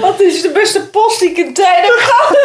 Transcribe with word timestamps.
Wat 0.00 0.20
is 0.20 0.42
de 0.42 0.50
beste 0.50 0.80
post 0.80 1.20
die 1.20 1.30
ik 1.30 1.36
in 1.36 1.54
tijden 1.54 1.90
kan? 2.06 2.36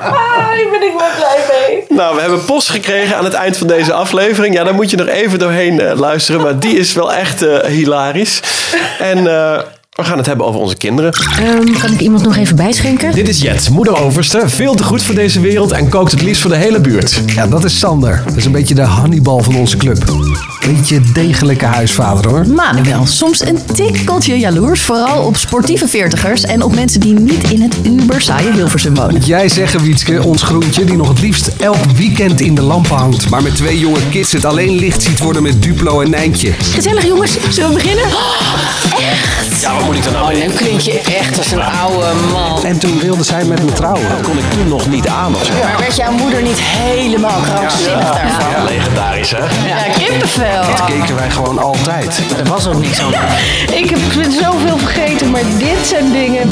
Daar 0.00 0.70
ben 0.70 0.82
ik 0.82 0.92
wel 0.98 1.08
blij 1.16 1.44
mee. 1.50 1.84
Nou, 1.88 2.14
we 2.14 2.20
hebben 2.20 2.44
post 2.44 2.68
gekregen 2.68 3.16
aan 3.16 3.24
het 3.24 3.32
eind 3.32 3.56
van 3.56 3.66
deze 3.66 3.92
aflevering. 3.92 4.54
Ja, 4.54 4.64
daar 4.64 4.74
moet 4.74 4.90
je 4.90 4.96
nog 4.96 5.06
even 5.06 5.38
doorheen 5.38 5.80
eh, 5.80 5.98
luisteren. 5.98 6.40
Maar 6.40 6.58
die 6.58 6.78
is 6.78 6.92
wel 6.92 7.12
echt 7.12 7.42
eh, 7.42 7.58
hilarisch. 7.64 8.40
En 8.98 9.26
eh, 9.26 9.60
we 9.94 10.04
gaan 10.04 10.16
het 10.16 10.26
hebben 10.26 10.46
over 10.46 10.60
onze 10.60 10.76
kinderen. 10.76 11.12
Ehm, 11.12 11.78
kan 11.80 11.92
ik 11.92 12.00
iemand 12.00 12.22
nog 12.22 12.36
even 12.36 12.56
bijschenken? 12.56 13.12
Dit 13.12 13.28
is 13.28 13.40
Jet, 13.40 13.70
moeder 13.70 14.00
overste, 14.00 14.48
veel 14.48 14.74
te 14.74 14.84
goed 14.84 15.02
voor 15.02 15.14
deze 15.14 15.40
wereld 15.40 15.72
en 15.72 15.88
kookt 15.88 16.10
het 16.10 16.22
liefst 16.22 16.42
voor 16.42 16.50
de 16.50 16.56
hele 16.56 16.80
buurt. 16.80 17.20
Ja, 17.26 17.46
dat 17.46 17.64
is 17.64 17.78
Sander. 17.78 18.22
Dat 18.24 18.36
is 18.36 18.44
een 18.44 18.52
beetje 18.52 18.74
de 18.74 18.82
Hannibal 18.82 19.42
van 19.42 19.56
onze 19.56 19.76
club. 19.76 20.04
Beetje 20.66 21.00
degelijke 21.12 21.64
huisvader 21.64 22.30
hoor. 22.30 22.46
Manuel, 22.46 23.06
soms 23.06 23.40
een 23.40 23.58
tikkeltje 23.74 24.38
jaloers. 24.38 24.80
Vooral 24.80 25.24
op 25.24 25.36
sportieve 25.36 25.88
veertigers 25.88 26.42
en 26.42 26.62
op 26.62 26.74
mensen 26.74 27.00
die 27.00 27.14
niet 27.14 27.50
in 27.50 27.62
het 27.62 27.76
uber 27.86 28.20
saaie 28.20 28.52
Hilversum 28.52 28.94
wonen. 28.94 29.20
Jij 29.20 29.48
zeggen, 29.48 29.82
Wietske, 29.82 30.22
ons 30.22 30.42
groentje, 30.42 30.84
die 30.84 30.96
nog 30.96 31.08
het 31.08 31.20
liefst 31.20 31.50
elk 31.58 31.84
weekend 31.96 32.40
in 32.40 32.54
de 32.54 32.62
lampen 32.62 32.96
hangt. 32.96 33.30
Maar 33.30 33.42
met 33.42 33.56
twee 33.56 33.78
jonge 33.78 34.08
kids 34.10 34.32
het 34.32 34.44
alleen 34.44 34.78
licht 34.78 35.02
ziet 35.02 35.18
worden 35.18 35.42
met 35.42 35.62
Duplo 35.62 36.00
en 36.00 36.10
Nijntje. 36.10 36.52
Gezellig 36.52 37.06
jongens, 37.06 37.36
zullen 37.50 37.68
we 37.68 37.74
beginnen? 37.74 38.04
Ja, 39.60 39.83
wat 39.84 39.94
moet 39.94 40.04
ik 40.06 40.12
dan 40.12 40.22
nou 40.22 40.34
Nu 40.34 40.54
klink 40.54 40.80
je 40.80 41.00
echt 41.00 41.38
als 41.38 41.50
een 41.50 41.62
oude 41.62 42.06
man. 42.32 42.64
En 42.64 42.78
toen 42.78 42.98
wilde 42.98 43.24
zij 43.24 43.44
met 43.44 43.62
me 43.62 43.72
trouwen. 43.72 44.08
Dat 44.08 44.20
kon 44.20 44.38
ik 44.38 44.50
toen 44.50 44.68
nog 44.68 44.88
niet 44.88 45.08
aan 45.08 45.34
of 45.34 45.44
zo. 45.44 45.52
Maar 45.62 45.78
werd 45.78 45.96
jouw 45.96 46.12
moeder 46.12 46.42
niet 46.42 46.60
helemaal 46.60 47.40
krankzinnig 47.40 48.10
daarvan? 48.10 48.50
Ja, 48.50 48.64
legendarisch 48.64 49.30
hè? 49.30 49.68
Ja, 49.68 49.92
kippenvel. 49.98 50.62
Dat 50.76 50.84
keken 50.84 51.14
wij 51.14 51.30
gewoon 51.30 51.58
altijd. 51.58 52.20
Er 52.38 52.48
was 52.48 52.66
ook 52.66 52.78
niks 52.78 53.00
aan. 53.00 53.12
Ik 53.72 53.90
heb 53.90 53.98
zoveel 54.42 54.78
vergeten, 54.78 55.30
maar 55.30 55.42
dit 55.58 55.86
zijn 55.86 56.12
dingen. 56.12 56.48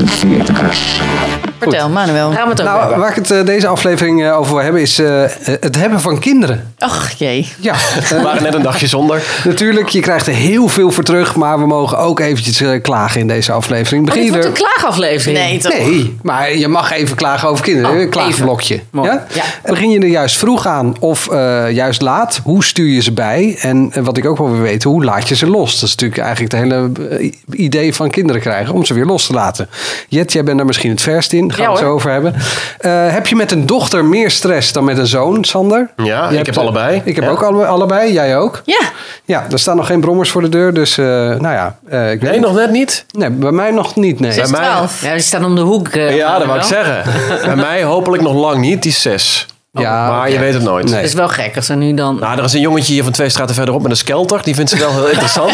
Vertel, 1.62 1.88
Manuel. 1.88 2.32
Gaan 2.32 2.44
we 2.44 2.50
het 2.50 2.60
over 2.60 2.72
Nou, 2.72 2.96
waar 2.96 3.08
ik 3.08 3.14
het 3.14 3.30
eh, 3.30 3.44
deze 3.44 3.66
aflevering 3.66 4.24
eh, 4.24 4.38
over 4.38 4.54
wil 4.54 4.62
hebben 4.62 4.80
is 4.80 4.98
eh, 4.98 5.22
het 5.60 5.76
hebben 5.76 6.00
van 6.00 6.18
kinderen. 6.18 6.74
Ach 6.78 7.10
jee. 7.18 7.52
Ja, 7.60 7.74
We 8.08 8.20
waren 8.22 8.42
net 8.42 8.54
een 8.54 8.62
dagje 8.62 8.86
zonder. 8.86 9.22
natuurlijk, 9.44 9.88
je 9.88 10.00
krijgt 10.00 10.26
er 10.26 10.34
heel 10.34 10.68
veel 10.68 10.90
voor 10.90 11.04
terug, 11.04 11.36
maar 11.36 11.58
we 11.58 11.66
mogen 11.66 11.98
ook 11.98 12.20
eventjes 12.20 12.80
klagen 12.82 13.20
in 13.22 13.28
deze 13.28 13.52
aflevering. 13.52 14.04
Begin 14.04 14.20
Dit 14.22 14.30
je 14.32 14.38
wordt 14.40 14.58
er... 14.58 14.62
een 14.64 14.66
klaagaflevering. 14.68 15.38
Nee, 15.38 15.58
toch? 15.58 15.72
Nee, 15.72 16.16
maar 16.22 16.54
je 16.56 16.68
mag 16.68 16.92
even 16.92 17.16
klagen 17.16 17.48
over 17.48 17.64
kinderen. 17.64 17.90
Oh, 17.90 18.00
een 18.00 18.08
klaagblokje. 18.08 18.80
Ja? 18.92 19.26
Ja. 19.32 19.42
Begin 19.64 19.90
je 19.90 19.98
er 20.00 20.06
juist 20.06 20.36
vroeg 20.38 20.66
aan 20.66 20.96
of 21.00 21.28
eh, 21.28 21.70
juist 21.70 22.00
laat? 22.02 22.40
Hoe 22.44 22.64
stuur 22.64 22.88
je 22.88 23.00
ze 23.00 23.12
bij? 23.12 23.56
En 23.60 23.90
eh, 23.94 24.02
wat 24.02 24.16
ik 24.16 24.26
ook 24.26 24.38
wel 24.38 24.50
wil 24.50 24.60
weten, 24.60 24.90
hoe 24.90 25.04
laat 25.04 25.28
je 25.28 25.34
ze 25.34 25.46
los? 25.46 25.72
Dat 25.80 25.82
is 25.88 25.94
natuurlijk 25.94 26.20
eigenlijk 26.20 26.52
het 26.52 26.62
hele 26.62 26.90
eh, 27.18 27.32
idee 27.50 27.94
van 27.94 28.10
kinderen 28.10 28.40
krijgen, 28.42 28.74
om 28.74 28.84
ze 28.84 28.94
weer 28.94 29.04
los 29.06 29.26
te 29.26 29.32
laten. 29.32 29.68
Jet, 30.08 30.32
jij 30.32 30.44
bent 30.44 30.56
daar 30.56 30.66
misschien 30.66 30.90
het 30.90 31.00
verst 31.00 31.32
in. 31.32 31.52
Gaan 31.52 31.64
we 31.64 31.70
het 31.70 31.80
zo 31.80 31.92
over 31.92 32.10
hebben. 32.10 32.34
Eh, 32.78 32.90
heb 33.12 33.26
je 33.26 33.36
met 33.36 33.52
een 33.52 33.66
dochter 33.66 34.04
meer 34.04 34.30
stress 34.30 34.72
dan 34.72 34.84
met 34.84 34.98
een 34.98 35.06
zoon, 35.06 35.44
Sander? 35.44 35.90
Ja, 35.96 36.04
Je 36.24 36.30
ik 36.30 36.34
hebt, 36.34 36.46
heb 36.46 36.56
allebei. 36.58 37.02
Ik 37.04 37.14
heb 37.14 37.24
Ja. 37.24 37.30
ook 37.30 37.42
alle, 37.42 37.66
allebei. 37.66 38.12
Jij 38.12 38.38
ook? 38.38 38.62
Ja. 38.64 38.80
Ja, 39.24 39.46
er 39.50 39.58
staan 39.58 39.76
nog 39.76 39.86
geen 39.86 40.00
brommers 40.00 40.30
voor 40.30 40.42
de 40.42 40.48
deur. 40.48 40.74
Dus, 40.74 40.98
eh, 40.98 41.04
nou 41.06 41.42
ja. 41.42 41.76
eh, 41.88 42.12
ik 42.12 42.20
weet 42.20 42.30
Nee, 42.30 42.32
niet. 42.38 42.40
nog 42.48 42.54
net 42.56 42.70
niet. 42.70 43.04
Nee, 43.12 43.30
bij 43.30 43.50
mij 43.52 43.70
nog 43.70 43.96
niet, 43.96 44.20
nee. 44.20 44.34
Bij 44.34 44.48
mij, 44.48 44.60
Ja, 45.00 45.12
die 45.12 45.20
staan 45.20 45.44
om 45.44 45.54
de 45.54 45.60
hoek. 45.60 45.88
eh, 45.88 46.16
ja, 46.16 46.38
dat 46.38 46.46
wou 46.46 46.58
ik 46.58 46.64
zeggen. 46.64 47.12
Bij 47.46 47.56
mij 47.56 47.82
hopelijk 47.84 48.22
nog 48.22 48.34
lang 48.34 48.58
niet, 48.58 48.82
die 48.82 48.92
zes. 48.92 49.46
Ja, 49.72 50.08
maar 50.08 50.30
je 50.30 50.38
weet 50.38 50.54
het 50.54 50.62
nooit. 50.62 50.84
Nee. 50.84 50.94
Het 50.94 51.04
is 51.04 51.14
wel 51.14 51.28
gek 51.28 51.56
als 51.56 51.68
er 51.68 51.76
nu 51.76 51.94
dan... 51.94 52.18
Nou, 52.20 52.38
er 52.38 52.44
is 52.44 52.52
een 52.52 52.60
jongetje 52.60 52.92
hier 52.92 53.02
van 53.02 53.12
twee 53.12 53.28
straten 53.28 53.54
verderop 53.54 53.82
met 53.82 53.90
een 53.90 53.96
skelter. 53.96 54.40
Die 54.42 54.54
vindt 54.54 54.70
ze 54.70 54.76
wel 54.78 54.92
heel 54.92 55.08
interessant. 55.08 55.50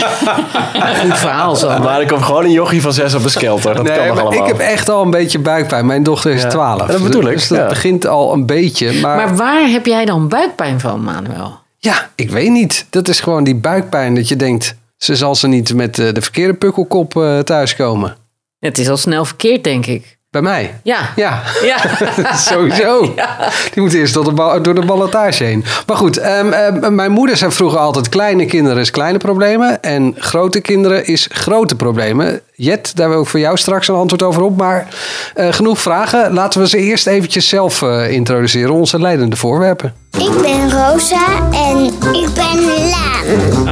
goed 1.02 1.18
verhaal 1.18 1.56
zo. 1.56 1.78
maar 1.78 2.00
er 2.00 2.06
komt 2.06 2.22
gewoon 2.22 2.44
een 2.44 2.50
jochie 2.52 2.82
van 2.82 2.92
zes 2.92 3.14
op 3.14 3.24
een 3.24 3.30
skelter. 3.30 3.74
Dat 3.74 3.86
kan 3.86 3.96
nog 4.06 4.14
maar 4.14 4.24
allemaal. 4.24 4.42
ik 4.46 4.46
heb 4.46 4.58
echt 4.58 4.88
al 4.88 5.02
een 5.02 5.10
beetje 5.10 5.38
buikpijn. 5.38 5.86
Mijn 5.86 6.02
dochter 6.02 6.30
is 6.32 6.42
Ja. 6.42 6.48
12. 6.48 6.86
Dat 6.86 7.02
bedoel 7.02 7.26
ik, 7.26 7.34
Dus 7.36 7.48
dat 7.48 7.58
ja. 7.58 7.66
begint 7.66 8.06
al 8.06 8.32
een 8.32 8.46
beetje. 8.46 8.92
Maar, 9.00 9.16
Maar 9.16 9.36
waar 9.36 9.68
heb 9.68 9.86
jij 9.86 10.04
dan 10.04 10.28
buikpijn 10.28 10.80
van, 10.80 11.02
Manuel? 11.04 11.58
ja, 11.78 12.08
ik 12.14 12.30
weet 12.30 12.50
niet. 12.50 12.86
Dat 12.90 13.08
is 13.08 13.20
gewoon 13.20 13.44
die 13.44 13.56
buikpijn 13.56 14.14
dat 14.14 14.28
je 14.28 14.36
denkt... 14.36 14.74
ze 14.98 15.16
zal 15.16 15.34
ze 15.34 15.46
niet 15.48 15.74
met 15.74 15.98
eh, 15.98 16.12
de 16.12 16.22
verkeerde 16.22 16.54
pukkelkop 16.54 17.16
eh, 17.16 17.38
thuiskomen. 17.38 18.16
Het 18.58 18.78
is 18.78 18.88
al 18.88 18.96
snel 18.96 19.24
verkeerd, 19.24 19.64
denk 19.64 19.86
ik. 19.86 20.16
Bij 20.30 20.42
mij. 20.42 20.80
Ja. 20.82 20.98
Ja, 21.16 21.42
Ja. 21.62 21.76
sowieso. 22.36 23.14
Die 23.74 23.82
moet 23.82 23.92
eerst 23.94 24.14
door 24.14 24.24
de, 24.24 24.32
ba- 24.32 24.58
door 24.58 24.74
de 24.74 24.84
ballotage 24.84 25.44
heen. 25.44 25.64
Maar 25.86 25.96
goed, 25.96 26.16
ehm, 26.16 26.52
ehm, 26.52 26.94
mijn 26.94 27.10
moeder 27.12 27.36
zei 27.36 27.52
vroeger 27.52 27.78
altijd... 27.78 28.08
kleine 28.08 28.46
kinderen 28.46 28.78
is 28.80 28.90
kleine 28.90 29.18
problemen... 29.18 29.82
en 29.82 30.14
grote 30.18 30.60
kinderen 30.60 31.06
is 31.06 31.28
grote 31.32 31.74
problemen. 31.76 32.40
Jet, 32.54 32.96
daar 32.96 33.08
wil 33.08 33.20
ik 33.20 33.26
voor 33.26 33.40
jou 33.40 33.56
straks 33.56 33.88
een 33.88 33.94
antwoord 33.94 34.22
over 34.22 34.42
op. 34.42 34.56
Maar 34.56 34.88
eh, 35.34 35.52
genoeg 35.52 35.78
vragen. 35.80 36.32
Laten 36.32 36.60
we 36.60 36.68
ze 36.68 36.78
eerst 36.78 37.06
eventjes 37.06 37.48
zelf 37.48 37.82
eh, 37.82 38.10
introduceren. 38.10 38.72
Onze 38.74 39.00
leidende 39.00 39.36
voorwerpen. 39.36 39.94
Ik 40.18 40.40
ben 40.42 40.70
Rosa 40.70 41.26
en 41.52 41.84
ik 42.12 42.28
ben 42.34 42.64
Laan. 42.64 43.67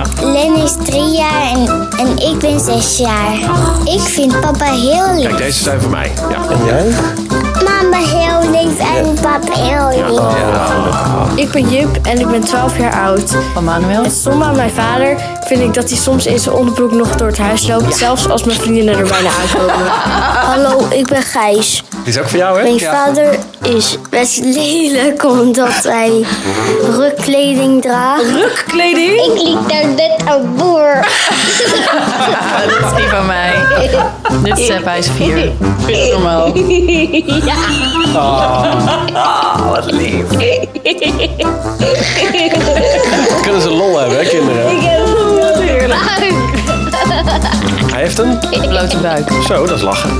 Ben 2.46 2.60
zes 2.60 2.96
jaar. 2.96 3.34
Ik 3.84 4.00
vind 4.00 4.40
papa 4.40 4.64
heel 4.64 5.14
lief. 5.14 5.26
Kijk, 5.26 5.38
deze 5.38 5.62
zijn 5.62 5.80
voor 5.80 5.90
mij. 5.90 6.12
Ja. 6.30 6.50
En 6.50 6.64
jij? 6.64 6.92
Mama 7.64 7.96
heel 7.96 8.50
lief 8.50 8.78
en 8.78 9.14
papa 9.14 9.52
heel 9.52 9.88
lief. 9.88 11.44
Ik 11.44 11.50
ben 11.50 11.68
Jip 11.68 11.98
en 12.02 12.18
ik 12.18 12.26
ben 12.26 12.40
12 12.40 12.78
jaar 12.78 13.02
oud. 13.02 13.36
Van 13.54 13.64
Manuel? 13.64 14.04
En 14.04 14.10
zonder 14.10 14.54
mijn 14.54 14.70
vader 14.70 15.16
vind 15.40 15.60
ik 15.60 15.74
dat 15.74 15.88
hij 15.88 15.98
soms 15.98 16.26
in 16.26 16.38
zijn 16.38 16.54
onderbroek 16.54 16.92
nog 16.92 17.16
door 17.16 17.26
het 17.26 17.38
huis 17.38 17.66
loopt. 17.66 17.96
Zelfs 17.96 18.28
als 18.28 18.44
mijn 18.44 18.58
vriendinnen 18.58 18.98
er 18.98 19.08
bijna 19.08 19.30
aankomen. 19.40 19.86
Hallo, 20.50 20.86
ik 20.90 21.06
ben 21.06 21.22
Gijs. 21.22 21.82
Die 22.06 22.14
is 22.14 22.20
ook 22.20 22.28
voor 22.28 22.38
jou, 22.38 22.56
hè? 22.56 22.62
Mijn 22.62 22.80
vader 22.80 23.38
is 23.62 23.98
best 24.10 24.38
lelijk 24.44 25.24
omdat 25.24 25.82
hij 25.82 26.24
rukkleding 26.98 27.82
draagt. 27.82 28.22
Rukkleding? 28.22 29.20
Ik 29.20 29.42
liep 29.42 29.68
daar 29.68 29.86
net 29.86 30.22
aan 30.24 30.54
boer. 30.56 30.94
Dat 32.66 32.90
is 32.90 32.96
die 32.96 33.08
van 33.08 33.26
mij. 33.26 33.52
Dit 34.42 34.58
is 34.58 34.66
Sepp, 34.66 34.84
hij 34.84 34.98
is 34.98 35.08
vier. 35.16 35.52
Vind 35.84 35.86
je 35.86 36.02
het 36.02 36.12
normaal? 36.12 36.52
Dat 43.28 43.40
kunnen 43.42 43.62
ze 43.62 43.70
lol 43.70 43.98
hebben, 43.98 44.18
hè, 44.18 44.24
kinderen? 44.24 44.64
Hij 47.96 48.04
heeft 48.04 48.18
een... 48.18 48.38
Blote 48.68 48.96
buik. 48.96 49.28
Zo, 49.46 49.66
dat 49.66 49.76
is 49.76 49.82
lachen. 49.82 50.10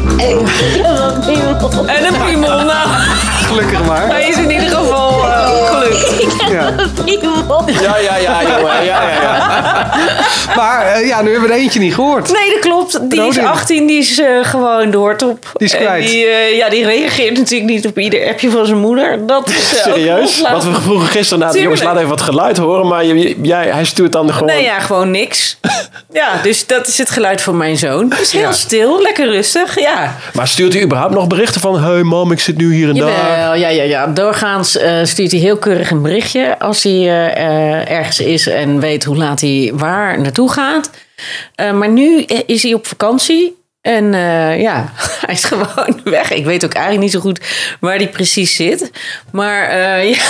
En 1.86 2.04
een 2.06 2.24
piemel. 2.26 2.64
Nou, 2.64 2.88
Gelukkig 3.46 3.84
maar. 3.84 4.06
hij 4.08 4.28
is 4.28 4.36
in 4.36 4.50
ieder 4.50 4.68
geval 4.68 5.24
uh, 5.24 5.70
gelukt. 5.70 6.34
Ja. 6.50 6.74
Ja, 7.80 7.96
ja, 7.98 8.16
ja, 8.16 8.42
jongen. 8.42 8.84
Ja, 8.84 9.02
ja, 9.02 9.22
ja. 9.22 9.90
Maar 10.56 10.86
eh, 10.86 11.06
ja, 11.06 11.22
nu 11.22 11.30
hebben 11.30 11.48
we 11.48 11.54
er 11.54 11.60
eentje 11.60 11.80
niet 11.80 11.94
gehoord. 11.94 12.32
Nee, 12.32 12.50
dat 12.50 12.58
klopt. 12.60 13.10
Die 13.10 13.20
is 13.20 13.36
Rodin. 13.36 13.46
18, 13.50 13.86
die 13.86 13.98
is 13.98 14.18
eh, 14.20 14.26
gewoon 14.42 14.90
doortop. 14.90 15.50
Die 15.52 15.66
is 15.66 15.74
En 15.74 15.80
kwijt. 15.80 16.06
Die, 16.08 16.24
eh, 16.26 16.56
ja, 16.56 16.68
die 16.68 16.84
reageert 16.84 17.38
natuurlijk 17.38 17.70
niet 17.70 17.86
op 17.86 17.98
ieder 17.98 18.28
appje 18.28 18.50
van 18.50 18.66
zijn 18.66 18.78
moeder. 18.78 19.26
Dat 19.26 19.48
is 19.48 19.82
Serieus? 19.82 20.40
Wat 20.40 20.64
we 20.64 20.72
vroegen 20.74 21.08
gisteren, 21.08 21.38
nou, 21.38 21.52
Tuurlijk. 21.52 21.76
jongens, 21.76 21.82
laat 21.82 21.96
even 21.96 22.08
wat 22.16 22.20
geluid 22.26 22.56
horen. 22.56 22.86
Maar 22.86 23.04
je- 23.04 23.36
jij, 23.42 23.66
hij 23.66 23.84
stuurt 23.84 24.12
dan 24.12 24.32
gewoon... 24.32 24.48
Nee, 24.48 24.62
ja, 24.62 24.80
gewoon 24.80 25.10
niks. 25.10 25.58
ja, 26.12 26.28
dus 26.42 26.66
dat 26.66 26.86
is 26.86 26.98
het 26.98 27.10
geluid 27.10 27.42
van 27.42 27.56
mijn 27.66 27.78
zoon. 27.78 28.08
Dus 28.08 28.32
heel 28.32 28.40
Ja. 28.40 28.52
stil, 28.52 29.02
lekker 29.02 29.30
rustig, 29.30 29.80
ja. 29.80 30.16
Maar 30.34 30.48
stuurt 30.48 30.72
hij 30.72 30.82
überhaupt 30.82 31.14
nog 31.14 31.26
berichten 31.26 31.60
van... 31.60 31.82
Hey 31.82 32.02
mam, 32.02 32.32
ik 32.32 32.40
zit 32.40 32.56
nu 32.56 32.74
hier 32.74 32.88
en 32.88 32.94
daar. 32.94 33.58
Ja, 33.58 33.68
ja, 33.68 33.82
ja. 33.82 34.06
Doorgaans 34.06 34.76
eh, 34.76 35.04
stuurt 35.04 35.30
hij 35.30 35.40
heel 35.40 35.56
keurig 35.56 35.90
een 35.90 36.02
berichtje 36.02 36.58
als 36.58 36.82
hij 36.82 36.92
eh, 36.92 37.26
eh, 37.26 37.90
ergens 37.90 38.20
is 38.20 38.46
en 38.46 38.80
weet 38.80 39.04
hoe 39.04 39.16
laat 39.16 39.40
hij 39.40 39.72
waar 39.74 40.20
naartoe 40.20 40.52
gaat. 40.52 40.90
Maar 41.74 41.88
nu 41.88 42.22
is 42.46 42.62
hij 42.62 42.74
op 42.74 42.86
vakantie. 42.86 43.64
En 43.86 44.14
eh, 44.14 44.60
ja, 44.60 44.92
hij 45.26 45.34
is 45.34 45.44
gewoon 45.44 46.00
weg. 46.04 46.30
Ik 46.32 46.44
weet 46.44 46.64
ook 46.64 46.72
eigenlijk 46.72 47.02
niet 47.04 47.12
zo 47.12 47.20
goed 47.20 47.40
waar 47.80 47.96
hij 47.96 48.08
precies 48.08 48.54
zit. 48.56 48.90
Maar 49.32 49.62
eh, 49.68 50.10
ja, 50.14 50.22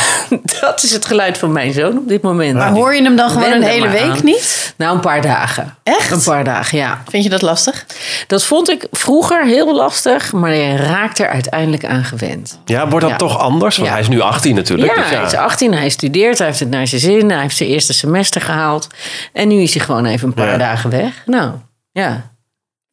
dat 0.60 0.82
is 0.82 0.92
het 0.92 1.04
geluid 1.06 1.38
van 1.38 1.52
mijn 1.52 1.72
zoon 1.72 1.98
op 1.98 2.08
dit 2.08 2.22
moment. 2.22 2.54
Maar 2.54 2.70
hoor 2.70 2.94
je 2.94 3.02
hem 3.02 3.16
dan 3.16 3.30
gewoon 3.30 3.52
een 3.52 3.62
hele 3.62 3.88
week 3.88 4.02
aan. 4.02 4.18
niet? 4.22 4.74
Nou, 4.76 4.94
een 4.94 5.00
paar 5.00 5.22
dagen. 5.22 5.76
Echt? 5.82 6.10
Een 6.10 6.22
paar 6.22 6.44
dagen, 6.44 6.78
ja. 6.78 7.02
Vind 7.08 7.24
je 7.24 7.30
dat 7.30 7.42
lastig? 7.42 7.86
Dat 8.26 8.44
vond 8.44 8.70
ik 8.70 8.86
vroeger 8.90 9.44
heel 9.44 9.74
lastig, 9.74 10.32
maar 10.32 10.54
je 10.54 10.76
raakt 10.76 11.18
er 11.18 11.28
uiteindelijk 11.28 11.84
aan 11.84 12.04
gewend. 12.04 12.60
Ja, 12.64 12.88
wordt 12.88 13.00
dat 13.04 13.10
Ja. 13.10 13.16
toch 13.26 13.38
anders? 13.38 13.76
Want 13.76 13.88
Ja. 13.88 13.94
hij 13.94 14.02
is 14.02 14.08
nu 14.08 14.20
18 14.20 14.54
natuurlijk. 14.54 14.94
Ja, 14.96 15.02
dus 15.02 15.10
ja. 15.10 15.16
hij 15.16 15.26
is 15.26 15.34
18, 15.34 15.74
hij 15.74 15.88
studeert, 15.88 16.38
hij 16.38 16.46
heeft 16.46 16.60
het 16.60 16.70
naar 16.70 16.86
zijn 16.86 17.00
zin, 17.00 17.30
hij 17.30 17.40
heeft 17.40 17.56
zijn 17.56 17.68
eerste 17.68 17.92
semester 17.92 18.40
gehaald. 18.40 18.86
En 19.32 19.48
nu 19.48 19.60
is 19.60 19.74
hij 19.74 19.84
gewoon 19.84 20.04
even 20.06 20.28
een 20.28 20.34
paar 20.34 20.50
Ja. 20.50 20.56
dagen 20.56 20.90
weg. 20.90 21.22
Nou, 21.26 21.50
ja. 21.92 22.30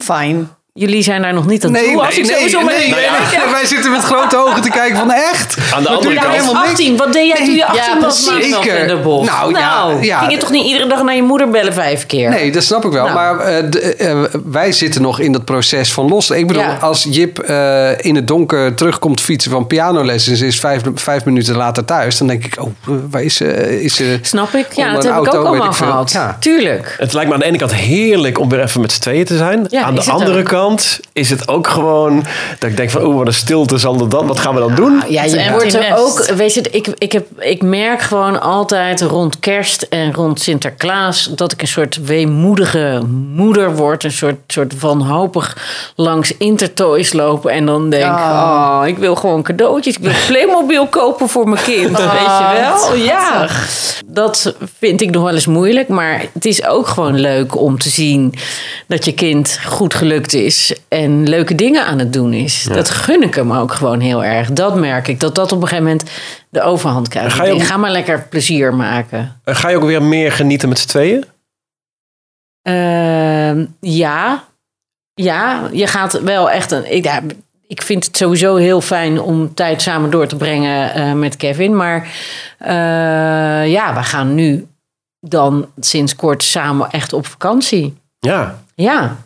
Fijn. 0.03 0.49
Jullie 0.79 1.03
zijn 1.03 1.21
daar 1.21 1.33
nog 1.33 1.45
niet 1.47 1.65
aan 1.65 1.73
toe. 1.73 2.01
Als 2.05 2.17
ik 2.17 2.25
sowieso 2.25 2.57
nee, 2.57 2.65
met- 2.65 2.77
nee, 2.77 2.89
Nou 2.89 3.01
ja, 3.01 3.11
nee. 3.43 3.51
Wij 3.51 3.65
zitten 3.65 3.91
met 3.91 4.03
grote 4.03 4.37
ogen 4.37 4.61
te 4.61 4.69
kijken 4.69 4.97
van 4.97 5.11
echt. 5.11 5.57
Aan 5.73 5.83
de 5.83 5.89
Wat 5.89 5.97
andere 5.97 6.01
doe 6.01 6.13
kant- 6.13 6.33
jij 6.33 6.41
helemaal 6.41 6.61
niks? 6.61 6.71
18, 6.71 6.97
wat 6.97 7.13
deed 7.13 7.27
jij 7.27 7.45
toen 7.45 7.55
je 7.55 7.65
18 7.65 7.99
was? 7.99 8.23
precies. 8.23 8.49
Maarten 8.51 8.63
Zeker. 8.71 8.79
in 8.79 8.87
de 8.87 8.95
bos? 8.97 9.27
Nou, 9.27 9.53
ja, 9.57 9.91
ja. 10.01 10.19
ging 10.19 10.31
je 10.31 10.37
toch 10.37 10.49
niet 10.51 10.65
iedere 10.65 10.87
dag 10.87 11.03
naar 11.03 11.15
je 11.15 11.21
moeder 11.23 11.49
bellen 11.49 11.73
vijf 11.73 12.05
keer? 12.05 12.29
Nee, 12.29 12.51
dat 12.51 12.63
snap 12.63 12.85
ik 12.85 12.91
wel. 12.91 13.03
Nou. 13.03 13.13
Maar 13.15 13.39
eh, 13.39 13.63
de- 13.71 13.95
eh, 13.95 14.23
wij 14.45 14.71
zitten 14.71 15.01
nog 15.01 15.19
in 15.19 15.31
dat 15.31 15.45
proces 15.45 15.91
van 15.93 16.07
los. 16.09 16.29
Ik 16.29 16.47
bedoel, 16.47 16.63
Ja. 16.63 16.77
als 16.81 17.07
Jip 17.09 17.39
eh, 17.39 17.89
in 18.05 18.15
het 18.15 18.27
donker 18.27 18.75
terugkomt 18.75 19.21
fietsen 19.21 19.51
van 19.51 19.67
pianoles... 19.67 20.27
en 20.27 20.35
ze 20.35 20.45
is 20.47 20.59
vijf, 20.59 20.81
vijf 20.95 21.25
minuten 21.25 21.55
later 21.55 21.85
thuis... 21.85 22.17
dan 22.17 22.27
denk 22.27 22.45
ik, 22.45 22.61
oh, 22.61 22.69
waar 23.09 23.23
is 23.23 23.35
ze? 23.35 23.81
Is 23.83 23.95
ze 23.95 24.19
Snap 24.21 24.53
ik? 24.53 24.67
Ja, 24.73 24.93
dat 24.93 25.03
heb 25.03 25.11
ik 25.11 25.17
auto, 25.17 25.29
ook 25.37 25.43
weet 25.43 25.45
allemaal 25.45 25.73
gehad. 25.73 26.11
Ja. 26.11 26.37
Tuurlijk. 26.39 26.95
Het 26.99 27.13
lijkt 27.13 27.27
me 27.29 27.33
aan 27.33 27.39
de 27.41 27.45
ene 27.45 27.57
kant 27.57 27.73
heerlijk 27.73 28.39
om 28.39 28.49
weer 28.49 28.61
even 28.61 28.81
met 28.81 28.91
z'n 28.91 28.99
tweeën 29.01 29.25
te 29.25 29.37
zijn. 29.37 29.65
Ja, 29.69 29.83
aan 29.83 29.95
de 29.95 30.01
andere 30.11 30.39
ook. 30.39 30.47
Kant 30.63 30.99
is 31.13 31.29
het 31.29 31.47
ook 31.47 31.67
gewoon 31.67 32.25
dat 32.59 32.69
ik 32.69 32.77
denk 32.77 32.89
van, 32.89 33.03
oeh, 33.03 33.17
wat 33.17 33.27
een 33.27 33.33
stilte 33.33 33.77
zal 33.77 33.99
er 33.99 34.09
dan. 34.09 34.27
Wat 34.27 34.39
gaan 34.39 34.53
we 34.53 34.59
dan 34.59 34.75
doen? 34.75 35.03
Ja, 35.07 35.23
je 35.23 35.37
is 35.37 35.49
wordt 35.49 35.73
er 35.73 35.97
ook, 35.97 36.25
weet 36.25 36.53
je, 36.53 36.61
ik, 36.71 36.87
ik, 36.97 37.11
heb, 37.11 37.27
ik 37.39 37.61
merk 37.61 38.01
gewoon 38.01 38.41
altijd 38.41 39.01
rond 39.01 39.39
kerst 39.39 39.81
en 39.81 40.13
rond 40.13 40.41
Sinterklaas 40.41 41.29
dat 41.35 41.51
ik 41.51 41.61
een 41.61 41.67
soort 41.67 42.05
weemoedige 42.05 43.01
moeder 43.33 43.75
word. 43.75 44.03
Een 44.03 44.11
soort, 44.11 44.35
soort 44.47 44.79
wanhopig 44.79 45.57
langs 45.95 46.37
Intertoys 46.37 47.13
lopen 47.13 47.51
en 47.51 47.65
dan 47.65 47.89
denk 47.89 48.05
oh, 48.05 48.83
ik 48.85 48.97
wil 48.97 49.15
gewoon 49.15 49.43
cadeautjes. 49.43 49.95
Ik 49.95 50.03
wil 50.03 50.13
Playmobil 50.27 50.87
kopen 50.87 51.29
voor 51.29 51.49
mijn 51.49 51.63
kind, 51.63 51.97
weet 51.97 52.37
je 52.39 52.49
wel? 52.59 52.95
Ja, 52.95 53.47
dat 54.05 54.55
vind 54.79 55.01
ik 55.01 55.11
nog 55.11 55.23
wel 55.23 55.33
eens 55.33 55.45
moeilijk, 55.45 55.87
maar 55.87 56.25
het 56.33 56.45
is 56.45 56.65
ook 56.65 56.87
gewoon 56.87 57.19
leuk 57.19 57.57
om 57.57 57.79
te 57.79 57.89
zien 57.89 58.33
dat 58.87 59.05
je 59.05 59.13
kind 59.13 59.59
goed 59.65 59.93
gelukt 59.93 60.33
is 60.33 60.52
en 60.87 61.29
leuke 61.29 61.55
dingen 61.55 61.85
aan 61.85 61.99
het 61.99 62.13
doen 62.13 62.33
is. 62.33 62.63
Dat 62.63 62.89
gun 62.89 63.21
ik 63.23 63.35
hem 63.35 63.51
ook 63.53 63.73
gewoon 63.73 63.99
heel 63.99 64.23
erg. 64.23 64.51
Dat 64.51 64.75
merk 64.75 65.07
ik, 65.07 65.19
dat 65.19 65.35
dat 65.35 65.51
op 65.51 65.61
een 65.61 65.67
gegeven 65.67 65.83
moment 65.91 66.09
de 66.49 66.61
overhand 66.61 67.07
krijgt. 67.07 67.33
Ga 67.35 67.43
je 67.43 67.53
ook- 67.53 67.63
Ga 67.63 67.77
maar 67.77 67.91
lekker 67.91 68.25
plezier 68.29 68.73
maken. 68.73 69.41
Ga 69.45 69.69
je 69.69 69.75
ook 69.77 69.83
weer 69.83 70.03
meer 70.03 70.31
genieten 70.31 70.69
met 70.69 70.79
z'n 70.79 70.87
tweeën? 70.87 71.25
Ehm, 72.61 73.65
ja. 73.79 74.43
Ja, 75.13 75.69
je 75.71 75.87
gaat 75.87 76.21
wel 76.21 76.49
echt 76.49 76.71
een. 76.71 76.91
Ik, 76.95 77.03
ja, 77.03 77.21
ik 77.67 77.81
vind 77.81 78.05
het 78.05 78.17
sowieso 78.17 78.55
heel 78.55 78.81
fijn 78.81 79.21
om 79.21 79.53
tijd 79.53 79.81
samen 79.81 80.09
door 80.09 80.27
te 80.27 80.35
brengen 80.35 80.93
eh, 80.93 81.13
met 81.13 81.37
Kevin. 81.37 81.75
Maar 81.75 82.07
eh, 82.57 83.71
ja, 83.71 83.93
we 83.95 84.03
gaan 84.03 84.35
nu 84.35 84.67
dan 85.19 85.67
sinds 85.79 86.15
kort 86.15 86.43
samen 86.43 86.89
echt 86.91 87.13
op 87.13 87.27
vakantie. 87.27 87.97
Ja. 88.19 88.61
Ja, 88.75 89.17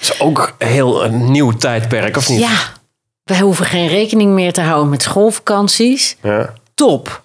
is 0.00 0.20
ook 0.20 0.54
heel 0.58 1.04
een 1.04 1.30
nieuw 1.30 1.50
tijdperk, 1.52 2.16
of 2.16 2.28
niet? 2.28 2.40
ja. 2.40 2.74
Wij 3.24 3.40
hoeven 3.40 3.66
geen 3.66 3.88
rekening 3.88 4.32
meer 4.32 4.52
te 4.52 4.60
houden 4.60 4.88
met 4.90 5.02
schoolvakanties. 5.02 6.16
Ja. 6.22 6.52
Top. 6.74 7.22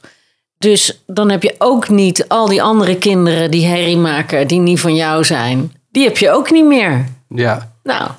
Dus 0.57 1.01
dan 1.07 1.29
heb 1.31 1.43
je 1.43 1.55
ook 1.57 1.89
niet 1.89 2.25
al 2.27 2.47
die 2.47 2.61
andere 2.63 2.95
kinderen 2.97 3.51
die 3.51 3.65
herrie 3.65 3.97
maken, 3.97 4.47
die 4.47 4.59
niet 4.59 4.79
van 4.79 4.95
jou 4.95 5.23
zijn. 5.23 5.73
Die 5.91 6.03
heb 6.03 6.17
je 6.17 6.31
ook 6.31 6.51
niet 6.51 6.65
meer. 6.65 7.05
Ja. 7.27 7.71
Nou, 7.83 8.09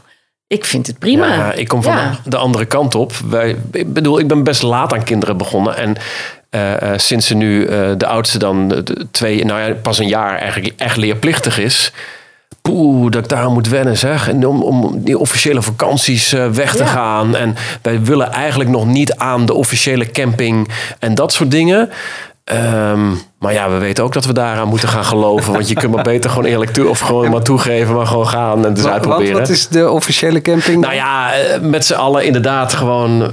ik 0.46 0.64
vind 0.64 0.86
het 0.86 0.98
prima. 0.98 1.34
Ja, 1.34 1.52
ik 1.52 1.68
kom 1.68 1.82
van 1.82 1.92
Ja. 1.92 2.18
de 2.24 2.36
andere 2.36 2.64
kant 2.64 2.94
op. 2.94 3.12
Wij, 3.28 3.56
ik 3.72 3.92
bedoel, 3.92 4.18
ik 4.18 4.26
ben 4.28 4.42
best 4.44 4.62
laat 4.62 4.92
aan 4.92 5.04
kinderen 5.04 5.36
begonnen. 5.36 5.76
En 5.76 5.96
eh, 6.50 6.92
eh, 6.92 6.98
sinds 6.98 7.26
ze 7.26 7.34
nu 7.34 7.64
eh, 7.66 7.90
de 7.96 8.06
oudste 8.06 8.38
dan 8.38 8.84
twee, 9.10 9.44
nou 9.44 9.60
ja, 9.60 9.74
pas 9.74 9.98
een 9.98 10.08
jaar 10.08 10.38
eigenlijk 10.38 10.80
echt 10.80 10.96
leerplichtig 10.96 11.58
is. 11.58 11.92
Poeh, 12.62 13.10
dat 13.10 13.22
ik 13.22 13.28
daar 13.28 13.42
aan 13.44 13.52
moet 13.52 13.68
wennen 13.68 13.96
zeg. 13.98 14.28
En 14.28 14.46
om, 14.46 14.62
om 14.62 15.02
die 15.04 15.18
officiële 15.18 15.62
vakanties 15.62 16.32
eh, 16.32 16.46
weg 16.48 16.72
te 16.76 16.82
Ja. 16.82 16.88
gaan. 16.88 17.36
En 17.36 17.54
wij 17.82 18.02
willen 18.02 18.32
eigenlijk 18.32 18.70
nog 18.70 18.86
niet 18.86 19.14
aan 19.16 19.46
de 19.46 19.54
officiële 19.54 20.10
camping 20.10 20.68
en 20.98 21.14
dat 21.14 21.32
soort 21.32 21.50
dingen. 21.50 21.90
Ehm, 22.44 23.08
maar 23.38 23.52
ja, 23.52 23.70
we 23.70 23.78
weten 23.78 24.04
ook 24.04 24.12
dat 24.12 24.24
we 24.24 24.32
daaraan 24.32 24.68
moeten 24.68 24.88
gaan 24.88 25.04
geloven. 25.04 25.52
Want 25.52 25.68
je 25.68 25.74
kunt 25.74 25.94
maar 25.94 26.04
beter 26.04 26.30
gewoon 26.30 26.44
eerlijk 26.44 26.70
toe, 26.72 26.88
of 26.88 26.98
gewoon 26.98 27.30
maar 27.30 27.42
toegeven, 27.42 27.94
maar 27.94 28.06
gewoon 28.06 28.28
gaan 28.28 28.56
en 28.56 28.62
het 28.62 28.70
eens 28.70 28.82
Wat, 28.82 28.92
uitproberen. 28.92 29.38
wat 29.38 29.48
is 29.48 29.68
de 29.68 29.90
officiële 29.90 30.40
camping? 30.42 30.80
Nou 30.80 30.94
ja, 30.94 31.32
eh, 31.32 31.60
met 31.60 31.84
z'n 31.86 31.94
allen 31.94 32.24
inderdaad 32.24 32.72
gewoon 32.72 33.22
eh, 33.22 33.30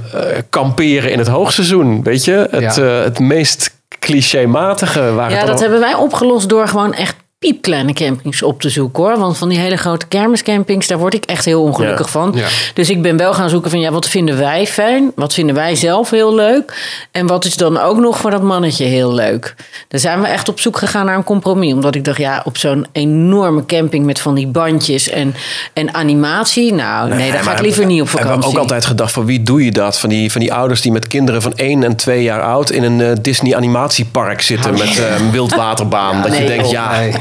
kamperen 0.50 1.10
in 1.12 1.18
het 1.18 1.28
hoogseizoen. 1.28 2.02
Weet 2.02 2.24
je, 2.24 2.48
het, 2.50 2.74
Ja. 2.74 2.82
eh, 2.98 3.04
het 3.04 3.18
meest 3.18 3.78
clichématige 3.98 5.12
waar 5.14 5.30
Ja, 5.30 5.44
dat 5.44 5.54
al- 5.54 5.60
hebben 5.60 5.80
wij 5.80 5.94
opgelost 5.94 6.48
door 6.48 6.68
gewoon 6.68 6.92
echt 6.94 7.16
piepkleine 7.50 7.92
campings 7.92 8.42
op 8.42 8.60
te 8.60 8.68
zoeken 8.68 9.02
hoor. 9.02 9.18
Want 9.18 9.36
van 9.38 9.48
die 9.48 9.58
hele 9.58 9.76
grote 9.76 10.06
kermiscampings, 10.06 10.86
daar 10.86 10.98
word 10.98 11.14
ik 11.14 11.24
echt 11.24 11.44
heel 11.44 11.62
ongelukkig 11.62 12.06
Ja. 12.06 12.12
van. 12.12 12.32
Ja. 12.34 12.46
Dus 12.74 12.90
ik 12.90 13.02
ben 13.02 13.16
wel 13.16 13.34
gaan 13.34 13.48
zoeken 13.48 13.70
van 13.70 13.80
ja, 13.80 13.90
wat 13.90 14.08
vinden 14.08 14.38
wij 14.38 14.66
fijn? 14.66 15.12
Wat 15.14 15.34
vinden 15.34 15.54
wij 15.54 15.74
zelf 15.74 16.10
heel 16.10 16.34
leuk? 16.34 16.74
En 17.10 17.26
wat 17.26 17.44
is 17.44 17.56
dan 17.56 17.78
ook 17.78 17.98
nog 17.98 18.16
voor 18.18 18.30
dat 18.30 18.42
mannetje 18.42 18.84
heel 18.84 19.12
leuk? 19.14 19.54
Daar 19.88 20.00
zijn 20.00 20.20
we 20.20 20.26
echt 20.26 20.48
op 20.48 20.60
zoek 20.60 20.78
gegaan 20.78 21.06
naar 21.06 21.16
een 21.16 21.24
compromis. 21.24 21.72
Omdat 21.72 21.94
ik 21.94 22.04
dacht, 22.04 22.18
ja, 22.18 22.42
op 22.44 22.56
zo'n 22.58 22.86
enorme 22.92 23.66
camping 23.66 24.04
met 24.04 24.20
van 24.20 24.34
die 24.34 24.46
bandjes 24.46 25.08
en, 25.08 25.34
en 25.72 25.94
animatie. 25.94 26.72
Nou, 26.74 27.08
nee, 27.14 27.32
daar 27.32 27.42
ga 27.42 27.52
ik 27.52 27.60
liever 27.60 27.86
niet 27.86 28.00
op 28.00 28.06
We 28.10 28.16
hebben 28.16 28.34
vakantie. 28.34 28.56
ook 28.58 28.62
altijd 28.62 28.84
gedacht 28.84 29.12
van 29.12 29.24
wie 29.24 29.42
doe 29.42 29.64
je 29.64 29.70
dat? 29.72 29.98
Van 29.98 30.08
die, 30.08 30.32
van 30.32 30.40
die 30.40 30.52
ouders 30.52 30.80
die 30.80 30.92
met 30.92 31.06
kinderen 31.06 31.42
van 31.42 31.52
1 31.56 31.82
en 31.82 31.96
2 31.96 32.22
jaar 32.22 32.42
oud 32.42 32.70
in 32.70 32.82
een 32.82 33.00
eh, 33.00 33.12
Disney 33.22 33.56
animatiepark 33.56 34.40
zitten 34.42 34.72
met 34.72 34.98
eh, 34.98 35.18
een 35.20 35.30
wildwaterbaan. 35.30 36.22
dat 36.22 36.36
je 36.36 36.44
denkt, 36.46 36.70
ja, 36.70 36.98
Nee. 36.98 37.14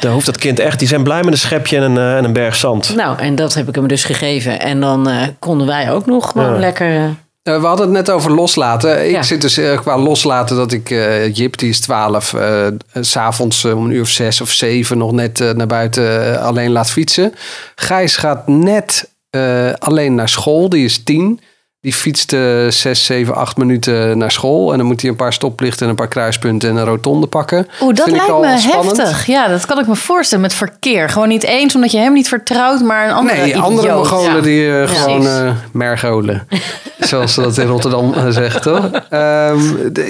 Daar 0.00 0.12
hoeft 0.12 0.26
dat 0.26 0.38
kind 0.38 0.58
echt. 0.58 0.78
Die 0.78 0.88
zijn 0.88 1.02
blij 1.02 1.22
met 1.22 1.32
een 1.32 1.38
schepje 1.38 1.76
en 1.76 1.82
een, 1.82 1.96
eh, 1.96 2.16
en 2.16 2.24
een 2.24 2.32
berg 2.32 2.56
zand. 2.56 2.94
Nou, 2.94 3.18
en 3.18 3.34
dat 3.34 3.54
heb 3.54 3.68
ik 3.68 3.74
hem 3.74 3.86
dus 3.88 4.04
gegeven. 4.04 4.60
En 4.60 4.80
dan 4.80 5.08
eh, 5.08 5.22
konden 5.38 5.66
wij 5.66 5.92
ook 5.92 6.06
nog 6.06 6.30
gewoon 6.30 6.52
Ja. 6.52 6.58
lekker... 6.58 6.94
eh, 6.96 7.60
we 7.60 7.66
hadden 7.66 7.86
het 7.86 7.94
net 7.94 8.10
over 8.10 8.30
loslaten. 8.34 9.04
Ik 9.06 9.10
Ja. 9.10 9.22
zit 9.22 9.40
dus 9.40 9.60
qua 9.80 9.98
loslaten 9.98 10.56
dat 10.56 10.72
ik 10.72 10.90
eh, 10.90 11.34
Jip, 11.34 11.58
die 11.58 11.68
is 11.68 11.80
12, 11.80 12.34
eh, 12.34 12.66
s 13.00 13.10
s'avonds 13.10 13.64
om 13.64 13.84
een 13.84 13.90
uur 13.90 14.00
of 14.02 14.08
zes 14.08 14.40
of 14.40 14.50
zeven 14.50 14.98
nog 14.98 15.12
net 15.12 15.38
naar 15.56 15.66
buiten 15.66 16.40
alleen 16.40 16.70
laat 16.72 16.90
fietsen. 16.90 17.34
Gijs 17.74 18.16
gaat 18.16 18.46
net 18.48 19.10
eh, 19.30 19.72
alleen 19.78 20.14
naar 20.14 20.28
school, 20.28 20.68
die 20.68 20.84
is 20.84 21.02
tien. 21.04 21.40
Die 21.86 21.94
fietst 21.94 22.32
eh, 22.32 22.40
zes, 22.68 23.04
zeven, 23.04 23.34
acht 23.34 23.56
minuten 23.56 24.18
naar 24.18 24.30
school. 24.30 24.72
En 24.72 24.78
dan 24.78 24.86
moet 24.86 25.00
hij 25.00 25.10
een 25.10 25.16
paar 25.16 25.32
stoplichten 25.32 25.82
en 25.82 25.88
een 25.90 25.96
paar 25.96 26.08
kruispunten 26.08 26.68
en 26.70 26.76
een 26.76 26.84
rotonde 26.84 27.26
pakken. 27.26 27.68
Oeh, 27.82 27.94
dat 27.94 28.04
Vind 28.04 28.16
ik 28.22 28.28
lijkt 28.28 28.64
me 28.64 28.70
spannend. 28.70 28.96
heftig. 28.96 29.26
Ja, 29.26 29.48
dat 29.48 29.66
kan 29.66 29.78
ik 29.78 29.86
me 29.86 29.94
voorstellen 29.96 30.42
met 30.44 30.54
verkeer. 30.54 31.08
Gewoon 31.08 31.28
niet 31.28 31.42
eens 31.44 31.74
omdat 31.74 31.90
je 31.90 31.98
hem 31.98 32.12
niet 32.12 32.28
vertrouwt, 32.28 32.80
maar 32.82 33.06
een 33.08 33.14
andere 33.14 33.40
Nee, 33.40 33.58
andere 33.58 33.86
idioot. 33.88 34.10
Mongolen 34.10 34.34
Ja. 34.36 34.40
die 34.40 34.68
eh, 34.70 34.80
Ja. 34.80 34.86
gewoon 34.86 35.26
eh 35.26 35.50
mergolen. 35.72 36.48
Zoals 36.98 37.34
ze 37.34 37.40
dat 37.42 37.58
in 37.58 37.66
Rotterdam 37.66 38.14
eh, 38.14 38.24
zegt, 38.28 38.62
toch? 38.62 38.90
Ehm, 39.10 39.58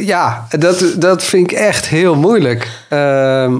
ja, 0.00 0.46
dat, 0.58 0.84
dat 0.98 1.24
vind 1.24 1.50
ik 1.50 1.58
echt 1.58 1.86
heel 1.86 2.14
moeilijk. 2.14 2.68
Ehm, 2.88 3.52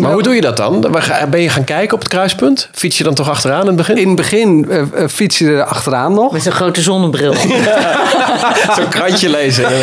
Maar 0.00 0.12
hoe 0.12 0.22
doe 0.22 0.34
je 0.34 0.40
dat 0.40 0.56
dan? 0.56 0.90
Waar 0.90 1.02
ga- 1.02 1.26
Ben 1.26 1.40
je 1.40 1.48
gaan 1.48 1.64
kijken 1.64 1.94
op 1.94 1.98
het 2.00 2.08
kruispunt? 2.08 2.68
Fiets 2.72 2.98
je 2.98 3.04
dan 3.04 3.14
toch 3.14 3.28
achteraan 3.30 3.60
in 3.60 3.66
het 3.66 3.76
begin? 3.76 3.96
In 3.96 4.06
het 4.06 4.16
begin 4.16 4.66
fiets 5.08 5.38
je 5.38 5.46
er 5.50 5.62
achteraan 5.64 6.14
nog. 6.14 6.32
Met 6.32 6.42
zo'n 6.42 6.52
grote 6.52 6.82
zonnebril. 6.82 7.34
Zo'n 8.76 8.88
krantje 8.88 9.28
lezen. 9.28 9.66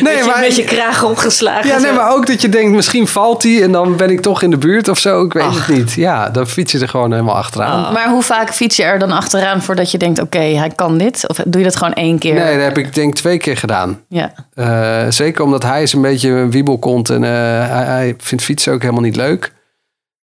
Nee, 0.00 0.14
met, 0.14 0.24
je, 0.24 0.40
met 0.40 0.56
je 0.56 0.64
kraag 0.64 1.02
opgeslagen. 1.04 1.68
ja, 1.68 1.78
nee, 1.78 1.92
maar 1.92 2.12
ook 2.12 2.26
dat 2.26 2.40
je 2.40 2.48
denkt, 2.48 2.72
misschien 2.72 3.06
valt 3.06 3.42
hij 3.42 3.62
en 3.62 3.72
dan 3.72 3.96
ben 3.96 4.10
ik 4.10 4.20
toch 4.20 4.42
in 4.42 4.50
de 4.50 4.56
buurt 4.56 4.88
of 4.88 4.98
zo. 4.98 5.24
Ik 5.24 5.32
weet 5.32 5.54
het 5.54 5.68
niet. 5.68 5.92
Ja, 5.92 6.28
dan 6.28 6.46
fiets 6.46 6.72
je 6.72 6.78
er 6.78 6.88
gewoon 6.88 7.12
helemaal 7.12 7.34
achteraan. 7.34 7.92
Maar 7.92 8.08
hoe 8.08 8.22
vaak 8.22 8.52
fiets 8.52 8.76
je 8.76 8.82
er 8.82 8.98
dan 8.98 9.10
achteraan 9.10 9.62
voordat 9.62 9.90
je 9.90 9.98
denkt, 9.98 10.20
oké, 10.20 10.38
hij 10.38 10.70
kan 10.74 10.98
dit? 10.98 11.28
Of 11.28 11.36
doe 11.36 11.60
je 11.60 11.66
dat 11.66 11.76
gewoon 11.76 11.92
één 11.92 12.18
keer? 12.18 12.34
Nee, 12.34 12.54
dat 12.54 12.64
heb 12.64 12.78
ik 12.78 12.94
denk 12.94 13.08
ik 13.08 13.14
twee 13.14 13.38
keer 13.38 13.56
gedaan. 13.56 14.00
Ja. 14.08 14.32
Eh, 14.54 15.02
zeker 15.08 15.44
omdat 15.44 15.62
hij 15.62 15.82
is 15.82 15.92
een 15.92 16.02
beetje 16.02 16.30
een 16.30 16.50
wiebelkont 16.50 17.10
en 17.10 17.24
eh, 17.24 17.30
hij, 17.70 17.84
hij 17.84 18.14
vindt 18.18 18.44
fietsen 18.44 18.72
ook 18.72 18.80
helemaal 18.80 19.02
niet 19.02 19.16
leuk. 19.16 19.52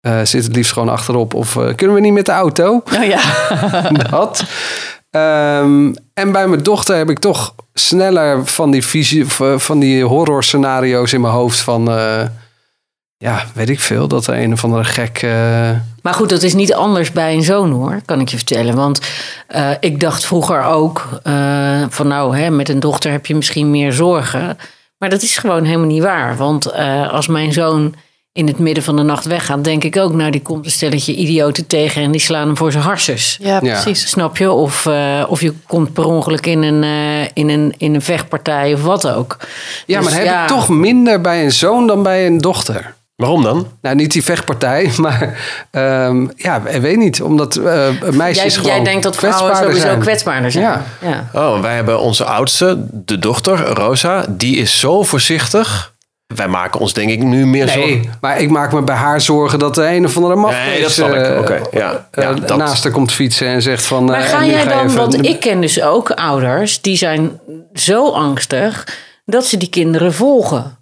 Eh, 0.00 0.20
zit 0.24 0.44
het 0.44 0.56
liefst 0.56 0.72
gewoon 0.72 0.88
achterop. 0.88 1.34
Of 1.34 1.56
eh, 1.56 1.74
kunnen 1.74 1.96
we 1.96 2.02
niet 2.02 2.12
met 2.12 2.26
de 2.26 2.32
auto? 2.32 2.82
Oh 2.96 3.04
ja. 3.04 3.20
dat. 4.10 4.44
Ehm, 5.10 5.92
en 6.14 6.32
bij 6.32 6.48
mijn 6.48 6.62
dochter 6.62 6.96
heb 6.96 7.10
ik 7.10 7.18
toch 7.18 7.54
sneller 7.74 8.46
van 8.46 8.70
die, 8.70 8.84
visie, 8.84 9.26
van 9.56 9.78
die 9.78 10.04
horror 10.04 10.44
scenario's 10.44 11.12
in 11.12 11.20
mijn 11.20 11.32
hoofd 11.32 11.58
van... 11.58 11.90
eh, 11.90 12.22
ja, 13.16 13.44
weet 13.54 13.68
ik 13.68 13.80
veel. 13.80 14.08
Dat 14.08 14.26
er 14.26 14.38
een 14.38 14.52
of 14.52 14.64
andere 14.64 14.84
gek... 14.84 15.22
eh, 15.22 15.70
Maar 16.02 16.14
goed, 16.14 16.28
dat 16.28 16.42
is 16.42 16.54
niet 16.54 16.74
anders 16.74 17.12
bij 17.12 17.34
een 17.34 17.42
zoon 17.42 17.70
hoor, 17.70 18.00
kan 18.04 18.20
ik 18.20 18.28
je 18.28 18.36
vertellen. 18.36 18.76
Want 18.76 19.00
eh, 19.46 19.70
ik 19.80 20.00
dacht 20.00 20.26
vroeger 20.26 20.62
ook 20.64 21.08
van 21.88 22.08
nou, 22.08 22.36
hè, 22.36 22.50
met 22.50 22.68
een 22.68 22.80
dochter 22.80 23.10
heb 23.10 23.26
je 23.26 23.34
misschien 23.34 23.70
meer 23.70 23.92
zorgen. 23.92 24.58
Maar 24.98 25.10
dat 25.10 25.22
is 25.22 25.38
gewoon 25.38 25.64
helemaal 25.64 25.86
niet 25.86 26.02
waar. 26.02 26.36
Want 26.36 26.72
als 27.10 27.26
mijn 27.26 27.52
zoon 27.52 27.94
in 28.32 28.46
het 28.46 28.58
midden 28.58 28.82
van 28.84 28.96
de 28.96 29.02
nacht 29.02 29.24
weggaat, 29.24 29.64
denk 29.64 29.84
ik 29.84 29.96
ook, 29.96 30.12
nou 30.12 30.30
die 30.30 30.42
komt 30.42 30.64
een 30.64 30.70
stelletje 30.70 31.14
idioten 31.14 31.66
tegen 31.66 32.02
en 32.02 32.10
die 32.10 32.20
slaan 32.20 32.46
hem 32.46 32.56
voor 32.56 32.72
zijn 32.72 32.84
harses. 32.84 33.38
Ja, 33.42 33.58
precies. 33.58 34.08
Snap 34.08 34.36
je? 34.36 34.50
Of, 34.50 34.86
eh, 34.86 35.24
of 35.28 35.40
je 35.40 35.52
komt 35.66 35.92
per 35.92 36.04
ongeluk 36.04 36.46
in 36.46 36.62
een, 36.62 36.82
eh, 36.82 37.28
in, 37.34 37.48
een, 37.48 37.74
in 37.78 37.94
een 37.94 38.02
vechtpartij 38.02 38.74
of 38.74 38.82
wat 38.82 39.08
ook. 39.08 39.36
ja, 39.86 40.00
Dus 40.00 40.10
maar 40.10 40.24
heb 40.24 40.40
ik 40.40 40.46
toch 40.46 40.68
minder 40.68 41.20
bij 41.20 41.44
een 41.44 41.52
zoon 41.52 41.86
dan 41.86 42.02
bij 42.02 42.26
een 42.26 42.38
dochter. 42.38 42.94
Waarom 43.16 43.42
dan? 43.42 43.66
Nou, 43.82 43.94
niet 43.96 44.12
die 44.12 44.24
vechtpartij, 44.24 44.90
maar 44.96 45.38
ehm, 45.70 46.26
ja, 46.36 46.62
ik 46.66 46.80
weet 46.80 46.96
niet. 46.96 47.22
Omdat 47.22 47.56
eh, 47.56 47.88
meisjes 48.10 48.54
Jij, 48.54 48.62
gewoon 48.62 48.76
jij 48.76 48.84
denkt 48.84 49.02
dat 49.02 49.16
vrouwen 49.16 49.40
kwetsbaarder 49.40 49.70
sowieso 49.70 49.86
zijn. 49.86 50.00
kwetsbaarder 50.00 50.50
zijn. 50.52 50.64
Ja. 50.64 50.82
ja. 51.00 51.30
Oh, 51.32 51.60
wij 51.60 51.74
hebben 51.74 52.00
onze 52.00 52.24
oudste, 52.24 52.84
de 52.90 53.18
dochter, 53.18 53.58
Rosa. 53.58 54.24
Die 54.28 54.56
is 54.56 54.78
zo 54.78 55.02
voorzichtig. 55.02 55.89
Wij 56.34 56.48
maken 56.48 56.80
ons 56.80 56.92
denk 56.92 57.10
ik 57.10 57.22
nu 57.22 57.46
meer 57.46 57.68
zorgen. 57.68 57.90
Nee, 57.90 58.10
maar 58.20 58.40
ik 58.40 58.50
maak 58.50 58.72
me 58.72 58.82
bij 58.82 58.94
haar 58.94 59.20
zorgen 59.20 59.58
dat 59.58 59.74
de 59.74 59.86
een 59.88 60.04
of 60.04 60.16
andere 60.16 60.34
mafkees 60.36 60.66
Nee, 60.72 60.82
dat 60.82 60.90
snap 60.90 61.08
ik. 61.14 61.14
eh, 61.26 61.38
Oké, 61.38 61.60
ja. 61.70 62.08
eh, 62.10 62.24
Ja, 62.24 62.32
dat- 62.32 62.56
naast 62.56 62.82
haar 62.82 62.92
komt 62.92 63.12
fietsen 63.12 63.46
en 63.46 63.62
zegt 63.62 63.84
van... 63.84 64.04
Maar 64.04 64.20
eh, 64.20 64.26
ga 64.28 64.44
jij 64.44 64.64
dan, 64.64 64.84
even- 64.84 64.96
want 64.96 65.26
ik 65.26 65.40
ken 65.40 65.60
dus 65.60 65.82
ook 65.82 66.10
ouders 66.10 66.80
die 66.80 66.96
zijn 66.96 67.40
zo 67.74 68.10
angstig 68.10 68.98
dat 69.24 69.44
ze 69.46 69.56
die 69.56 69.68
kinderen 69.70 70.12
volgen. 70.14 70.78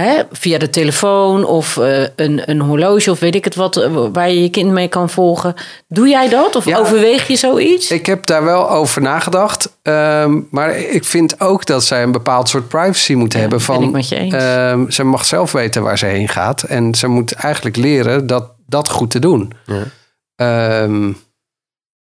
Hè? 0.00 0.22
Via 0.32 0.58
de 0.58 0.70
telefoon 0.70 1.44
of 1.44 1.76
eh, 1.76 2.02
een, 2.16 2.50
een 2.50 2.60
horloge 2.60 3.10
of 3.10 3.18
weet 3.20 3.34
ik 3.34 3.44
het 3.44 3.54
wat, 3.54 3.76
eh, 3.76 4.06
waar 4.12 4.30
je 4.30 4.42
je 4.42 4.50
kind 4.50 4.70
mee 4.70 4.88
kan 4.88 5.10
volgen. 5.10 5.54
Doe 5.88 6.08
jij 6.08 6.28
dat 6.28 6.56
of 6.56 6.64
Ja. 6.64 6.78
overweeg 6.78 7.26
je 7.28 7.36
zoiets? 7.36 7.90
Ik 7.90 8.06
heb 8.06 8.26
daar 8.26 8.44
wel 8.44 8.70
over 8.70 9.02
nagedacht. 9.02 9.76
ehm, 9.82 10.40
maar 10.50 10.76
ik 10.78 11.04
vind 11.04 11.40
ook 11.40 11.66
dat 11.66 11.84
zij 11.84 12.02
een 12.02 12.12
bepaald 12.12 12.48
soort 12.48 12.68
privacy 12.68 13.14
moet 13.14 13.32
hebben. 13.32 13.60
Van, 13.60 13.78
ben 13.78 13.86
ik 13.86 13.92
met 13.92 14.08
je 14.08 14.16
eens. 14.16 14.34
ehm, 14.34 14.90
ze 14.90 15.04
mag 15.04 15.24
zelf 15.24 15.52
weten 15.52 15.82
waar 15.82 15.98
ze 15.98 16.06
heen 16.06 16.28
gaat. 16.28 16.62
En 16.62 16.94
ze 16.94 17.06
moet 17.06 17.32
eigenlijk 17.32 17.76
leren 17.76 18.26
dat, 18.26 18.50
dat 18.66 18.88
goed 18.90 19.10
te 19.10 19.18
doen. 19.18 19.52
Ehm, 20.36 21.12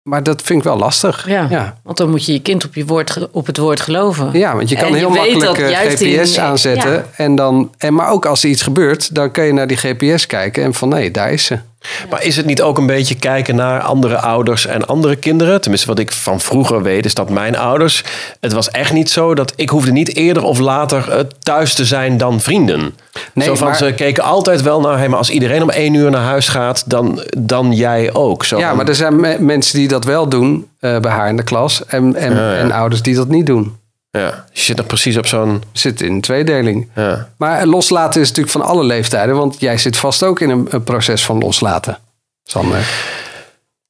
maar 0.03 0.24
dat 0.24 0.41
vind 0.41 0.60
ik 0.60 0.65
wel 0.65 0.77
lastig. 0.77 1.27
ja. 1.27 1.48
ja. 1.50 1.77
want 1.84 1.98
dan 1.98 2.10
moet 2.10 2.25
je 2.25 2.34
je 2.34 2.41
kind 2.41 2.65
op, 2.65 2.75
je 2.75 2.86
woord, 2.86 3.12
ge- 3.12 3.29
op 3.31 3.46
het 3.46 3.58
woord 3.58 3.79
geloven. 3.79 4.29
Ja, 4.34 4.55
want 4.55 4.70
je 4.70 4.75
kan 4.75 4.88
En 4.88 4.93
heel 4.93 5.10
makkelijk 5.10 5.58
eh, 5.58 5.84
in- 5.84 5.98
GPS 6.20 6.39
aanzetten. 6.39 6.91
Ja. 6.91 7.05
En 7.15 7.36
dan, 7.36 7.72
en 7.77 7.93
maar 7.93 8.10
ook 8.10 8.25
als 8.25 8.43
er 8.43 8.50
iets 8.50 8.62
gebeurt, 8.62 9.15
dan 9.15 9.31
kun 9.31 9.43
je 9.43 9.53
naar 9.53 9.67
die 9.67 9.77
GPS 9.77 10.25
kijken. 10.25 10.63
En 10.63 10.74
van 10.74 10.89
nee, 10.89 11.12
daar 11.12 11.31
is 11.31 11.46
ze. 11.46 11.60
Maar 12.09 12.23
is 12.23 12.38
het 12.38 12.45
niet 12.45 12.61
ook 12.61 12.77
een 12.77 12.85
beetje 12.85 13.15
kijken 13.15 13.55
naar 13.55 13.81
andere 13.81 14.17
ouders 14.17 14.65
en 14.65 14.88
andere 14.88 15.15
kinderen? 15.15 15.61
Tenminste, 15.61 15.88
wat 15.88 16.00
ik 16.00 16.11
van 16.11 16.39
vroeger 16.39 16.81
weet, 16.81 17.05
is 17.05 17.13
dat 17.13 17.29
mijn 17.29 17.57
ouders. 17.57 18.03
Het 18.39 18.53
was 18.53 18.69
echt 18.71 18.93
niet 18.93 19.09
zo 19.09 19.33
dat 19.35 19.53
ik 19.55 19.69
hoefde 19.69 19.91
niet 19.91 20.15
eerder 20.15 20.43
of 20.43 20.59
later 20.59 21.09
eh, 21.09 21.19
thuis 21.43 21.73
te 21.73 21.85
zijn 21.85 22.17
dan 22.17 22.39
vrienden. 22.39 22.95
Nee, 23.33 23.47
zo 23.47 23.55
van 23.55 23.67
maar- 23.67 23.75
ze 23.77 23.93
keken 23.93 24.23
altijd 24.23 24.61
wel 24.61 24.81
naar, 24.81 25.09
maar 25.09 25.17
als 25.17 25.29
iedereen 25.29 25.61
om 25.61 25.69
één 25.69 25.93
uur 25.93 26.11
naar 26.11 26.21
huis 26.23 26.47
gaat, 26.47 26.83
dan, 26.89 27.23
dan 27.38 27.73
jij 27.73 28.13
ook. 28.13 28.45
Zo 28.45 28.57
Ja, 28.59 28.67
van- 28.67 28.77
maar 28.77 28.88
er 28.88 28.95
zijn 28.95 29.19
me- 29.19 29.38
mensen 29.39 29.77
die 29.77 29.88
dat 29.88 30.03
wel 30.05 30.27
doen 30.29 30.67
eh, 30.79 31.00
bij 31.00 31.11
haar 31.11 31.29
in 31.29 31.38
de 31.38 31.43
klas. 31.43 31.85
En, 31.85 32.15
en, 32.15 32.33
ja. 32.35 32.55
en 32.55 32.71
ouders 32.71 33.01
die 33.01 33.15
dat 33.15 33.27
niet 33.27 33.45
doen. 33.45 33.79
Ja, 34.12 34.46
je 34.51 34.60
zit 34.60 34.77
nog 34.77 34.86
precies 34.86 35.18
op 35.18 35.27
zo'n. 35.27 35.63
Zit 35.72 36.01
in 36.01 36.13
een 36.13 36.22
tweedeling. 36.22 36.89
Ja. 36.96 37.30
Maar 37.38 37.65
loslaten 37.65 38.22
is 38.22 38.27
natuurlijk 38.27 38.58
van 38.58 38.65
alle 38.65 38.84
leeftijden. 38.84 39.36
Want 39.36 39.60
jij 39.60 39.77
zit 39.77 39.98
vast 39.98 40.24
ook 40.24 40.39
in 40.39 40.50
een, 40.50 40.68
een 40.70 40.84
proces 40.84 41.25
van 41.25 41.38
loslaten. 41.38 41.98
Sander. 42.44 42.88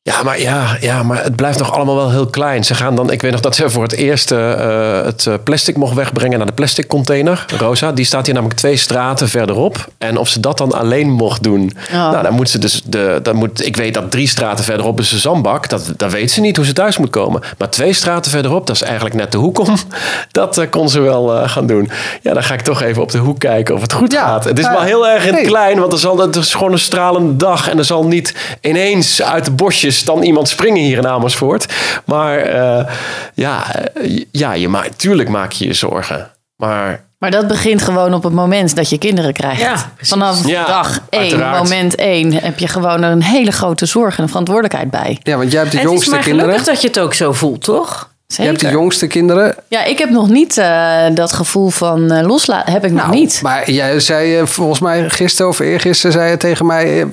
Ja, 0.04 0.24
maar 0.24 0.40
ja, 0.40 0.78
ja, 0.80 1.04
maar 1.04 1.24
het 1.24 1.36
blijft 1.36 1.60
nog 1.60 1.72
allemaal 1.74 1.96
wel 1.96 2.12
heel 2.12 2.28
klein. 2.28 2.64
Ze 2.64 2.76
gaan 2.76 2.96
dan, 2.96 3.12
ik 3.12 3.22
weet 3.22 3.32
nog 3.32 3.40
dat 3.40 3.56
ze 3.56 3.70
voor 3.70 3.84
het 3.84 3.92
eerst 3.92 4.32
eh, 4.32 5.04
het 5.04 5.26
eh, 5.28 5.34
plastic 5.44 5.78
mocht 5.78 5.94
wegbrengen 5.94 6.38
naar 6.38 6.48
de 6.48 6.54
plastic 6.54 6.88
container. 6.88 7.46
Rosa, 7.58 7.92
die 7.92 8.06
staat 8.06 8.26
hier 8.26 8.34
namelijk 8.34 8.60
twee 8.60 8.78
straten 8.78 9.30
verderop. 9.30 9.88
En 9.98 10.18
of 10.18 10.30
ze 10.30 10.40
dat 10.40 10.58
dan 10.58 10.74
alleen 10.74 11.10
mocht 11.10 11.44
doen. 11.44 11.72
Nou, 11.92 12.24
dan 12.24 12.34
moet 12.34 12.50
ze 12.50 12.58
dus, 12.58 12.82
de, 12.86 13.20
dan 13.24 13.36
moet, 13.36 13.66
ik 13.66 13.76
weet 13.76 13.94
dat 13.94 14.12
drie 14.12 14.28
straten 14.28 14.66
verderop 14.66 15.00
is 15.00 15.10
de 15.10 15.18
zandbak. 15.18 15.70
Dat, 15.70 15.94
dat 15.98 16.12
weet 16.12 16.32
ze 16.32 16.42
niet 16.42 16.56
hoe 16.56 16.66
ze 16.66 16.74
thuis 16.74 16.98
moet 16.98 17.10
komen. 17.10 17.42
Maar 17.58 17.70
twee 17.70 17.94
straten 17.94 18.32
verderop, 18.32 18.68
dat 18.68 18.76
is 18.76 18.82
eigenlijk 18.82 19.16
net 19.16 19.32
de 19.32 19.38
hoek 19.38 19.60
om. 19.60 19.76
Dat 20.32 20.58
eh, 20.58 20.70
kon 20.70 20.90
ze 20.90 21.00
wel 21.00 21.36
eh, 21.36 21.50
gaan 21.50 21.66
doen. 21.66 21.92
Ja, 22.22 22.34
dan 22.34 22.44
ga 22.44 22.54
ik 22.54 22.62
toch 22.62 22.82
even 22.82 23.02
op 23.02 23.12
de 23.12 23.18
hoek 23.18 23.40
kijken 23.40 23.76
of 23.76 23.82
het 23.82 23.94
goed 23.94 24.12
Ja, 24.12 24.26
gaat. 24.26 24.44
Het 24.44 24.60
is 24.60 24.68
wel 24.68 24.82
heel 24.82 25.08
erg 25.08 25.22
in 25.22 25.34
het 25.34 25.42
nee. 25.42 25.50
klein, 25.50 25.80
want 25.80 25.94
er 25.94 26.00
zal, 26.00 26.18
het 26.18 26.36
is 26.36 26.54
gewoon 26.54 26.72
een 26.72 26.80
stralende 26.80 27.36
dag. 27.36 27.70
En 27.70 27.78
er 27.78 27.86
zal 27.86 28.06
niet 28.06 28.36
ineens 28.62 29.22
uit 29.22 29.46
de 29.46 29.52
bosjes 29.52 29.90
dan 30.00 30.24
iemand 30.24 30.50
springen 30.50 30.82
hier 30.84 30.98
in 30.98 31.08
Amersfoort. 31.08 31.66
Maar 32.06 32.38
eh, 32.38 32.86
ja, 33.34 33.76
eh, 33.76 34.24
ja 34.32 34.54
je 34.54 34.68
maakt, 34.68 35.00
tuurlijk 35.00 35.30
maak 35.30 35.52
je 35.52 35.66
je 35.68 35.74
zorgen. 35.74 36.32
Maar 36.58 37.04
Maar 37.18 37.32
dat 37.32 37.48
begint 37.48 37.82
gewoon 37.82 38.14
op 38.14 38.24
het 38.24 38.34
moment 38.34 38.76
dat 38.76 38.90
je 38.90 38.98
kinderen 38.98 39.34
krijgt. 39.34 39.62
Ja. 39.62 39.76
Vanaf 40.02 40.48
Ja, 40.48 40.66
dag 40.66 41.00
één, 41.10 41.22
uiteraard. 41.22 41.58
moment 41.58 41.96
één, 41.96 42.34
heb 42.34 42.60
je 42.60 42.68
gewoon 42.68 43.04
een 43.04 43.24
hele 43.24 43.52
grote 43.52 43.86
zorg 43.86 44.18
en 44.20 44.28
verantwoordelijkheid 44.28 44.90
bij. 44.92 45.20
Ja, 45.24 45.38
want 45.38 45.52
jij 45.52 45.60
hebt 45.60 45.72
de 45.72 45.78
het 45.78 45.86
is 45.86 45.92
jongste 45.92 46.12
maar 46.12 46.20
kinderen. 46.20 46.50
gelukkig 46.50 46.74
dat 46.74 46.82
je 46.82 46.88
het 46.88 47.00
ook 47.00 47.14
zo 47.14 47.34
voelt, 47.34 47.64
toch? 47.64 48.10
Je 48.36 48.44
hebt 48.44 48.60
de 48.60 48.70
jongste 48.70 49.08
kinderen. 49.08 49.56
Ja, 49.68 49.84
ik 49.84 49.98
heb 49.98 50.10
nog 50.10 50.30
niet 50.30 50.58
eh, 50.58 51.04
dat 51.14 51.34
gevoel 51.34 51.70
van 51.70 52.12
eh, 52.12 52.28
loslaten. 52.28 52.74
Heb 52.74 52.86
ik 52.86 52.92
nog 52.92 53.02
Nou, 53.02 53.16
niet. 53.16 53.40
Maar 53.44 53.72
jij 53.72 54.00
zei 54.00 54.38
eh, 54.38 54.46
volgens 54.46 54.80
mij 54.80 55.10
gisteren 55.10 55.52
of 55.52 55.60
eergisteren 55.60 56.12
zei 56.12 56.30
je 56.30 56.38
tegen 56.38 56.66
mij... 56.66 57.06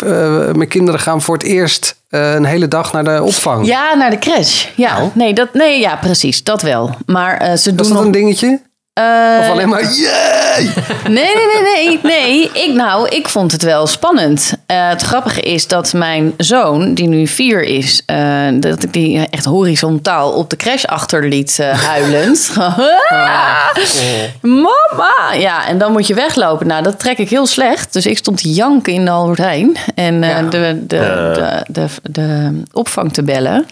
mijn 0.54 0.68
kinderen 0.68 1.00
gaan 1.00 1.22
voor 1.22 1.34
het 1.34 1.44
eerst 1.46 1.96
een 2.08 2.44
hele 2.44 2.68
dag 2.68 2.92
naar 2.92 3.04
de 3.04 3.22
opvang. 3.22 3.66
Ja, 3.66 3.94
naar 3.94 4.10
de 4.10 4.18
crash. 4.18 4.66
Ja, 4.76 4.98
Nou. 4.98 5.10
nee, 5.14 5.34
dat, 5.34 5.54
nee, 5.54 5.80
ja, 5.80 5.96
precies. 5.96 6.42
Dat 6.42 6.62
wel. 6.62 6.94
Maar 7.06 7.38
ze 7.44 7.50
Was 7.50 7.62
doen 7.64 7.76
dat 7.76 7.88
nog... 7.88 8.04
een 8.04 8.10
dingetje? 8.10 8.60
Eh, 8.98 9.38
Of 9.40 9.50
alleen 9.50 9.68
maar... 9.68 9.82
Yay! 9.82 10.68
Nee, 11.08 11.34
nee, 11.34 11.62
nee, 11.62 11.62
nee. 11.62 12.00
nee. 12.02 12.50
Ik, 12.52 12.74
nou, 12.74 13.08
ik 13.08 13.28
vond 13.28 13.52
het 13.52 13.62
wel 13.62 13.86
spannend. 13.86 14.52
Eh, 14.66 14.88
het 14.88 15.02
grappige 15.02 15.40
is 15.40 15.66
dat 15.66 15.92
mijn 15.92 16.34
zoon, 16.36 16.94
die 16.94 17.08
nu 17.08 17.26
vier 17.26 17.62
is, 17.62 18.02
eh, 18.06 18.46
dat 18.52 18.82
ik 18.82 18.92
die 18.92 19.26
echt 19.30 19.44
horizontaal 19.44 20.32
op 20.32 20.50
de 20.50 20.56
crash 20.56 20.84
achterliet 20.84 21.58
huilend. 21.62 22.50
Mama! 24.42 25.32
Ja, 25.34 25.66
en 25.66 25.78
dan 25.78 25.92
moet 25.92 26.06
je 26.06 26.14
weglopen. 26.14 26.66
Nou, 26.66 26.82
dat 26.82 26.98
trek 26.98 27.18
ik 27.18 27.30
heel 27.30 27.46
slecht. 27.46 27.92
Dus 27.92 28.06
ik 28.06 28.18
stond 28.18 28.42
te 28.42 28.52
janken 28.52 28.92
in 28.92 29.04
de 29.04 29.10
Albert 29.10 29.38
Heijn. 29.38 29.76
En 29.94 30.20
de, 30.20 30.48
de, 30.50 30.86
de, 30.86 31.64
de, 31.68 31.86
de 32.02 32.62
opvang 32.72 33.12
te 33.12 33.22
bellen. 33.22 33.66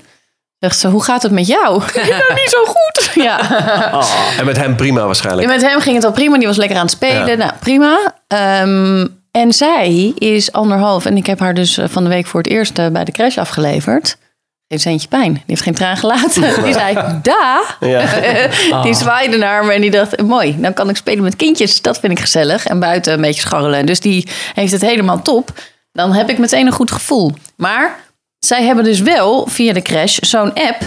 Zegt 0.66 0.80
ze, 0.80 0.88
hoe 0.88 1.04
gaat 1.04 1.22
het 1.22 1.32
met 1.32 1.46
jou? 1.46 1.82
Ja, 1.94 2.22
niet 2.34 2.50
zo 2.50 2.64
goed. 2.64 3.10
Ja. 3.24 3.40
en 4.38 4.44
met 4.44 4.56
hem 4.56 4.76
prima 4.76 5.06
waarschijnlijk. 5.06 5.48
Ja, 5.48 5.54
met 5.54 5.62
hem 5.62 5.80
ging 5.80 5.94
het 5.94 6.04
al 6.04 6.12
prima. 6.12 6.38
Die 6.38 6.46
was 6.46 6.56
lekker 6.56 6.76
aan 6.76 6.82
het 6.82 6.90
spelen. 6.90 7.26
Ja. 7.26 7.34
Nou, 7.34 7.50
prima. 7.60 8.14
Ehm, 8.26 9.06
en 9.30 9.52
zij 9.52 10.12
is 10.18 10.52
anderhalf. 10.52 11.04
En 11.04 11.16
ik 11.16 11.26
heb 11.26 11.38
haar 11.38 11.54
dus 11.54 11.78
eh, 11.78 11.88
van 11.88 12.02
de 12.02 12.08
week 12.08 12.26
voor 12.26 12.40
het 12.40 12.50
eerst 12.50 12.78
eh, 12.78 12.86
bij 12.86 13.04
de 13.04 13.12
crash 13.12 13.38
afgeleverd. 13.38 14.16
Geen 14.68 14.80
centje 14.80 15.08
pijn. 15.08 15.32
Die 15.32 15.42
heeft 15.46 15.62
geen 15.62 15.74
traan 15.74 15.96
gelaten. 15.96 16.42
Die 16.64 16.72
zei, 16.72 16.94
da. 17.22 17.62
Ja. 17.80 18.82
Die 18.82 18.94
zwaaide 18.94 19.36
naar 19.36 19.64
me 19.64 19.72
en 19.72 19.80
die 19.80 19.90
dacht, 19.90 20.22
mooi, 20.22 20.56
dan 20.58 20.72
kan 20.72 20.88
ik 20.88 20.96
spelen 20.96 21.22
met 21.22 21.36
kindjes. 21.36 21.82
Dat 21.82 21.98
vind 21.98 22.12
ik 22.12 22.20
gezellig. 22.20 22.66
En 22.66 22.80
buiten 22.80 23.12
een 23.12 23.20
beetje 23.20 23.40
scharrelen. 23.40 23.86
Dus 23.86 24.00
die 24.00 24.28
heeft 24.54 24.72
het 24.72 24.80
helemaal 24.80 25.22
top. 25.22 25.50
Dan 25.92 26.12
heb 26.12 26.28
ik 26.28 26.38
meteen 26.38 26.66
een 26.66 26.72
goed 26.72 26.90
gevoel. 26.90 27.32
Maar 27.56 28.04
zij 28.46 28.62
hebben 28.62 28.84
dus 28.84 29.00
wel 29.00 29.46
via 29.50 29.72
de 29.72 29.82
crash 29.82 30.16
zo'n 30.20 30.52
app... 30.54 30.78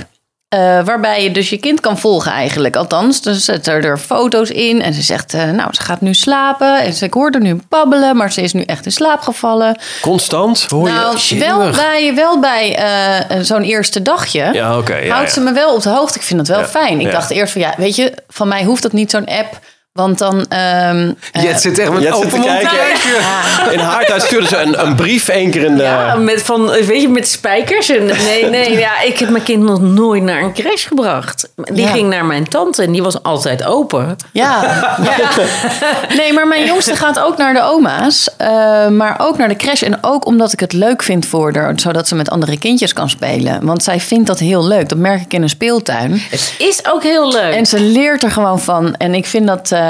eh, 0.47 0.59
waarbij 0.83 1.23
je 1.23 1.31
dus 1.31 1.49
je 1.49 1.57
kind 1.57 1.79
kan 1.79 1.97
volgen 1.99 2.31
eigenlijk. 2.31 2.75
Althans, 2.75 3.21
ze 3.21 3.33
zet 3.33 3.67
er, 3.67 3.85
er 3.85 3.97
foto's 3.97 4.49
in 4.49 4.81
en 4.81 4.93
ze 4.93 5.01
zegt... 5.01 5.33
eh, 5.33 5.49
nou, 5.49 5.73
ze 5.73 5.81
gaat 5.81 6.01
nu 6.01 6.13
slapen. 6.13 6.81
En 6.81 6.93
ze, 6.93 7.05
ik 7.05 7.13
hoorde 7.13 7.39
nu 7.39 7.59
babbelen, 7.69 8.15
maar 8.15 8.31
ze 8.31 8.41
is 8.41 8.53
nu 8.53 8.61
echt 8.61 8.85
in 8.85 8.91
slaap 8.91 9.21
gevallen. 9.21 9.79
Constant? 10.01 10.65
Hoor 10.69 10.87
je? 10.87 10.93
nou, 10.93 11.39
wel 11.39 11.71
bij, 11.71 12.15
wel 12.15 12.39
bij 12.39 12.75
eh, 12.75 13.39
zo'n 13.41 13.61
eerste 13.63 14.01
dagje 14.01 14.49
Ja, 14.53 14.77
oké. 14.77 14.95
ja, 14.95 15.13
houdt 15.13 15.27
ja. 15.27 15.33
ze 15.33 15.39
me 15.39 15.51
wel 15.53 15.73
op 15.75 15.81
de 15.81 15.89
hoogte. 15.89 16.17
Ik 16.17 16.25
vind 16.25 16.47
dat 16.47 16.57
wel 16.57 16.65
fijn. 16.65 16.99
Ik 16.99 17.11
dacht 17.11 17.29
eerst 17.29 17.51
van 17.51 17.61
ja, 17.61 17.73
weet 17.77 17.95
je, 17.95 18.13
van 18.27 18.47
mij 18.47 18.63
hoeft 18.63 18.81
dat 18.81 18.91
niet 18.93 19.11
zo'n 19.11 19.25
app. 19.25 19.59
Want 19.99 20.17
dan. 20.17 20.45
ehm, 20.49 21.11
eh, 21.31 21.43
Jet 21.43 21.61
zit 21.61 21.79
echt 21.79 21.91
met 21.91 22.01
Jet 22.03 22.13
open 22.13 22.29
te 22.29 22.39
kijken. 22.39 22.69
kijken. 22.69 23.71
In 23.73 23.79
haar 23.79 24.05
tijd 24.05 24.21
stuurde 24.21 24.47
ze 24.47 24.57
een, 24.57 24.85
een 24.85 24.95
brief 24.95 25.27
één 25.27 25.51
keer 25.51 25.63
in 25.63 25.75
de... 25.77 25.83
Ja, 25.83 26.15
met, 26.15 26.41
van, 26.41 26.69
weet 26.69 27.01
je, 27.01 27.09
met 27.09 27.27
spijkers. 27.27 27.89
En, 27.89 28.05
nee, 28.05 28.45
nee, 28.49 28.77
ja, 28.77 29.01
ik 29.01 29.19
heb 29.19 29.29
mijn 29.29 29.43
kind 29.43 29.63
nog 29.63 29.81
nooit 29.81 30.23
naar 30.23 30.41
een 30.41 30.53
crash 30.53 30.87
gebracht. 30.87 31.49
Die 31.55 31.81
Ja. 31.85 31.91
ging 31.91 32.09
naar 32.09 32.25
mijn 32.25 32.47
tante 32.47 32.83
en 32.83 32.91
die 32.91 33.03
was 33.03 33.23
altijd 33.23 33.63
open. 33.65 34.15
Ja, 34.31 34.63
ja. 35.03 35.29
Nee, 36.17 36.33
maar 36.33 36.47
mijn 36.47 36.65
jongste 36.65 36.95
gaat 36.95 37.19
ook 37.19 37.37
naar 37.37 37.53
de 37.53 37.61
oma's. 37.63 38.29
eh, 38.37 38.87
maar 38.87 39.15
ook 39.19 39.37
naar 39.37 39.47
de 39.47 39.55
crash. 39.55 39.81
En 39.81 39.97
ook 40.01 40.25
omdat 40.25 40.53
ik 40.53 40.59
het 40.59 40.73
leuk 40.73 41.03
vind 41.03 41.25
voor 41.25 41.53
haar. 41.55 41.73
Zodat 41.79 42.07
ze 42.07 42.15
met 42.15 42.29
andere 42.29 42.57
kindjes 42.57 42.93
kan 42.93 43.09
spelen. 43.09 43.65
Want 43.65 43.83
zij 43.83 43.99
vindt 43.99 44.27
dat 44.27 44.39
heel 44.39 44.67
leuk. 44.67 44.89
Dat 44.89 44.97
merk 44.97 45.21
ik 45.21 45.33
in 45.33 45.41
een 45.41 45.49
speeltuin. 45.49 46.21
Het 46.29 46.53
is 46.57 46.79
ook 46.91 47.03
heel 47.03 47.31
leuk. 47.31 47.53
En 47.53 47.65
ze 47.65 47.79
leert 47.79 48.23
er 48.23 48.31
gewoon 48.31 48.59
van. 48.59 48.95
En 48.95 49.13
ik 49.13 49.25
vind 49.25 49.47
dat 49.47 49.71
eh, 49.71 49.88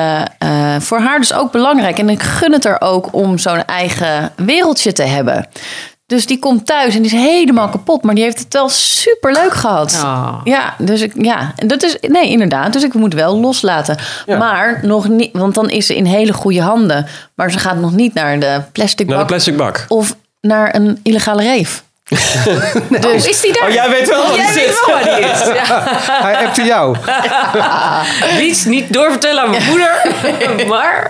voor 0.80 1.00
haar 1.00 1.20
dus 1.20 1.34
ook 1.34 1.52
belangrijk. 1.52 1.98
En 2.00 2.10
ik 2.10 2.22
gun 2.22 2.52
het 2.52 2.66
er 2.66 2.82
ook 2.82 3.14
om 3.14 3.38
zo'n 3.38 3.66
eigen 3.66 4.32
wereldje 4.36 4.92
te 4.92 5.04
hebben. 5.04 5.48
Dus 6.06 6.26
die 6.26 6.40
komt 6.40 6.66
thuis 6.66 6.96
en 6.96 7.02
die 7.02 7.12
is 7.12 7.18
helemaal 7.20 7.70
kapot. 7.70 8.04
Maar 8.04 8.16
die 8.16 8.24
heeft 8.24 8.40
het 8.40 8.54
wel 8.54 8.70
super 8.70 9.32
leuk 9.32 9.54
gehad. 9.54 10.00
Oh. 10.04 10.42
Ja, 10.44 10.74
dus 10.78 11.02
ik, 11.02 11.14
ja, 11.18 11.54
en 11.56 11.68
dat 11.68 11.84
is, 11.84 11.98
nee, 12.02 12.30
inderdaad. 12.30 12.74
Dus 12.74 12.84
ik 12.84 12.94
moet 12.94 13.14
wel 13.14 13.40
loslaten. 13.40 13.98
Maar 14.28 14.80
nog 14.82 15.08
niet, 15.08 15.30
want 15.38 15.56
dan 15.56 15.70
is 15.70 15.86
ze 15.86 15.96
in 15.96 16.06
hele 16.06 16.34
goede 16.34 16.62
handen. 16.62 17.06
Maar 17.36 17.52
ze 17.52 17.60
gaat 17.60 17.78
nog 17.78 17.92
niet 17.96 18.14
naar 18.14 18.40
de 18.40 18.62
plastic 18.72 19.08
Naar 19.08 19.16
de 19.16 19.22
bak 19.22 19.32
plastic 19.32 19.58
bak. 19.58 19.86
of 19.88 20.16
naar 20.42 20.76
een 20.76 21.00
illegale 21.04 21.42
reef. 21.44 21.84
dus, 23.00 23.28
is 23.28 23.42
die 23.42 23.54
daar? 23.54 23.68
Oh, 23.68 23.74
jij 23.74 23.90
weet 23.90 24.10
wel 24.10 24.22
waar 24.24 24.32
die 24.34 24.42
Jij 24.42 24.54
weet 24.54 24.64
zit. 24.64 24.86
wel 24.86 24.96
waar 24.96 25.04
die 25.04 25.26
is. 25.26 25.40
Ja. 25.68 25.84
Hij 26.26 26.46
appte 26.46 26.64
jou. 26.64 26.96
Niets 28.42 28.66
niet 28.66 28.94
doorvertellen 28.94 29.44
aan 29.44 29.50
mijn 29.50 29.64
moeder. 29.66 30.02
maar 30.68 31.10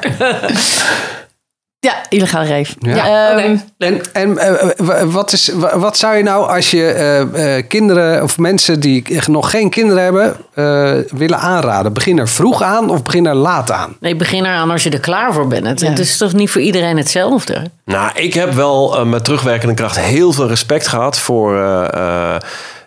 Ja, 1.81 1.93
illegale 2.09 2.45
reef. 2.45 2.75
Ja. 2.79 3.31
Ehm, 3.38 3.57
En, 3.77 4.01
en 4.13 4.38
eh, 4.38 4.69
wa- 4.77 5.05
wat, 5.05 5.31
is, 5.33 5.48
wa- 5.53 5.77
wat 5.79 5.98
zou 5.98 6.15
je 6.17 6.24
nou 6.24 6.50
als 6.55 6.71
je 6.71 6.86
eh, 6.91 7.57
eh, 7.57 7.67
kinderen 7.67 8.24
of 8.24 8.38
mensen 8.38 8.79
die 8.79 9.03
echt 9.15 9.27
nog 9.27 9.50
geen 9.50 9.69
kinderen 9.69 10.03
hebben 10.03 10.36
eh, 10.53 10.93
willen 11.17 11.38
aanraden? 11.39 11.93
Begin 11.93 12.17
er 12.19 12.27
vroeg 12.27 12.62
aan 12.62 12.89
of 12.89 13.03
begin 13.03 13.25
er 13.25 13.36
laat 13.36 13.71
aan? 13.71 13.95
Nee, 14.00 14.15
begin 14.15 14.45
eraan 14.45 14.71
als 14.71 14.83
je 14.83 14.89
er 14.89 15.00
klaar 15.00 15.33
voor 15.33 15.48
bent. 15.48 15.65
Het, 15.67 15.79
Ja. 15.81 15.89
het 15.89 16.00
is 16.00 16.17
toch 16.17 16.33
niet 16.33 16.50
voor 16.50 16.62
iedereen 16.62 16.98
hetzelfde? 16.98 17.71
Nou, 17.86 18.12
ik 18.15 18.33
heb 18.33 18.53
wel 18.53 18.98
eh, 18.98 19.05
met 19.05 19.24
terugwerkende 19.24 19.74
kracht 19.74 20.00
heel 20.00 20.31
veel 20.33 20.48
respect 20.48 20.88
gehad 20.88 21.19
voor, 21.19 21.57
eh, 21.57 22.33
eh, 22.33 22.41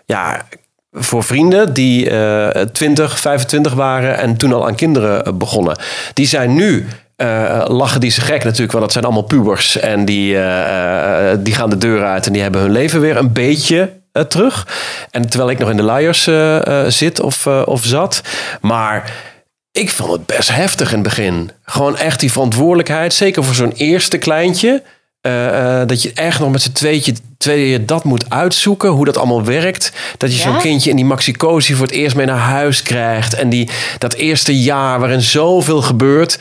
ja, 0.06 0.42
voor 0.92 1.22
vrienden 1.22 1.72
die 1.72 2.10
eh 2.10 2.60
20, 2.72 3.18
25 3.20 3.72
waren 3.74 4.18
en 4.18 4.36
toen 4.36 4.52
al 4.52 4.66
aan 4.66 4.74
kinderen 4.74 5.38
begonnen. 5.38 5.78
Die 6.14 6.26
zijn 6.26 6.54
nu. 6.54 6.86
Eh, 7.22 7.64
lachen 7.66 8.00
die 8.00 8.10
ze 8.10 8.20
gek 8.20 8.44
natuurlijk, 8.44 8.72
want 8.72 8.84
dat 8.84 8.92
zijn 8.92 9.04
allemaal 9.04 9.22
pubers. 9.22 9.76
En 9.76 10.04
die, 10.04 10.36
eh, 10.36 11.32
eh, 11.32 11.38
die 11.40 11.54
gaan 11.54 11.70
de 11.70 11.78
deur 11.78 12.04
uit 12.04 12.26
en 12.26 12.32
die 12.32 12.42
hebben 12.42 12.60
hun 12.60 12.70
leven 12.70 13.00
weer 13.00 13.16
een 13.16 13.32
beetje 13.32 13.92
terug. 14.28 14.66
En 15.10 15.28
terwijl 15.28 15.50
ik 15.50 15.58
nog 15.58 15.70
in 15.70 15.76
de 15.76 16.62
eh, 16.64 16.84
zit 16.86 17.20
of, 17.20 17.46
of 17.46 17.84
zat. 17.84 18.22
Maar 18.60 19.12
ik 19.72 19.90
vond 19.90 20.12
het 20.12 20.26
best 20.26 20.50
heftig 20.50 20.88
in 20.88 20.94
het 20.94 21.02
begin. 21.02 21.50
Gewoon 21.64 21.96
echt 21.96 22.20
die 22.20 22.32
verantwoordelijkheid. 22.32 23.14
Zeker 23.14 23.44
voor 23.44 23.54
zo'n 23.54 23.72
eerste 23.72 24.18
kleintje. 24.18 24.82
dat 25.86 26.02
je 26.02 26.12
echt 26.14 26.40
nog 26.40 26.50
met 26.50 26.62
z'n 26.62 26.72
tweetje, 26.72 27.14
tweeën 27.38 27.86
dat 27.86 28.04
moet 28.04 28.30
uitzoeken. 28.30 28.90
Hoe 28.90 29.04
dat 29.04 29.16
allemaal 29.16 29.44
werkt. 29.44 29.92
Dat 30.18 30.32
je 30.32 30.38
zo'n 30.40 30.58
kindje 30.58 30.90
in 30.90 30.96
die 30.96 31.04
maxicosi 31.04 31.74
voor 31.74 31.86
het 31.86 31.94
eerst 31.94 32.16
mee 32.16 32.26
naar 32.26 32.36
huis 32.36 32.82
krijgt. 32.82 33.34
En 33.34 33.48
die, 33.48 33.70
dat 33.98 34.12
eerste 34.12 34.60
jaar 34.60 35.00
waarin 35.00 35.22
zoveel 35.22 35.82
gebeurt. 35.82 36.38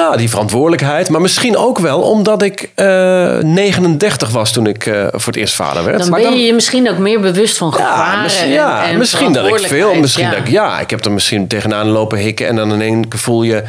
Nou, 0.00 0.16
die 0.16 0.30
verantwoordelijkheid. 0.30 1.08
Maar 1.08 1.20
misschien 1.20 1.56
ook 1.56 1.78
wel 1.78 2.00
omdat 2.00 2.42
ik 2.42 2.70
eh 2.74 3.36
39 3.38 4.30
was 4.30 4.52
toen 4.52 4.66
ik 4.66 4.86
eh, 4.86 5.06
voor 5.10 5.26
het 5.32 5.36
eerst 5.36 5.54
vader 5.54 5.84
werd. 5.84 5.98
Dan 5.98 6.10
ben 6.10 6.32
je 6.38 6.44
je 6.46 6.54
misschien 6.54 6.90
ook 6.90 6.98
meer 6.98 7.20
bewust 7.20 7.56
van 7.58 7.74
Ja, 7.78 7.84
gevaren. 7.84 8.22
misschien, 8.22 8.46
en- 8.48 8.52
ja, 8.52 8.84
en 8.84 8.98
misschien 8.98 9.32
dat 9.32 9.46
ik 9.46 9.58
veel. 9.58 9.94
Misschien 9.94 10.24
ja. 10.24 10.30
dat 10.30 10.38
ik, 10.38 10.48
ja, 10.48 10.80
ik 10.80 10.90
heb 10.90 11.04
er 11.04 11.12
misschien 11.12 11.46
tegenaan 11.46 11.88
lopen 11.88 12.18
hikken. 12.18 12.46
En 12.48 12.56
dan 12.56 12.72
in 12.72 12.80
één 12.80 13.08
keer 13.08 13.18
voel 13.20 13.42
je. 13.42 13.62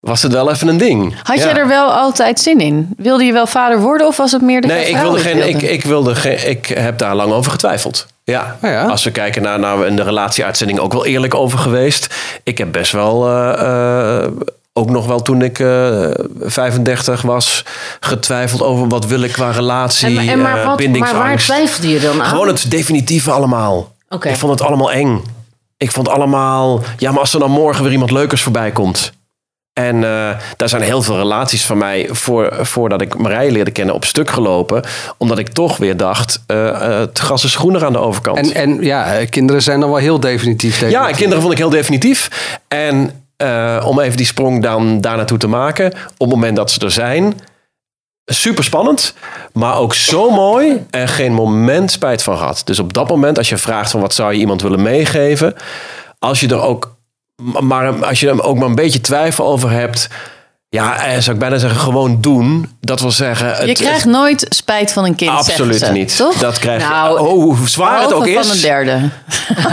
Was 0.00 0.22
het 0.22 0.32
wel 0.32 0.50
even 0.50 0.68
een 0.68 0.76
ding? 0.78 1.14
had 1.22 1.38
Ja. 1.38 1.44
jij 1.44 1.54
er 1.54 1.68
wel 1.68 1.90
altijd 1.92 2.40
zin 2.40 2.58
in? 2.60 2.88
Wilde 2.96 3.24
je 3.24 3.32
wel 3.32 3.46
vader 3.46 3.80
worden 3.80 4.06
of 4.06 4.16
was 4.16 4.32
het 4.32 4.42
meer 4.42 4.60
dat 4.60 4.70
Nee, 4.70 4.88
ik 4.88 4.96
wilde 4.96 5.18
geen. 5.18 5.36
Ik, 5.36 5.42
wilde? 5.60 5.72
ik, 5.72 5.84
wilde 5.84 6.14
geen, 6.14 6.48
ik 6.50 6.66
heb 6.66 6.98
daar 6.98 7.14
lang 7.14 7.32
over 7.32 7.50
getwijfeld. 7.50 8.06
Ja. 8.24 8.56
Oh 8.62 8.70
ja? 8.70 8.84
Als 8.86 9.04
we 9.04 9.10
kijken 9.10 9.42
naar, 9.42 9.58
naar 9.58 9.86
in 9.86 9.96
de 9.96 10.02
relatieuitzending 10.02 10.78
ook 10.78 10.92
wel 10.92 11.06
eerlijk 11.06 11.34
over 11.34 11.58
geweest. 11.58 12.14
Ik 12.42 12.58
heb 12.58 12.72
best 12.72 12.92
wel. 12.92 13.28
eh, 13.28 14.22
eh, 14.24 14.30
ook 14.76 14.90
nog 14.90 15.06
wel 15.06 15.22
toen 15.22 15.42
ik 15.42 15.58
eh 15.58 16.10
35 16.40 17.22
was, 17.22 17.64
getwijfeld 18.00 18.62
over 18.62 18.88
wat 18.88 19.06
wil 19.06 19.22
ik 19.22 19.32
qua 19.32 19.50
relatie, 19.50 20.18
En, 20.18 20.28
en 20.28 20.40
maar, 20.40 20.50
eh, 20.50 20.54
wat, 20.56 20.64
maar 20.64 20.66
waar 20.66 20.76
bindingsangst. 20.76 21.44
twijfelde 21.44 21.88
je 21.88 22.00
dan 22.00 22.22
aan? 22.22 22.28
Gewoon 22.28 22.48
het 22.48 22.70
definitieve 22.70 23.30
allemaal. 23.30 23.94
Oké. 24.08 24.28
Ik 24.28 24.36
vond 24.36 24.52
het 24.52 24.68
allemaal 24.68 24.92
eng. 24.92 25.24
Ik 25.76 25.90
vond 25.90 26.08
allemaal... 26.08 26.82
Ja, 26.98 27.10
maar 27.10 27.20
als 27.20 27.34
er 27.34 27.40
dan 27.40 27.50
morgen 27.50 27.82
weer 27.82 27.92
iemand 27.92 28.10
leukers 28.10 28.42
voorbij 28.42 28.70
komt. 28.70 29.12
En 29.72 29.94
eh, 29.96 30.30
daar 30.56 30.68
zijn 30.68 30.82
heel 30.82 31.02
veel 31.02 31.16
relaties 31.16 31.66
van 31.66 31.78
mij... 31.78 32.08
Voor, 32.10 32.52
voordat 32.60 33.00
ik 33.00 33.18
Marije 33.18 33.50
leerde 33.50 33.70
kennen 33.70 33.94
op 33.94 34.04
stuk 34.04 34.30
gelopen. 34.30 34.82
Omdat 35.16 35.38
ik 35.38 35.48
toch 35.48 35.76
weer 35.76 35.96
dacht... 35.96 36.42
het 36.46 37.18
gras 37.18 37.44
is 37.44 37.56
groener 37.56 37.84
aan 37.84 37.92
de 37.92 37.98
overkant. 37.98 38.38
En, 38.38 38.54
en 38.54 38.82
ja, 38.82 39.24
kinderen 39.30 39.62
zijn 39.62 39.80
dan 39.80 39.88
wel 39.88 39.98
heel 39.98 40.20
definitief. 40.20 40.80
Ja, 40.80 40.86
definitief. 40.86 41.16
kinderen 41.16 41.40
vond 41.40 41.52
ik 41.52 41.58
heel 41.58 41.70
definitief. 41.70 42.30
En 42.68 43.25
eh, 43.36 43.84
om 43.86 44.00
even 44.00 44.16
die 44.16 44.26
sprong 44.26 44.62
dan 44.62 45.00
daar 45.00 45.16
naartoe 45.16 45.38
te 45.38 45.46
maken. 45.46 45.86
Op 45.86 46.18
het 46.18 46.28
moment 46.28 46.56
dat 46.56 46.70
ze 46.70 46.80
er 46.80 46.90
zijn. 46.90 47.40
Super 48.24 48.64
spannend. 48.64 49.14
Maar 49.52 49.76
ook 49.76 49.94
zo 49.94 50.30
mooi. 50.30 50.86
En 50.90 51.08
geen 51.08 51.32
moment 51.32 51.90
spijt 51.90 52.22
van 52.22 52.36
gehad. 52.36 52.62
Dus 52.64 52.78
op 52.78 52.92
dat 52.92 53.08
moment 53.08 53.38
als 53.38 53.48
je 53.48 53.56
vraagt 53.56 53.90
van 53.90 54.00
wat 54.00 54.14
zou 54.14 54.32
je 54.32 54.38
iemand 54.38 54.62
willen 54.62 54.82
meegeven. 54.82 55.54
Als 56.18 56.40
je 56.40 56.48
er 56.48 56.60
ook 56.60 56.94
maar 57.60 58.04
als 58.04 58.20
je 58.20 58.28
er 58.28 58.42
ook 58.42 58.56
maar 58.56 58.68
een 58.68 58.74
beetje 58.74 59.00
twijfel 59.00 59.46
over 59.46 59.70
hebt. 59.70 60.08
Ja, 60.76 61.04
eh, 61.04 61.18
zou 61.18 61.30
ik 61.30 61.38
bijna 61.38 61.58
zeggen, 61.58 61.80
gewoon 61.80 62.20
doen. 62.20 62.70
Dat 62.80 63.00
wil 63.00 63.10
zeggen. 63.10 63.46
Je 63.48 63.68
het- 63.68 63.78
krijgt 63.78 64.04
nooit 64.04 64.46
spijt 64.48 64.92
van 64.92 65.04
een 65.04 65.14
kind, 65.14 65.30
Absoluut 65.30 65.78
ze, 65.78 65.92
niet. 65.92 66.16
Toch? 66.16 66.34
Dat 66.34 66.58
krijg 66.58 66.82
je. 66.82 66.88
Nou, 66.88 67.18
oh, 67.20 67.28
hoe 67.56 67.68
zwaar 67.68 68.00
het 68.00 68.12
ook 68.12 68.26
is. 68.26 68.46
van 68.46 68.56
een 68.56 68.62
derde. 68.62 68.98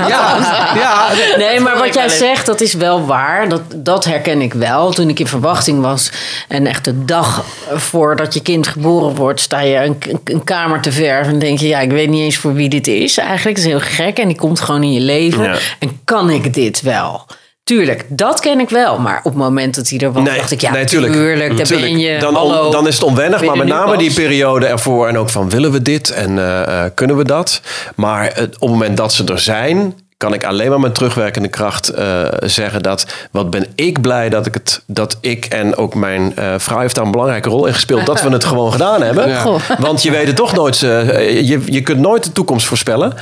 Ja, 0.08 0.38
ja, 0.76 1.08
Nee, 1.38 1.60
maar 1.60 1.78
wat 1.78 1.94
jij 1.94 2.10
zegt, 2.10 2.46
dat 2.46 2.62
is 2.62 2.74
wel 2.74 3.06
waar. 3.06 3.50
Dat, 3.50 3.62
dat 3.76 4.06
herken 4.06 4.42
ik 4.42 4.54
wel. 4.54 4.92
Toen 4.92 5.10
ik 5.10 5.20
in 5.20 5.28
verwachting 5.28 5.82
was 5.82 6.12
en 6.48 6.68
echt 6.68 6.86
de 6.86 7.06
dag 7.06 7.44
voordat 7.74 8.34
je 8.34 8.42
kind 8.42 8.68
geboren 8.68 9.16
wordt, 9.16 9.40
sta 9.40 9.60
je 9.60 9.76
een, 9.78 9.98
een 10.24 10.44
kamer 10.44 10.82
te 10.82 10.92
verven 10.92 11.34
en 11.34 11.40
denk 11.40 11.60
je, 11.60 11.68
ja, 11.68 11.80
ik 11.80 11.92
weet 11.92 12.10
niet 12.10 12.22
eens 12.22 12.38
voor 12.38 12.54
wie 12.54 12.70
dit 12.70 12.88
is. 12.88 13.18
Eigenlijk 13.18 13.58
is 13.58 13.64
het 13.64 13.72
heel 13.72 13.82
gek 14.06 14.18
en 14.18 14.28
die 14.28 14.38
komt 14.38 14.60
gewoon 14.60 14.84
in 14.84 14.94
je 14.94 15.00
leven. 15.00 15.44
Ja. 15.44 15.56
En 15.80 16.00
kan 16.04 16.30
ik 16.30 16.54
dit 16.54 16.82
wel? 16.82 17.26
Tuurlijk, 17.64 18.06
dat 18.10 18.40
ken 18.40 18.60
ik 18.60 18.70
wel. 18.70 19.00
Maar 19.00 19.18
op 19.18 19.24
het 19.24 19.36
moment 19.36 19.76
dat 19.76 19.90
hij 19.90 20.00
er 20.00 20.12
was, 20.12 20.26
dacht 20.26 20.52
ik, 20.52 20.62
ja, 20.62 20.72
nee, 20.72 20.86
tuurlijk, 20.86 21.14
tuurlijk. 21.14 21.58
daar 21.58 21.66
Tuurlijk. 21.66 21.92
ben 21.92 22.00
je. 22.02 22.20
Dan, 22.20 22.38
on- 22.38 22.72
dan 22.72 22.88
is 22.88 22.94
het 22.96 23.04
onwennig, 23.04 23.46
maar 23.46 23.58
met 23.58 23.68
name 23.68 23.98
die 23.98 24.14
periode 24.14 24.66
ervoor 24.66 25.08
en 25.08 25.18
ook 25.18 25.30
van 25.30 25.50
willen 25.50 25.72
we 25.72 25.82
dit 25.82 26.10
en 26.10 26.38
eh, 26.38 26.84
eh, 26.86 26.92
kunnen 26.94 27.18
we 27.18 27.24
dat. 27.24 27.62
Maar 27.96 28.28
op 28.30 28.36
het 28.36 28.60
moment 28.70 28.98
dat 28.98 29.14
ze 29.14 29.24
er 29.26 29.40
zijn, 29.40 29.96
kan 30.24 30.34
ik 30.34 30.44
alleen 30.44 30.70
maar 30.70 30.80
met 30.80 30.96
terugwerkende 30.96 31.48
kracht 31.48 31.90
eh, 31.90 32.22
zeggen 32.40 32.84
dat 32.84 33.06
wat 33.32 33.50
ben 33.50 33.68
ik 33.76 34.02
blij 34.02 34.30
dat 34.30 34.46
ik 34.46 34.54
het 34.54 34.84
dat 34.88 35.18
ik 35.22 35.46
en 35.46 35.76
ook 35.76 35.96
mijn 35.96 36.36
eh, 36.36 36.54
vrouw 36.58 36.80
heeft 36.80 36.96
daar 36.96 37.06
een 37.06 37.12
belangrijke 37.12 37.50
rol 37.50 37.66
in 37.66 37.74
gespeeld 37.74 38.06
dat 38.06 38.22
we 38.22 38.30
het 38.30 38.44
gewoon 38.44 38.72
gedaan 38.78 39.02
hebben. 39.02 39.38
Want 39.80 40.04
je 40.04 40.12
weet 40.12 40.28
het 40.28 40.36
toch 40.36 40.56
nooit, 40.56 40.84
eh, 40.84 41.42
je, 41.48 41.62
je 41.66 41.82
kunt 41.82 42.00
nooit 42.00 42.24
de 42.24 42.32
toekomst 42.32 42.66
voorspellen. 42.66 43.14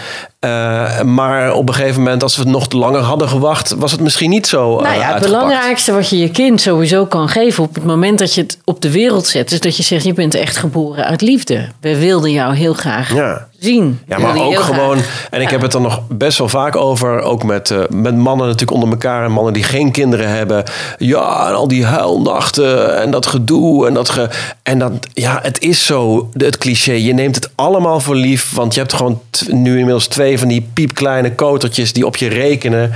Maar 1.05 1.53
op 1.53 1.67
een 1.67 1.73
gegeven 1.73 2.01
moment, 2.01 2.23
als 2.23 2.35
we 2.35 2.41
het 2.41 2.51
nog 2.51 2.67
te 2.67 2.77
langer 2.77 3.01
hadden 3.01 3.29
gewacht, 3.29 3.75
was 3.77 3.91
het 3.91 4.01
misschien 4.01 4.29
niet 4.29 4.47
zo. 4.47 4.69
Nou 4.69 4.83
ja, 4.83 4.89
het 4.89 5.01
uitgepakt. 5.01 5.25
belangrijkste 5.25 5.91
wat 5.91 6.09
je 6.09 6.17
je 6.17 6.29
kind 6.29 6.61
sowieso 6.61 7.05
kan 7.05 7.29
geven 7.29 7.63
op 7.63 7.75
het 7.75 7.83
moment 7.83 8.19
dat 8.19 8.33
je 8.33 8.41
het 8.41 8.57
op 8.63 8.81
de 8.81 8.91
wereld 8.91 9.27
zet, 9.27 9.51
is 9.51 9.59
dat 9.59 9.77
je 9.77 9.83
zegt: 9.83 10.03
Je 10.03 10.13
bent 10.13 10.33
echt 10.33 10.57
geboren 10.57 11.05
uit 11.05 11.21
liefde. 11.21 11.67
We 11.79 11.97
wilden 11.97 12.31
jou 12.31 12.55
heel 12.55 12.73
graag 12.73 13.13
Ja. 13.13 13.47
Zien. 13.63 13.99
Ja, 14.07 14.17
maar 14.17 14.37
ook 14.45 14.59
gewoon. 14.59 14.97
graag- 14.97 15.27
En 15.31 15.41
ik 15.41 15.45
Ja. 15.47 15.51
heb 15.51 15.61
het 15.61 15.73
er 15.73 15.81
nog 15.81 16.01
best 16.09 16.37
wel 16.37 16.49
vaak 16.49 16.75
over. 16.75 17.21
Ook 17.21 17.43
met, 17.43 17.71
eh, 17.71 17.79
met 17.89 18.15
mannen 18.15 18.45
natuurlijk 18.45 18.71
onder 18.71 18.89
elkaar. 18.89 19.23
En 19.25 19.31
mannen 19.31 19.53
die 19.53 19.63
geen 19.63 19.91
kinderen 19.91 20.29
hebben. 20.29 20.63
Ja, 20.97 21.47
en 21.47 21.53
al 21.55 21.67
die 21.67 21.85
huilnachten. 21.85 22.97
En 23.01 23.11
dat 23.11 23.25
gedoe. 23.25 23.87
En 23.87 23.93
dat 23.93 24.09
ge. 24.09 24.29
En 24.63 24.79
dat. 24.79 24.91
Ja, 25.13 25.39
het 25.41 25.61
is 25.61 25.85
zo. 25.85 26.29
Het 26.37 26.57
cliché. 26.57 26.91
Je 26.93 27.13
neemt 27.13 27.35
het 27.35 27.49
allemaal 27.55 27.99
voor 27.99 28.15
lief. 28.15 28.53
Want 28.53 28.73
je 28.73 28.79
hebt 28.79 28.93
gewoon 28.93 29.21
nu 29.49 29.71
inmiddels 29.77 30.07
twee 30.07 30.39
van 30.39 30.47
die 30.47 30.69
piepkleine 30.73 31.35
kotertjes. 31.35 31.93
die 31.93 32.05
op 32.05 32.15
je 32.15 32.27
rekenen. 32.27 32.91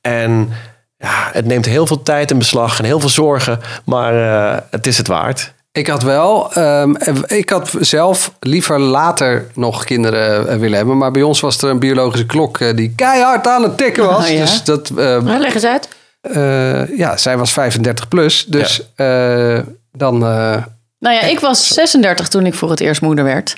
En. 0.00 0.48
Ja, 0.98 1.28
het 1.32 1.46
neemt 1.46 1.66
heel 1.66 1.86
veel 1.86 2.02
tijd 2.02 2.30
in 2.30 2.38
beslag 2.38 2.78
en 2.78 2.84
heel 2.84 3.00
veel 3.00 3.08
zorgen. 3.08 3.60
Maar 3.84 4.14
eh, 4.54 4.58
het 4.70 4.86
is 4.86 4.96
het 4.98 5.06
waard. 5.06 5.52
Ik 5.72 5.86
had 5.86 6.02
wel, 6.02 6.52
ehm, 6.52 6.94
ik 7.26 7.50
had 7.50 7.70
zelf 7.80 8.34
liever 8.40 8.78
later 8.80 9.46
nog 9.54 9.84
kinderen 9.84 10.48
eh, 10.48 10.56
willen 10.58 10.76
hebben. 10.76 10.96
Maar 10.98 11.10
bij 11.10 11.22
ons 11.22 11.40
was 11.40 11.62
er 11.62 11.70
een 11.70 11.78
biologische 11.78 12.26
klok 12.26 12.58
eh, 12.58 12.76
die 12.76 12.92
keihard 12.96 13.46
aan 13.46 13.62
het 13.62 13.76
tikken 13.76 14.06
was. 14.06 14.24
Oh, 14.28 14.32
ja? 14.36 14.40
Dus 14.40 14.64
dat, 14.64 14.88
eh, 14.88 14.96
Nou, 14.96 15.38
leg 15.38 15.54
eens 15.54 15.64
uit. 15.64 15.88
eh, 16.20 16.98
ja, 16.98 17.16
zij 17.16 17.36
was 17.38 17.52
35 17.52 18.08
plus. 18.08 18.44
Dus 18.46 18.82
eh, 18.96 19.58
dan, 19.92 20.14
eh, 20.14 20.56
Nou 20.98 21.14
ja, 21.14 21.20
ik 21.20 21.40
was 21.40 21.68
36 21.68 22.28
toen 22.28 22.46
ik 22.46 22.54
voor 22.54 22.70
het 22.70 22.80
eerst 22.80 23.00
moeder 23.00 23.24
werd. 23.24 23.54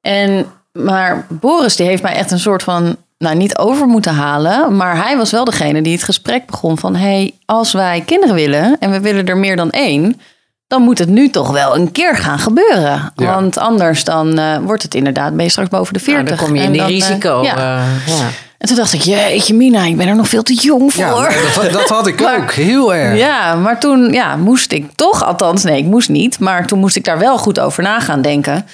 En, 0.00 0.46
maar 0.72 1.26
Boris 1.28 1.76
die 1.76 1.86
heeft 1.86 2.02
mij 2.02 2.14
echt 2.14 2.30
een 2.30 2.38
soort 2.38 2.62
van, 2.62 2.96
nou 3.18 3.36
niet 3.36 3.58
over 3.58 3.86
moeten 3.86 4.14
halen. 4.14 4.76
Maar 4.76 4.96
hij 5.04 5.16
was 5.16 5.30
wel 5.30 5.44
degene 5.44 5.82
die 5.82 5.92
het 5.92 6.02
gesprek 6.02 6.46
begon 6.46 6.78
van... 6.78 6.96
hey, 6.96 7.34
als 7.44 7.72
wij 7.72 8.02
kinderen 8.06 8.34
willen 8.34 8.76
en 8.80 8.90
we 8.90 9.00
willen 9.00 9.26
er 9.26 9.36
meer 9.36 9.56
dan 9.56 9.70
één... 9.70 10.20
dan 10.66 10.82
moet 10.82 10.98
het 10.98 11.08
nu 11.08 11.30
toch 11.30 11.50
wel 11.50 11.76
een 11.76 11.92
keer 11.92 12.16
gaan 12.16 12.38
gebeuren. 12.38 13.12
Ja. 13.14 13.34
Want 13.34 13.58
anders 13.58 14.04
dan 14.04 14.38
eh, 14.38 14.58
wordt 14.58 14.82
het 14.82 14.94
inderdaad, 14.94 15.32
straks 15.46 15.68
boven 15.68 15.92
de 15.92 16.00
40. 16.00 16.24
Nou, 16.24 16.36
dan 16.36 16.46
kom 16.46 16.56
je 16.56 16.62
in 16.62 16.72
die 16.72 16.80
eh, 16.80 16.86
risico. 16.86 17.42
ja. 17.42 17.56
eh, 17.56 18.16
ja. 18.18 18.26
En 18.58 18.68
toen 18.68 18.76
dacht 18.76 18.92
ik, 18.92 19.00
jeetje 19.00 19.54
Mina, 19.54 19.82
ik 19.84 19.96
ben 19.96 20.08
er 20.08 20.16
nog 20.16 20.28
veel 20.28 20.42
te 20.42 20.54
jong 20.54 20.92
voor. 20.92 21.30
ja, 21.30 21.60
dat, 21.62 21.72
dat 21.72 21.88
had 21.88 22.06
ik 22.06 22.20
Maar- 22.20 22.36
ook. 22.36 22.52
Heel 22.52 22.94
erg. 22.94 23.18
Ja, 23.18 23.54
maar 23.54 23.80
toen 23.80 24.12
ja, 24.12 24.36
moest 24.36 24.72
ik 24.72 24.90
toch, 24.94 25.24
althans, 25.24 25.62
nee, 25.64 25.78
ik 25.78 25.84
moest 25.84 26.08
niet. 26.08 26.38
Maar 26.38 26.66
toen 26.66 26.78
moest 26.78 26.96
ik 26.96 27.04
daar 27.04 27.18
wel 27.18 27.38
goed 27.38 27.58
over 27.60 27.82
na 27.82 28.00
gaan 28.00 28.22
denken. 28.22 28.66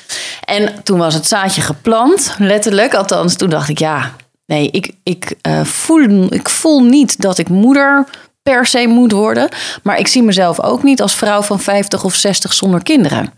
En 0.44 0.74
toen 0.82 0.98
was 0.98 1.14
het 1.14 1.26
zaadje 1.26 1.60
geplant, 1.60 2.34
letterlijk. 2.38 2.94
Althans, 2.94 3.34
toen 3.34 3.50
dacht 3.50 3.68
ik, 3.68 3.78
ja, 3.78 4.10
nee, 4.46 4.70
ik, 4.70 4.90
ik, 5.02 5.34
voel, 5.62 6.26
ik 6.34 6.48
voel 6.48 6.82
niet 6.82 7.20
dat 7.20 7.38
ik 7.38 7.48
moeder 7.48 8.04
per 8.42 8.66
se 8.66 8.86
moet 8.86 9.12
worden. 9.12 9.48
Maar 9.82 9.98
ik 9.98 10.06
zie 10.06 10.22
mezelf 10.22 10.60
ook 10.60 10.82
niet 10.82 11.02
als 11.02 11.14
vrouw 11.14 11.42
van 11.42 11.60
50 11.60 12.04
of 12.04 12.14
60 12.14 12.52
zonder 12.52 12.82
kinderen. 12.82 13.32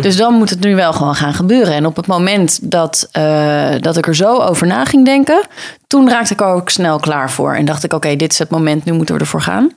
Dus 0.00 0.16
dan 0.16 0.34
moet 0.34 0.50
het 0.50 0.60
nu 0.60 0.74
wel 0.74 0.92
gewoon 0.92 1.14
gaan 1.14 1.34
gebeuren. 1.34 1.74
En 1.74 1.86
op 1.86 1.96
het 1.96 2.06
moment 2.06 2.70
dat, 2.70 3.08
eh, 3.12 3.70
dat 3.80 3.96
ik 3.96 4.06
er 4.06 4.16
zo 4.16 4.36
over 4.36 4.66
na 4.66 4.84
ging 4.84 5.04
denken, 5.04 5.46
toen 5.86 6.08
raakte 6.08 6.32
ik 6.32 6.40
er 6.40 6.46
ook 6.46 6.70
snel 6.70 6.98
klaar 6.98 7.30
voor. 7.30 7.54
En 7.54 7.64
dacht 7.64 7.84
ik, 7.84 7.92
oké, 7.92 8.16
dit 8.16 8.32
is 8.32 8.38
het 8.38 8.50
moment, 8.50 8.84
nu 8.84 8.92
moeten 8.92 9.14
we 9.14 9.20
ervoor 9.20 9.42
gaan. 9.42 9.72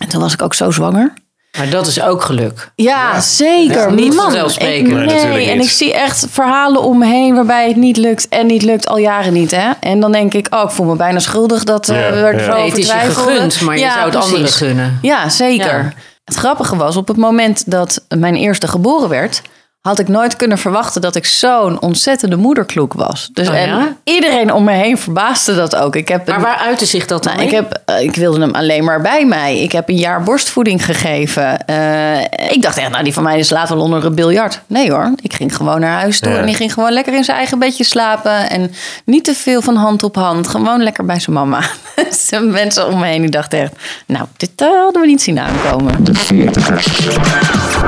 En 0.00 0.08
toen 0.08 0.20
was 0.20 0.32
ik 0.32 0.42
ook 0.42 0.54
zo 0.54 0.70
zwanger. 0.70 1.12
Maar 1.58 1.70
dat 1.70 1.86
is 1.86 2.02
ook 2.02 2.22
geluk. 2.22 2.70
Ja, 2.74 3.20
zeker. 3.20 3.76
Ja, 3.80 3.90
niet 3.90 4.14
Man, 4.14 4.24
vanzelfsprekend. 4.24 4.88
ik- 5.10 5.22
Nee, 5.22 5.50
en 5.50 5.60
ik 5.60 5.70
zie 5.70 5.94
echt 5.94 6.26
verhalen 6.30 6.82
om 6.82 6.98
me 6.98 7.06
heen 7.06 7.34
waarbij 7.34 7.66
het 7.68 7.76
niet 7.76 7.96
lukt 7.96 8.28
en 8.28 8.46
niet 8.46 8.62
lukt 8.62 8.88
al 8.88 8.98
jaren 8.98 9.32
niet. 9.32 9.50
Hè? 9.50 9.70
En 9.80 10.00
dan 10.00 10.12
denk 10.12 10.34
ik, 10.34 10.46
oh, 10.54 10.62
ik 10.62 10.70
voel 10.70 10.86
me 10.86 10.96
bijna 10.96 11.18
schuldig 11.18 11.64
dat 11.64 11.88
eh 11.88 12.00
Ja, 12.00 12.10
we 12.12 12.16
er 12.18 12.38
ja. 12.38 12.44
zo 12.44 12.52
Nee, 12.52 12.68
het 12.68 12.78
is 12.78 12.86
je 12.86 12.92
gegund, 12.92 13.60
maar 13.60 13.74
je 13.74 13.80
Ja, 13.80 13.92
zou 13.92 14.04
het 14.04 14.12
precies. 14.12 14.32
anderen 14.32 14.52
gunnen. 14.52 14.98
Ja, 15.02 15.28
zeker. 15.28 15.78
Ja. 15.78 15.92
Het 16.24 16.34
grappige 16.34 16.76
was, 16.76 16.96
op 16.96 17.08
het 17.08 17.16
moment 17.16 17.70
dat 17.70 18.04
mijn 18.08 18.34
eerste 18.34 18.68
geboren 18.68 19.08
werd, 19.08 19.42
had 19.80 19.98
ik 19.98 20.08
nooit 20.08 20.36
kunnen 20.36 20.58
verwachten 20.58 21.00
dat 21.00 21.14
ik 21.16 21.24
zo'n 21.26 21.80
ontzettende 21.80 22.36
moederkloek 22.36 22.92
was. 22.92 23.28
Dus 23.32 23.48
Oh, 23.48 23.54
en 23.56 23.68
ja? 23.68 23.96
iedereen 24.04 24.52
om 24.52 24.64
me 24.64 24.72
heen 24.72 24.98
verbaasde 24.98 25.54
dat 25.54 25.76
ook. 25.76 25.96
Ik 25.96 26.08
heb 26.08 26.26
Maar 26.26 26.36
een- 26.36 26.42
waar 26.42 26.56
uitte 26.56 26.86
zich 26.86 27.06
dat 27.06 27.22
dan 27.24 27.32
nou, 27.34 27.46
ik, 27.46 27.50
heb, 27.52 27.80
eh, 27.84 28.00
ik 28.00 28.14
wilde 28.16 28.40
hem 28.40 28.54
alleen 28.54 28.84
maar 28.84 29.00
bij 29.00 29.26
mij. 29.26 29.58
Ik 29.62 29.72
heb 29.72 29.88
een 29.88 29.96
jaar 29.96 30.22
borstvoeding 30.22 30.84
gegeven. 30.84 31.66
Eh, 31.66 32.20
ik 32.50 32.62
dacht 32.62 32.78
echt, 32.78 32.90
nou, 32.90 33.04
die 33.04 33.12
van 33.12 33.22
mij 33.22 33.42
slaat 33.42 33.68
wel 33.68 33.80
onder 33.80 34.04
het 34.04 34.14
biljart. 34.14 34.60
Nee 34.66 34.90
hoor, 34.90 35.10
ik 35.22 35.32
ging 35.32 35.56
gewoon 35.56 35.80
naar 35.80 36.00
huis 36.00 36.20
toe. 36.20 36.32
Ja. 36.32 36.38
En 36.38 36.46
die 36.46 36.54
ging 36.54 36.72
gewoon 36.72 36.92
lekker 36.92 37.14
in 37.14 37.24
zijn 37.24 37.36
eigen 37.36 37.58
bedje 37.58 37.84
slapen. 37.84 38.50
En 38.50 38.72
niet 39.04 39.24
te 39.24 39.34
veel 39.34 39.62
van 39.62 39.76
hand 39.76 40.02
op 40.02 40.14
hand. 40.14 40.48
Gewoon 40.48 40.82
lekker 40.82 41.04
bij 41.04 41.20
zijn 41.20 41.36
mama. 41.36 41.60
Dus 42.10 42.26
de 42.26 42.40
mensen 42.40 42.86
om 42.86 42.98
me 42.98 43.06
heen 43.06 43.20
die 43.20 43.30
dachten 43.30 43.60
echt... 43.60 43.72
Nou, 44.06 44.24
dit 44.36 44.50
eh, 44.56 44.68
hadden 44.82 45.00
we 45.02 45.06
niet 45.06 45.22
zien 45.22 45.38
aankomen. 45.38 46.04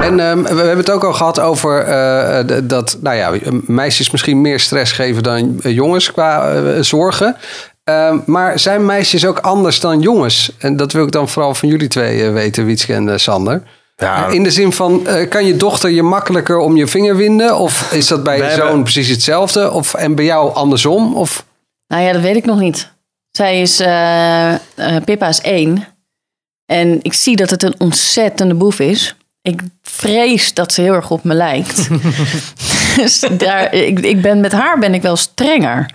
En 0.03 0.21
ehm, 0.21 0.43
we 0.43 0.49
hebben 0.49 0.77
het 0.77 0.91
ook 0.91 1.05
al 1.05 1.13
gehad 1.13 1.41
over 1.41 1.82
eh, 1.87 2.39
eh, 2.39 2.63
dat 2.65 2.97
nou 3.01 3.17
ja, 3.17 3.33
meisjes 3.67 4.11
misschien 4.11 4.41
meer 4.41 4.61
stress 4.61 4.93
geven 4.93 5.23
dan 5.23 5.61
eh, 5.63 5.73
jongens 5.75 6.13
qua 6.13 6.53
eh, 6.53 6.81
zorgen. 6.81 7.37
Ehm, 7.85 8.19
maar 8.27 8.59
zijn 8.59 8.87
meisjes 8.87 9.27
ook 9.27 9.39
anders 9.39 9.81
dan 9.81 10.01
jongens? 10.01 10.53
En 10.59 10.77
dat 10.77 10.93
wil 10.93 11.05
ik 11.05 11.11
dan 11.13 11.29
vooral 11.29 11.55
van 11.55 11.69
jullie 11.69 11.89
twee 11.89 12.25
eh, 12.25 12.33
weten, 12.33 12.65
Wietske 12.67 12.95
en 12.95 13.09
eh, 13.09 13.17
Sander. 13.19 13.63
Ja. 13.97 14.27
In 14.27 14.43
de 14.43 14.51
zin 14.51 14.73
van, 14.73 15.07
eh, 15.07 15.29
kan 15.29 15.45
je 15.47 15.57
dochter 15.57 15.91
je 15.91 16.03
makkelijker 16.03 16.59
om 16.59 16.77
je 16.77 16.87
vinger 16.87 17.17
winden? 17.17 17.57
Of 17.59 17.93
is 17.93 18.07
dat 18.09 18.23
bij 18.23 18.37
je 18.37 18.51
zoon 18.51 18.67
hebben- 18.67 18.83
precies 18.83 19.09
hetzelfde? 19.09 19.71
Of, 19.71 19.95
en 19.95 20.15
bij 20.15 20.25
jou 20.25 20.55
andersom? 20.55 21.15
Of, 21.17 21.45
Nou 21.87 22.03
ja, 22.03 22.13
dat 22.13 22.23
weet 22.23 22.37
ik 22.37 22.45
nog 22.45 22.59
niet. 22.61 22.91
Zij 23.31 23.61
is... 23.61 23.81
eh, 23.81 24.53
eh, 24.55 24.59
Pippa 25.05 25.29
is 25.29 25.41
één. 25.41 25.87
En 26.67 26.99
ik 27.03 27.13
zie 27.13 27.37
dat 27.37 27.51
het 27.51 27.63
een 27.63 27.75
ontzettende 27.79 28.55
boef 28.55 28.79
is. 28.81 29.17
Ik 29.43 29.61
vrees 29.83 30.55
dat 30.55 30.73
ze 30.73 30.81
heel 30.81 30.95
erg 30.95 31.11
op 31.11 31.25
me 31.25 31.35
lijkt. 31.35 31.89
dus 32.97 33.21
daar, 33.31 33.75
ik, 33.75 34.01
ik 34.01 34.23
ben, 34.23 34.41
met 34.41 34.53
haar 34.53 34.79
ben 34.79 34.95
ik 34.95 35.03
wel 35.03 35.17
strenger. 35.17 35.91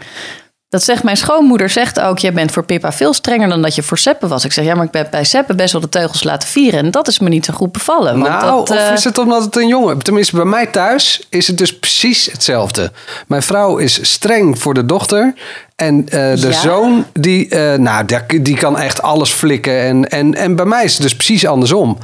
Dat 0.69 0.83
zegt 0.83 1.03
mijn 1.03 1.17
schoonmoeder, 1.17 1.69
zegt 1.69 1.99
ook... 1.99 2.19
jij 2.19 2.33
bent 2.33 2.51
voor 2.51 2.63
Pippa 2.63 2.91
veel 2.91 3.13
strenger 3.13 3.49
dan 3.49 3.61
dat 3.61 3.75
je 3.75 3.83
voor 3.83 3.97
Seppe 3.97 4.27
was. 4.27 4.45
Ik 4.45 4.53
zeg, 4.53 4.65
ja, 4.65 4.75
maar 4.75 4.85
ik 4.85 4.91
ben 4.91 5.07
bij 5.11 5.23
Seppe 5.23 5.55
best 5.55 5.71
wel 5.71 5.81
de 5.81 5.89
teugels 5.89 6.23
laten 6.23 6.49
vieren. 6.49 6.79
En 6.79 6.91
dat 6.91 7.07
is 7.07 7.19
me 7.19 7.29
niet 7.29 7.45
zo 7.45 7.53
goed 7.53 7.71
bevallen. 7.71 8.19
Want 8.19 8.33
nou, 8.33 8.43
dat, 8.43 8.69
of 8.69 8.75
eh, 8.77 8.93
is 8.93 9.03
het 9.03 9.17
omdat 9.17 9.43
het 9.43 9.55
een 9.55 9.67
jongen... 9.67 9.97
Tenminste, 9.97 10.35
bij 10.35 10.45
mij 10.45 10.65
thuis 10.65 11.27
is 11.29 11.47
het 11.47 11.57
dus 11.57 11.79
precies 11.79 12.25
hetzelfde. 12.25 12.91
Mijn 13.27 13.41
vrouw 13.41 13.77
is 13.77 14.11
streng 14.11 14.59
voor 14.59 14.73
de 14.73 14.85
dochter. 14.85 15.33
En 15.75 16.09
eh, 16.09 16.41
de 16.41 16.47
Ja? 16.47 16.51
zoon, 16.51 17.05
die, 17.13 17.49
eh, 17.49 17.77
nou, 17.77 18.05
die, 18.05 18.41
die 18.41 18.57
kan 18.57 18.79
echt 18.79 19.01
alles 19.01 19.31
flikken. 19.31 19.81
En, 19.81 20.09
en, 20.09 20.33
en 20.35 20.55
bij 20.55 20.65
mij 20.65 20.83
is 20.83 20.93
het 20.93 21.01
dus 21.01 21.15
precies 21.15 21.45
andersom. 21.45 21.97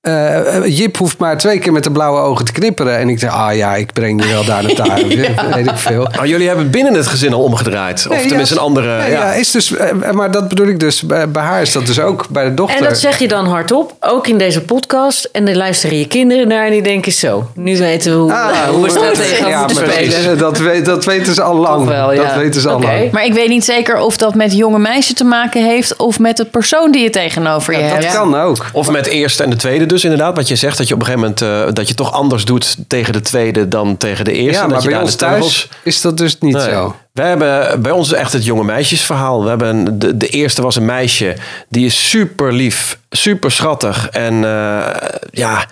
Eh, 0.00 0.66
Jip 0.78 0.96
hoeft 0.96 1.18
maar 1.18 1.36
twee 1.38 1.58
keer 1.58 1.72
met 1.72 1.84
de 1.84 1.90
blauwe 1.90 2.20
ogen 2.20 2.44
te 2.44 2.52
knipperen. 2.52 2.98
En 2.98 3.08
ik 3.08 3.18
zeg, 3.18 3.30
ah 3.30 3.56
ja, 3.56 3.74
ik 3.74 3.92
breng 3.92 4.24
je 4.24 4.28
wel 4.32 4.44
daar 4.44 4.62
naar 4.62 4.74
daar. 4.74 4.94
Weet 5.54 5.66
ik 5.66 5.76
veel. 5.76 6.08
Maar 6.16 6.26
jullie 6.26 6.46
hebben 6.46 6.70
binnen 6.70 6.94
het 6.94 7.06
gezin 7.06 7.32
al 7.32 7.42
omgedraaid. 7.42 8.06
Of 8.08 8.16
Nee, 8.16 8.26
tenminste 8.26 8.54
ja, 8.54 8.60
een 8.60 8.66
andere... 8.66 8.98
nee, 8.98 9.10
ja. 9.10 9.18
ja, 9.24 9.32
is 9.32 9.50
dus, 9.50 9.76
eh, 9.76 10.10
maar 10.12 10.30
dat 10.30 10.48
bedoel 10.48 10.66
ik 10.66 10.80
dus. 10.80 11.02
Bij, 11.02 11.26
haar 11.32 11.60
is 11.62 11.72
dat 11.72 11.86
dus 11.86 12.00
ook. 12.00 12.28
Bij 12.28 12.44
de 12.44 12.54
dochter. 12.54 12.76
En 12.78 12.84
dat 12.84 12.98
zeg 12.98 13.18
je 13.18 13.28
dan 13.28 13.46
hardop, 13.46 13.94
ook 14.00 14.26
in 14.26 14.38
deze 14.38 14.60
podcast. 14.62 15.28
En 15.32 15.44
dan 15.44 15.56
luisteren 15.56 15.98
je 15.98 16.06
kinderen 16.06 16.48
naar 16.48 16.64
en 16.64 16.70
die 16.70 16.82
denken 16.82 17.12
zo. 17.12 17.50
Nu 17.54 17.78
weten 17.78 18.12
we 18.12 18.18
hoe, 18.18 18.32
Ah, 18.32 18.68
hoe 18.68 18.82
we 18.86 18.92
dat 18.92 19.04
moeten 19.04 19.76
spelen. 19.76 20.38
dat, 20.46 20.58
weet, 20.58 20.84
dat 20.84 21.04
weten 21.04 21.34
ze 21.34 21.42
al 21.42 21.54
lang. 21.56 21.78
Toch 21.78 21.88
wel, 21.88 22.12
ja. 22.12 22.22
Dat 22.24 22.34
weten 22.36 22.60
ze 22.60 22.68
al 22.68 22.76
Oké. 22.76 22.86
lang. 22.86 23.10
Maar 23.10 23.24
ik 23.24 23.32
weet 23.32 23.48
niet 23.48 23.64
zeker 23.64 23.98
of 23.98 24.16
dat 24.16 24.34
met 24.34 24.56
jonge 24.56 24.78
meisje 24.78 25.14
te 25.14 25.24
maken 25.24 25.64
heeft... 25.64 25.96
of 25.96 26.18
met 26.18 26.36
de 26.36 26.44
persoon 26.44 26.90
die 26.90 27.02
je 27.02 27.10
tegenover 27.10 27.72
je 27.74 27.80
Dat 27.80 27.90
hebt. 28.04 28.12
kan 28.14 28.40
ook. 28.40 28.66
Of 28.72 28.90
met 28.90 29.06
eerste 29.06 29.42
en 29.42 29.50
de 29.50 29.56
tweede 29.56 29.86
dus 29.90 30.04
inderdaad. 30.04 30.36
Wat 30.36 30.48
je 30.48 30.56
zegt, 30.56 30.78
dat 30.78 30.88
je 30.88 30.94
op 30.94 31.00
een 31.00 31.06
gegeven 31.06 31.34
moment... 31.38 31.68
eh, 31.68 31.74
dat 31.74 31.88
je 31.88 31.94
toch 31.94 32.12
anders 32.12 32.44
doet 32.44 32.76
tegen 32.88 33.12
de 33.12 33.20
tweede 33.20 33.68
dan 33.68 33.96
tegen 33.96 34.24
de 34.24 34.32
eerste. 34.32 34.52
Ja, 34.54 34.60
dat 34.60 34.70
maar 34.70 34.82
je 34.82 34.88
bij 34.88 35.00
ons 35.00 35.14
teugels- 35.14 35.66
thuis 35.68 35.68
is 35.82 36.00
dat 36.00 36.16
dus 36.16 36.38
niet 36.38 36.54
Nee. 36.56 36.70
zo. 36.70 36.96
Wij 37.12 37.28
hebben, 37.28 37.82
bij 37.82 37.92
ons 37.92 38.06
is 38.12 38.18
echt 38.18 38.32
het 38.32 38.44
jonge 38.44 38.64
meisjesverhaal. 38.64 39.42
We 39.42 39.48
hebben, 39.48 39.98
de, 39.98 40.16
de 40.16 40.28
eerste 40.28 40.62
was 40.62 40.76
een 40.76 40.84
meisje. 40.84 41.36
Die 41.68 41.86
is 41.86 42.08
super 42.10 42.52
lief, 42.52 42.98
super 43.10 43.50
schattig. 43.52 44.08
En 44.08 44.44
eh, 44.44 44.86
ja, 45.30 45.66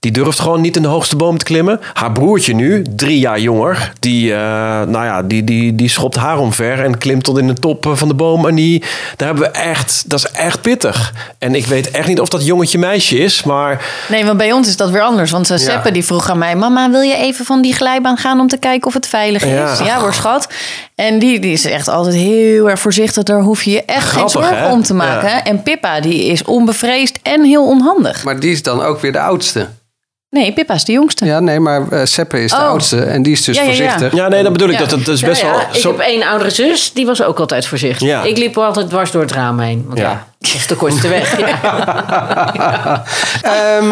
die 0.00 0.12
durft 0.12 0.40
gewoon 0.40 0.60
niet 0.60 0.76
in 0.76 0.82
de 0.82 0.88
hoogste 0.88 1.16
boom 1.16 1.38
te 1.38 1.44
klimmen. 1.44 1.80
Haar 1.92 2.12
broertje 2.12 2.54
nu, 2.54 2.84
drie 2.96 3.18
jaar 3.18 3.40
jonger. 3.40 3.92
Die, 3.98 4.32
eh, 4.32 4.38
nou 4.86 5.04
ja, 5.04 5.22
die, 5.22 5.44
die, 5.44 5.74
die 5.74 5.88
schopt 5.88 6.16
haar 6.16 6.38
omver 6.38 6.84
en 6.84 6.98
klimt 6.98 7.24
tot 7.24 7.38
in 7.38 7.46
de 7.46 7.54
top 7.54 7.86
eh, 7.86 7.92
van 7.94 8.08
de 8.08 8.14
boom. 8.14 8.46
En 8.46 8.54
die, 8.54 8.82
daar 9.16 9.28
hebben 9.28 9.44
we 9.44 9.58
echt, 9.58 10.04
dat 10.06 10.18
is 10.18 10.30
echt 10.30 10.60
pittig. 10.60 11.12
En 11.38 11.54
ik 11.54 11.66
weet 11.66 11.90
echt 11.90 12.08
niet 12.08 12.20
of 12.20 12.28
dat 12.28 12.46
jongetje 12.46 12.78
meisje 12.78 13.18
is. 13.18 13.42
Maar 13.42 13.84
Nee, 14.08 14.24
want 14.24 14.38
bij 14.38 14.52
ons 14.52 14.68
is 14.68 14.76
dat 14.76 14.90
weer 14.90 15.02
anders. 15.02 15.30
Want 15.30 15.46
Seppe 15.46 15.90
die 15.90 16.04
vroeg 16.04 16.30
aan 16.30 16.38
mij... 16.38 16.56
Mama, 16.56 16.90
wil 16.90 17.00
je 17.00 17.16
even 17.16 17.44
van 17.44 17.62
die 17.62 17.74
glijbaan 17.74 18.16
gaan 18.16 18.40
om 18.40 18.48
te 18.48 18.56
kijken 18.56 18.86
of 18.86 18.94
het 18.94 19.06
veilig 19.06 19.42
is? 19.42 19.50
Ja. 19.50 19.84
Ja, 19.84 20.00
hoor, 20.00 20.14
schat. 20.14 20.48
En 20.94 21.18
die, 21.18 21.40
die 21.40 21.52
is 21.52 21.64
echt 21.64 21.88
altijd 21.88 22.14
heel 22.14 22.70
erg 22.70 22.80
voorzichtig. 22.80 23.22
Daar 23.22 23.40
hoef 23.40 23.62
je 23.62 23.70
je 23.70 23.84
echt 23.84 24.04
Grappig, 24.04 24.32
geen 24.32 24.42
zorgen 24.42 24.66
hè? 24.66 24.72
om 24.72 24.82
te 24.82 24.94
maken. 24.94 25.28
Ja. 25.28 25.44
En 25.44 25.62
Pippa, 25.62 26.00
die 26.00 26.24
is 26.24 26.44
onbevreesd 26.44 27.18
en 27.22 27.44
heel 27.44 27.66
onhandig. 27.66 28.24
Maar 28.24 28.40
die 28.40 28.52
is 28.52 28.62
dan 28.62 28.82
ook 28.82 29.00
weer 29.00 29.12
de 29.12 29.20
oudste. 29.20 29.68
Nee, 30.30 30.52
Pippa 30.52 30.74
is 30.74 30.84
de 30.84 30.92
jongste. 30.92 31.24
Ja, 31.24 31.40
nee, 31.40 31.60
maar 31.60 31.88
eh, 31.92 32.04
Seppe 32.04 32.42
is 32.42 32.50
de 32.50 32.56
Oh. 32.56 32.62
oudste. 32.62 33.00
En 33.02 33.22
die 33.22 33.32
is 33.32 33.44
dus 33.44 33.56
Ja, 33.56 33.62
ja, 33.62 33.70
ja. 33.70 33.76
voorzichtig. 33.76 34.14
ja, 34.14 34.28
nee, 34.28 34.42
dat 34.42 34.52
bedoel 34.52 34.68
ik. 34.68 34.74
Ja. 34.78 34.80
Dat 34.80 34.90
het 34.90 35.08
is 35.08 35.20
Ja, 35.20 35.26
best 35.26 35.40
ja, 35.40 35.50
wel... 35.50 35.60
Ik 35.72 35.82
heb 35.82 35.98
één 35.98 36.22
oudere 36.22 36.50
zus, 36.50 36.92
die 36.92 37.06
was 37.06 37.22
ook 37.22 37.38
altijd 37.38 37.66
voorzichtig. 37.66 38.06
Ja. 38.08 38.22
Ik 38.22 38.36
liep 38.38 38.58
altijd 38.58 38.88
dwars 38.88 39.10
door 39.10 39.22
het 39.22 39.32
raam 39.32 39.58
heen. 39.58 39.84
Want 39.86 39.98
Ja. 39.98 40.26
Ja, 40.42 40.52
dat 40.52 40.60
is 40.60 40.66
de 40.66 40.74
kortste 40.74 41.08
weg. 41.08 41.38
Ja. 41.38 43.02
Ehm, 43.42 43.90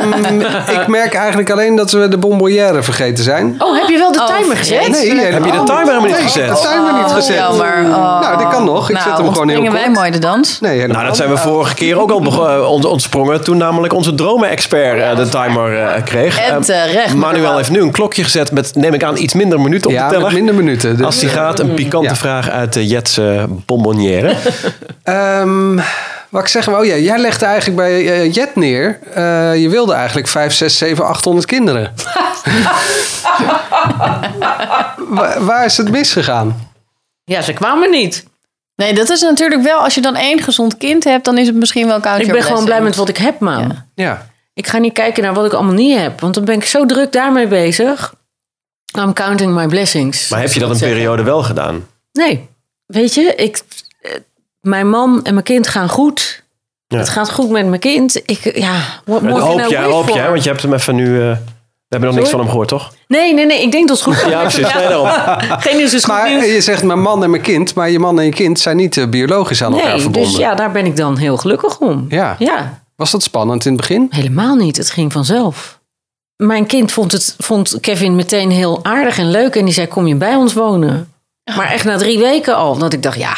ik 0.81 0.87
merk 0.87 1.15
eigenlijk 1.15 1.51
alleen 1.51 1.77
dat 1.77 1.91
we 1.91 2.09
de 2.09 2.19
bonbonnière 2.19 2.83
vergeten 2.83 3.25
zijn. 3.25 3.55
Oh, 3.59 3.79
heb 3.81 3.89
je 3.89 3.99
wel 3.99 4.13
de 4.13 4.19
Oh, 4.19 4.37
timer 4.37 4.57
gezet? 4.57 4.89
Nee, 4.89 5.11
Heb 5.15 5.45
je 5.45 5.51
de 5.51 5.63
timer 5.65 5.79
helemaal 5.87 6.01
niet 6.03 6.15
gezet? 6.17 6.49
De 6.49 6.69
timer 6.69 6.93
niet 7.03 7.13
gezet. 7.13 7.37
Jammer. 7.37 7.75
Oh. 7.85 8.21
Nou, 8.21 8.39
dit 8.39 8.49
kan 8.49 8.65
nog. 8.65 8.89
Ik 8.91 8.97
nou, 8.97 9.09
zet 9.09 9.19
hem 9.19 9.33
gewoon 9.33 9.49
heel 9.49 9.61
kort. 9.61 9.73
wij 9.73 9.91
mooi 9.91 10.11
de 10.11 10.19
dans. 10.19 10.61
Nee, 10.61 10.73
helemaal 10.73 10.95
Nou, 10.97 11.07
dat 11.07 11.17
zijn 11.17 11.31
we 11.31 11.37
vorige 11.37 11.75
keer 11.75 12.01
ook 12.01 12.11
al 12.11 12.49
eh, 12.49 12.71
ont- 12.71 12.85
ontsprongen. 12.85 13.45
Toen 13.45 13.57
namelijk 13.57 13.93
onze 13.93 14.15
dromen-expert 14.15 15.01
eh, 15.01 15.17
de 15.17 15.29
timer 15.29 15.83
eh, 15.83 16.03
kreeg. 16.05 16.39
En 16.41 16.55
Eh, 16.57 16.61
terecht, 16.61 17.15
Manuel 17.15 17.57
heeft 17.57 17.71
nu 17.71 17.81
een 17.81 17.91
klokje 17.93 18.23
gezet 18.25 18.53
met, 18.53 18.75
neem 18.75 18.95
ik 18.95 19.03
aan, 19.05 19.17
iets 19.17 19.35
minder 19.35 19.61
minuten 19.61 19.91
op 19.91 19.97
Ja, 19.97 20.09
de 20.09 20.15
teller. 20.15 20.33
minder 20.33 20.55
minuten. 20.55 20.97
Dus, 20.97 21.07
Als 21.07 21.19
die 21.19 21.29
gaat, 21.29 21.59
een 21.59 21.75
pikante 21.75 22.09
Ja. 22.09 22.17
vraag 22.17 22.51
uit 22.51 22.73
de 22.73 22.87
Jetse 22.87 23.47
bonbonnière. 23.67 24.35
Ehm, 25.03 25.79
wat 26.29 26.43
ik 26.43 26.49
zeg, 26.49 26.69
oh 26.69 26.85
ja, 26.85 26.97
jij 26.97 27.19
legde 27.19 27.45
eigenlijk 27.45 27.77
bij 27.77 28.13
eh, 28.21 28.33
Jet 28.33 28.57
neer. 28.57 28.99
eh, 29.15 29.57
je 29.63 29.69
wilde 29.69 29.93
eigenlijk 29.93 30.29
5, 30.29 30.53
6, 30.53 30.79
7, 30.79 31.07
800 31.07 31.47
kinderen. 31.47 31.95
Wa- 35.09 35.41
waar 35.41 35.65
is 35.65 35.77
het 35.77 35.91
misgegaan? 35.91 36.71
Ja, 37.25 37.43
ze 37.43 37.53
kwamen 37.53 37.91
niet. 37.91 38.25
Nee, 38.75 38.95
dat 38.95 39.11
is 39.11 39.21
natuurlijk 39.21 39.63
wel... 39.63 39.79
Als 39.81 39.95
je 39.95 40.01
dan 40.01 40.17
één 40.17 40.43
gezond 40.43 40.77
kind 40.77 41.05
hebt... 41.05 41.25
dan 41.25 41.39
is 41.39 41.47
het 41.47 41.57
misschien 41.57 41.87
wel 41.87 42.01
koud. 42.01 42.21
Ik 42.21 42.33
ben 42.33 42.43
gewoon 42.43 42.65
blij 42.65 42.81
met 42.83 42.97
wat 42.97 43.09
ik 43.09 43.17
heb, 43.17 43.41
man. 43.41 43.61
Ja. 43.61 43.87
Ja. 43.95 44.27
Ik 44.55 44.67
ga 44.67 44.79
niet 44.79 44.93
kijken 44.93 45.23
naar 45.23 45.35
wat 45.35 45.47
ik 45.47 45.53
allemaal 45.53 45.75
niet 45.75 45.99
heb. 45.99 46.21
Want 46.21 46.35
dan 46.35 46.45
ben 46.45 46.55
ik 46.55 46.65
zo 46.65 46.87
druk 46.87 47.13
daarmee 47.13 47.47
bezig. 47.47 48.15
I'm 48.99 49.13
counting 49.13 49.55
my 49.55 49.67
blessings. 49.67 50.29
Maar 50.29 50.41
heb 50.41 50.53
je 50.53 50.61
dat 50.61 50.71
een 50.71 50.77
zeggen. 50.77 50.97
periode 50.97 51.23
wel 51.23 51.43
gedaan? 51.43 51.87
Nee. 52.13 52.49
Weet 52.87 53.15
je, 53.15 53.35
ik, 53.35 53.61
mijn 54.61 54.89
man 54.91 55.25
en 55.25 55.33
mijn 55.33 55.45
kind 55.45 55.67
gaan 55.69 55.89
goed. 55.89 56.43
Ja. 56.87 56.99
Het 56.99 57.09
gaat 57.09 57.31
goed 57.33 57.51
met 57.51 57.67
mijn 57.67 57.81
kind. 57.81 58.17
Ik, 58.25 58.57
ja, 58.59 58.81
what 59.05 59.23
more 59.23 59.41
hoop 59.41 59.69
jij, 59.69 59.83
hoop 59.83 60.09
jij, 60.09 60.29
want 60.31 60.43
je 60.43 60.49
hebt 60.49 60.63
hem 60.63 60.73
even 60.73 60.95
nu... 60.95 61.21
eh, 61.31 61.37
we 61.89 61.95
hebben 61.97 62.09
nog 62.09 62.19
niks 62.19 62.31
van 62.31 62.39
hem 62.41 62.49
gehoord, 62.49 62.69
toch? 62.69 62.93
Nee, 63.07 63.35
nee, 63.35 63.47
nee. 63.47 63.63
Ik 63.63 63.73
denk 63.73 63.89
dat 63.89 63.97
het 63.97 64.07
goed 64.07 64.17
gaat. 64.23 64.31
Ja, 64.31 64.41
precies. 64.41 64.75
Nee, 64.75 64.89
daarom. 64.89 65.07
Geen 65.61 65.77
nieuws 65.77 65.95
is 65.95 66.05
goed 66.05 66.15
Maar 66.15 66.31
nieuws. 66.31 66.45
je 66.45 66.61
zegt 66.61 66.83
mijn 66.83 67.01
man 67.01 67.23
en 67.23 67.31
mijn 67.31 67.43
kind, 67.43 67.75
maar 67.75 67.91
je 67.91 67.99
man 67.99 68.19
en 68.19 68.25
je 68.25 68.31
kind 68.31 68.61
zijn 68.61 68.77
niet 68.77 68.97
eh, 68.97 69.09
biologisch 69.09 69.63
aan 69.63 69.73
elkaar 69.73 69.89
Nee, 69.93 70.01
verbonden. 70.01 70.31
dus 70.31 70.41
ja, 70.41 70.55
daar 70.55 70.73
ben 70.73 70.87
ik 70.87 70.97
dan 70.97 71.17
heel 71.17 71.37
gelukkig 71.37 71.79
om. 71.79 72.07
Ja. 72.09 72.37
Ja, 72.39 72.81
Was 72.97 73.11
dat 73.11 73.23
spannend 73.23 73.65
in 73.65 73.73
het 73.73 73.81
begin? 73.81 74.07
helemaal 74.11 74.55
niet. 74.55 74.77
Het 74.77 74.91
ging 74.91 75.13
vanzelf. 75.13 75.79
Mijn 76.37 76.67
kind 76.67 76.93
vond, 76.93 77.13
het, 77.13 77.35
vond 77.39 77.79
Kevin 77.81 78.15
meteen 78.17 78.51
heel 78.51 78.85
aardig 78.85 79.19
en 79.19 79.31
leuk. 79.31 79.57
En 79.57 79.65
die 79.65 79.75
zei, 79.75 79.87
kom 79.89 80.07
je 80.07 80.15
bij 80.15 80.35
ons 80.35 80.53
wonen? 80.53 81.13
Maar 81.57 81.71
echt 81.71 81.85
na 81.85 81.97
drie 81.97 82.19
weken 82.19 82.57
al. 82.57 82.79
Dat 82.79 82.93
ik 82.93 83.03
dacht, 83.03 83.19
ja, 83.19 83.35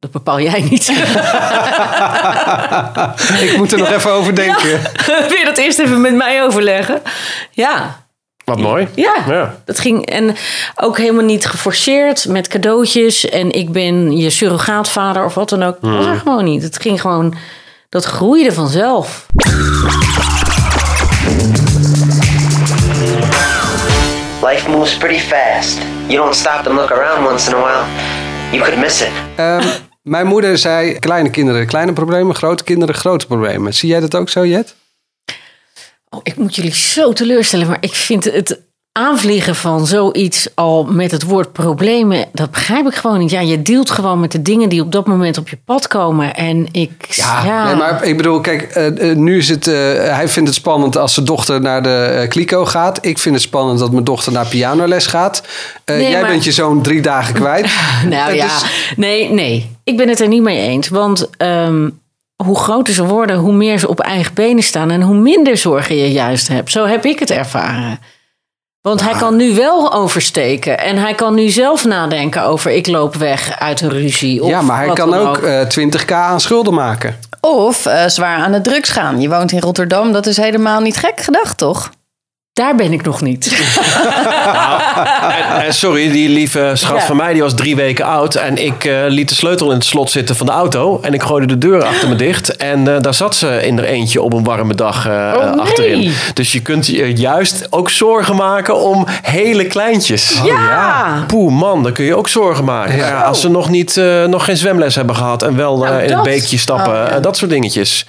dat 0.00 0.10
bepaal 0.10 0.40
jij 0.40 0.60
niet. 0.70 0.88
ik 3.50 3.54
moet 3.56 3.72
er 3.72 3.78
nog 3.78 3.90
even 3.90 4.10
over 4.10 4.34
denken. 4.34 4.68
Wil 5.28 5.36
je 5.38 5.44
dat 5.44 5.58
eerst 5.58 5.78
even 5.78 6.00
met 6.00 6.14
mij 6.14 6.42
overleggen? 6.44 7.02
Ja, 7.50 8.02
Wat 8.44 8.58
mooi. 8.58 8.88
ja. 8.94 9.14
Ja. 9.28 9.54
Dat 9.64 9.78
ging 9.78 10.06
en 10.06 10.36
ook 10.76 10.98
helemaal 10.98 11.24
niet 11.24 11.46
geforceerd 11.46 12.28
met 12.28 12.48
cadeautjes. 12.48 13.28
En 13.28 13.50
ik 13.50 13.72
ben 13.72 14.16
je 14.16 14.30
surrogaatvader 14.30 15.24
of 15.24 15.34
wat 15.34 15.48
dan 15.48 15.62
ook. 15.62 15.76
Dat 15.80 15.94
was 15.94 16.06
er 16.06 16.18
gewoon 16.18 16.44
niet. 16.44 16.62
Het 16.62 16.80
ging 16.80 17.00
gewoon, 17.00 17.34
dat 17.88 18.04
groeide 18.04 18.52
vanzelf. 18.52 19.26
Life 24.42 24.70
moves 24.70 24.96
pretty 24.96 25.18
fast. 25.20 25.78
You 26.06 26.18
don't 26.22 26.34
stop 26.34 26.66
and 26.66 26.76
look 26.76 26.90
around 26.90 27.26
once 27.26 27.50
in 27.50 27.56
a 27.56 27.60
while, 27.60 27.84
you 28.52 28.62
could 28.62 28.78
miss 28.78 29.00
it. 29.02 29.08
Ehm, 29.36 29.62
mijn 30.10 30.26
moeder 30.26 30.58
zei, 30.58 30.98
kleine 30.98 31.30
kinderen, 31.30 31.66
kleine 31.66 31.92
problemen. 31.92 32.34
Grote 32.34 32.64
kinderen, 32.64 32.94
grote 32.94 33.26
problemen. 33.26 33.74
Zie 33.74 33.88
jij 33.88 34.00
dat 34.00 34.14
ook 34.14 34.28
zo, 34.28 34.46
Jet? 34.46 34.74
Oh, 36.08 36.20
ik 36.22 36.36
moet 36.36 36.54
jullie 36.54 36.74
zo 36.74 37.12
teleurstellen, 37.12 37.66
maar 37.66 37.76
ik 37.80 37.94
vind 37.94 38.24
het 38.24 38.60
aanvliegen 38.92 39.54
van 39.56 39.86
zoiets 39.86 40.48
al 40.54 40.84
met 40.84 41.10
het 41.10 41.22
woord 41.22 41.52
problemen, 41.52 42.26
dat 42.32 42.50
begrijp 42.50 42.86
ik 42.86 42.94
gewoon 42.94 43.18
niet. 43.18 43.30
Ja, 43.30 43.40
je 43.40 43.62
dealt 43.62 43.90
gewoon 43.90 44.20
met 44.20 44.32
de 44.32 44.42
dingen 44.42 44.68
die 44.68 44.80
op 44.82 44.92
dat 44.92 45.06
moment 45.06 45.38
op 45.38 45.48
je 45.48 45.58
pad 45.64 45.86
komen. 45.88 46.34
En 46.34 46.68
ik. 46.72 46.90
Ja, 47.08 47.64
Nee, 47.64 47.74
maar 47.74 48.04
ik 48.04 48.16
bedoel, 48.16 48.40
kijk, 48.40 48.62
eh, 48.62 49.10
eh, 49.10 49.16
nu 49.16 49.38
is 49.38 49.48
het. 49.48 49.66
eh, 49.66 49.74
hij 50.14 50.28
vindt 50.28 50.48
het 50.48 50.58
spannend 50.58 50.96
als 50.96 51.14
zijn 51.14 51.26
dochter 51.26 51.60
naar 51.60 51.82
de 51.82 52.26
kliko 52.28 52.64
gaat. 52.66 52.98
Ik 53.06 53.18
vind 53.18 53.34
het 53.34 53.44
spannend 53.44 53.78
dat 53.78 53.92
mijn 53.92 54.04
dochter 54.04 54.32
naar 54.32 54.46
pianoles 54.46 55.06
gaat. 55.06 55.42
Nee, 55.84 56.10
jij 56.10 56.20
maar- 56.20 56.30
bent 56.30 56.44
je 56.44 56.52
zoon 56.52 56.82
drie 56.82 57.00
dagen 57.02 57.34
kwijt. 57.34 57.66
Nou 58.08 58.34
ja, 58.34 58.44
dus- 58.44 58.94
nee, 58.96 59.30
nee. 59.30 59.76
Ik 59.84 59.96
ben 59.96 60.08
het 60.08 60.20
er 60.20 60.28
niet 60.28 60.42
mee 60.42 60.58
eens. 60.68 60.88
Want 60.88 61.28
ehm, 61.36 61.88
hoe 62.44 62.56
groter 62.58 62.94
ze 62.94 63.04
worden, 63.04 63.36
hoe 63.36 63.52
meer 63.52 63.78
ze 63.78 63.88
op 63.88 64.00
eigen 64.00 64.34
benen 64.34 64.62
staan 64.62 64.90
en 64.90 65.02
hoe 65.02 65.16
minder 65.16 65.56
zorgen 65.56 65.96
je 65.96 66.12
juist 66.12 66.48
hebt. 66.48 66.70
Zo 66.70 66.86
heb 66.86 67.04
ik 67.04 67.18
het 67.18 67.30
ervaren. 67.30 67.98
Want 68.82 69.00
hij 69.00 69.12
kan 69.12 69.36
nu 69.36 69.54
wel 69.54 69.92
oversteken 69.92 70.78
en 70.78 70.96
hij 70.96 71.14
kan 71.14 71.34
nu 71.34 71.48
zelf 71.48 71.84
nadenken 71.84 72.42
over 72.42 72.70
ik 72.70 72.86
loop 72.86 73.14
weg 73.14 73.58
uit 73.58 73.80
een 73.80 73.90
ruzie. 73.90 74.42
Of 74.42 74.48
ja, 74.48 74.62
maar 74.62 74.84
hij 74.84 74.94
kan 74.94 75.14
ook 75.14 75.36
eh 75.36 75.66
20k 75.78 76.12
aan 76.12 76.40
schulden 76.40 76.74
maken. 76.74 77.18
Of 77.40 77.86
eh, 77.86 78.06
zwaar 78.06 78.36
aan 78.38 78.52
de 78.52 78.60
drugs 78.60 78.90
gaan. 78.90 79.20
Je 79.20 79.28
woont 79.28 79.52
in 79.52 79.60
Rotterdam, 79.60 80.12
dat 80.12 80.26
is 80.26 80.36
helemaal 80.36 80.80
niet 80.80 80.96
gek 80.96 81.20
gedacht, 81.20 81.58
toch? 81.58 81.90
Daar 82.52 82.74
ben 82.76 82.92
ik 82.92 83.02
nog 83.02 83.20
niet. 83.20 83.56
En, 85.56 85.64
en 85.66 85.74
sorry, 85.74 86.10
die 86.10 86.28
lieve 86.28 86.70
schat 86.74 86.98
Ja. 86.98 87.04
van 87.06 87.16
mij 87.16 87.32
die 87.32 87.42
was 87.42 87.54
drie 87.54 87.76
weken 87.76 88.04
oud. 88.04 88.34
En 88.34 88.64
ik 88.64 88.84
eh, 88.84 88.96
liet 89.08 89.28
de 89.28 89.34
sleutel 89.34 89.68
in 89.70 89.76
het 89.76 89.84
slot 89.84 90.10
zitten 90.10 90.36
van 90.36 90.46
de 90.46 90.52
auto. 90.52 90.98
En 91.02 91.14
ik 91.14 91.22
gooide 91.22 91.46
de 91.46 91.58
deur 91.58 91.84
achter 91.84 92.08
me 92.08 92.14
dicht. 92.14 92.56
En 92.56 92.94
eh, 92.94 93.00
daar 93.02 93.14
zat 93.14 93.36
ze 93.36 93.66
in 93.66 93.78
er 93.78 93.84
eentje 93.84 94.22
op 94.22 94.32
een 94.32 94.44
warme 94.44 94.74
dag 94.74 95.06
eh, 95.06 95.12
Oh, 95.36 95.44
nee. 95.44 95.60
achterin. 95.60 96.12
Dus 96.34 96.52
je 96.52 96.60
kunt 96.62 96.86
je 96.86 97.12
juist 97.14 97.66
ook 97.70 97.90
zorgen 97.90 98.36
maken 98.36 98.76
om 98.80 99.06
hele 99.22 99.66
kleintjes. 99.66 100.38
Oh, 100.40 100.46
ja. 100.46 101.24
Poeh, 101.26 101.52
man, 101.52 101.82
dan 101.82 101.92
kun 101.92 102.04
je 102.04 102.16
ook 102.16 102.28
zorgen 102.28 102.64
maken. 102.64 102.96
Ja. 102.96 103.06
Ja, 103.08 103.20
als 103.22 103.40
ze 103.40 103.48
nog, 103.50 103.68
niet, 103.68 103.96
eh, 103.96 104.24
nog 104.24 104.44
geen 104.44 104.56
zwemles 104.56 104.94
hebben 104.94 105.16
gehad 105.16 105.42
en 105.42 105.56
wel 105.56 105.84
eh, 105.84 105.90
Nou, 105.90 106.02
in 106.02 106.08
dat. 106.08 106.16
het 106.16 106.26
beekje 106.26 106.58
stappen. 106.58 106.92
Oh, 106.92 107.08
ja. 107.08 107.16
eh, 107.16 107.22
dat 107.22 107.36
soort 107.36 107.50
dingetjes. 107.50 108.06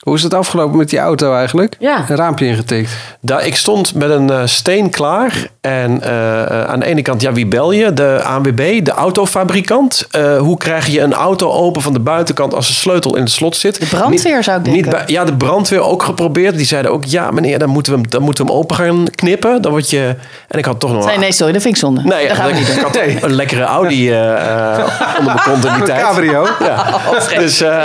Hoe 0.00 0.14
is 0.14 0.22
het 0.22 0.34
afgelopen 0.34 0.76
met 0.78 0.90
die 0.90 0.98
auto 0.98 1.34
eigenlijk? 1.34 1.76
Ja. 1.78 2.04
Een 2.08 2.16
raampje 2.16 2.46
ingetikt. 2.46 2.90
Daar, 3.20 3.46
ik 3.46 3.56
stond 3.56 3.94
met 3.94 4.10
een 4.10 4.30
eh, 4.30 4.40
steen 4.44 4.90
klaar. 4.90 5.32
En 5.60 6.02
eh, 6.02 6.40
eh, 6.42 6.68
aan 6.68 6.80
de 6.80 6.86
ene 6.86 7.02
kant, 7.02 7.20
ja, 7.22 7.32
wie 7.32 7.46
bel 7.46 7.72
je? 7.72 7.92
De 7.92 8.20
ANWB, 8.24 8.84
de 8.84 8.90
autofabrikant. 8.90 10.06
Eh, 10.10 10.38
hoe 10.38 10.56
krijg 10.56 10.86
je 10.86 11.00
een 11.00 11.12
auto 11.14 11.50
open 11.50 11.82
van 11.82 11.92
de 11.92 11.98
buitenkant 12.00 12.54
als 12.54 12.66
de 12.66 12.72
sleutel 12.72 13.16
in 13.16 13.22
het 13.22 13.30
slot 13.30 13.56
zit? 13.56 13.80
De 13.80 13.86
brandweer 13.86 14.42
zou 14.44 14.58
ik 14.60 14.66
Niet 14.66 14.74
denken. 14.74 14.90
bij, 14.90 15.02
ja, 15.06 15.24
de 15.24 15.36
brandweer 15.36 15.82
ook 15.82 16.02
geprobeerd. 16.02 16.56
Die 16.56 16.66
zeiden 16.66 16.90
ook, 16.92 17.04
ja 17.04 17.30
meneer, 17.30 17.58
dan 17.58 17.68
moeten 17.68 17.92
we 17.92 17.98
hem, 17.98 18.10
dan 18.10 18.22
moeten 18.22 18.44
we 18.44 18.50
hem 18.50 18.60
open 18.60 18.76
gaan 18.76 19.04
knippen. 19.14 19.62
Dan 19.62 19.70
word 19.70 19.90
je... 19.90 20.14
En 20.48 20.58
ik 20.58 20.64
had 20.64 20.80
toch 20.80 20.92
nog... 20.92 21.06
Nee, 21.06 21.18
nee, 21.18 21.32
sorry, 21.32 21.52
dat 21.52 21.62
vind 21.62 21.74
ik 21.74 21.80
zonde. 21.80 22.02
Nee, 22.02 22.28
dat 22.28 22.36
gaan 22.36 22.46
we 22.46 22.58
niet 22.58 22.68
ik 22.76 22.80
had 22.80 22.96
een 23.20 23.34
lekkere 23.34 23.62
Audi 23.62 24.10
eh, 24.10 24.78
eh, 24.78 24.84
onder 25.18 25.34
mijn 25.34 25.44
kont 25.44 25.64
in 25.64 25.70
die 25.72 25.80
Een 25.80 25.84
tijd. 25.84 26.00
cabrio. 26.00 26.46
Ja. 26.60 26.98
Dus 27.38 27.60
eh, 27.60 27.84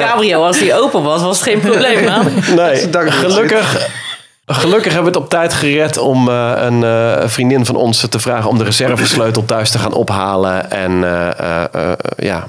Cabrio, 0.00 0.42
als 0.44 0.58
die 0.58 0.74
open 0.74 1.02
was, 1.02 1.17
was 1.22 1.40
het 1.40 1.48
geen 1.48 1.60
probleem. 1.60 2.04
man. 2.04 2.26
nee, 2.56 2.90
Dank 2.90 3.06
je. 3.08 3.12
gelukkig, 3.12 3.88
gelukkig 4.46 4.92
hebben 4.92 5.12
we 5.12 5.18
het 5.18 5.24
op 5.26 5.30
tijd 5.30 5.54
gered 5.54 5.98
om 5.98 6.28
eh, 6.28 6.52
een 6.56 6.84
eh, 6.84 7.28
vriendin 7.28 7.66
van 7.66 7.76
ons 7.76 8.06
te 8.08 8.18
vragen 8.18 8.50
om 8.50 8.58
de 8.58 8.64
reservesleutel 8.64 9.44
thuis 9.44 9.70
te 9.70 9.78
gaan 9.78 9.92
ophalen. 9.94 10.70
En 10.70 11.04
eh, 11.04 11.28
eh, 11.38 11.64
eh, 11.72 11.92
ja, 12.16 12.46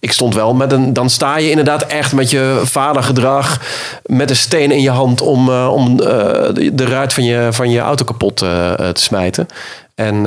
ik 0.00 0.12
stond 0.12 0.34
wel 0.34 0.54
met 0.54 0.72
een. 0.72 0.92
Dan 0.92 1.10
sta 1.10 1.36
je 1.36 1.50
inderdaad 1.50 1.82
echt 1.82 2.12
met 2.12 2.30
je 2.30 2.60
vadergedrag. 2.64 3.60
met 4.02 4.30
een 4.30 4.36
steen 4.36 4.70
in 4.70 4.80
je 4.82 4.90
hand 4.90 5.20
om, 5.20 5.48
eh, 5.48 5.72
om 5.72 6.00
eh, 6.00 6.06
de, 6.54 6.70
de 6.74 6.84
ruit 6.84 7.12
van 7.12 7.24
je, 7.24 7.48
van 7.50 7.70
je 7.70 7.80
auto 7.80 8.04
kapot 8.04 8.36
te 8.36 8.92
smijten. 8.92 9.48
En. 9.94 10.26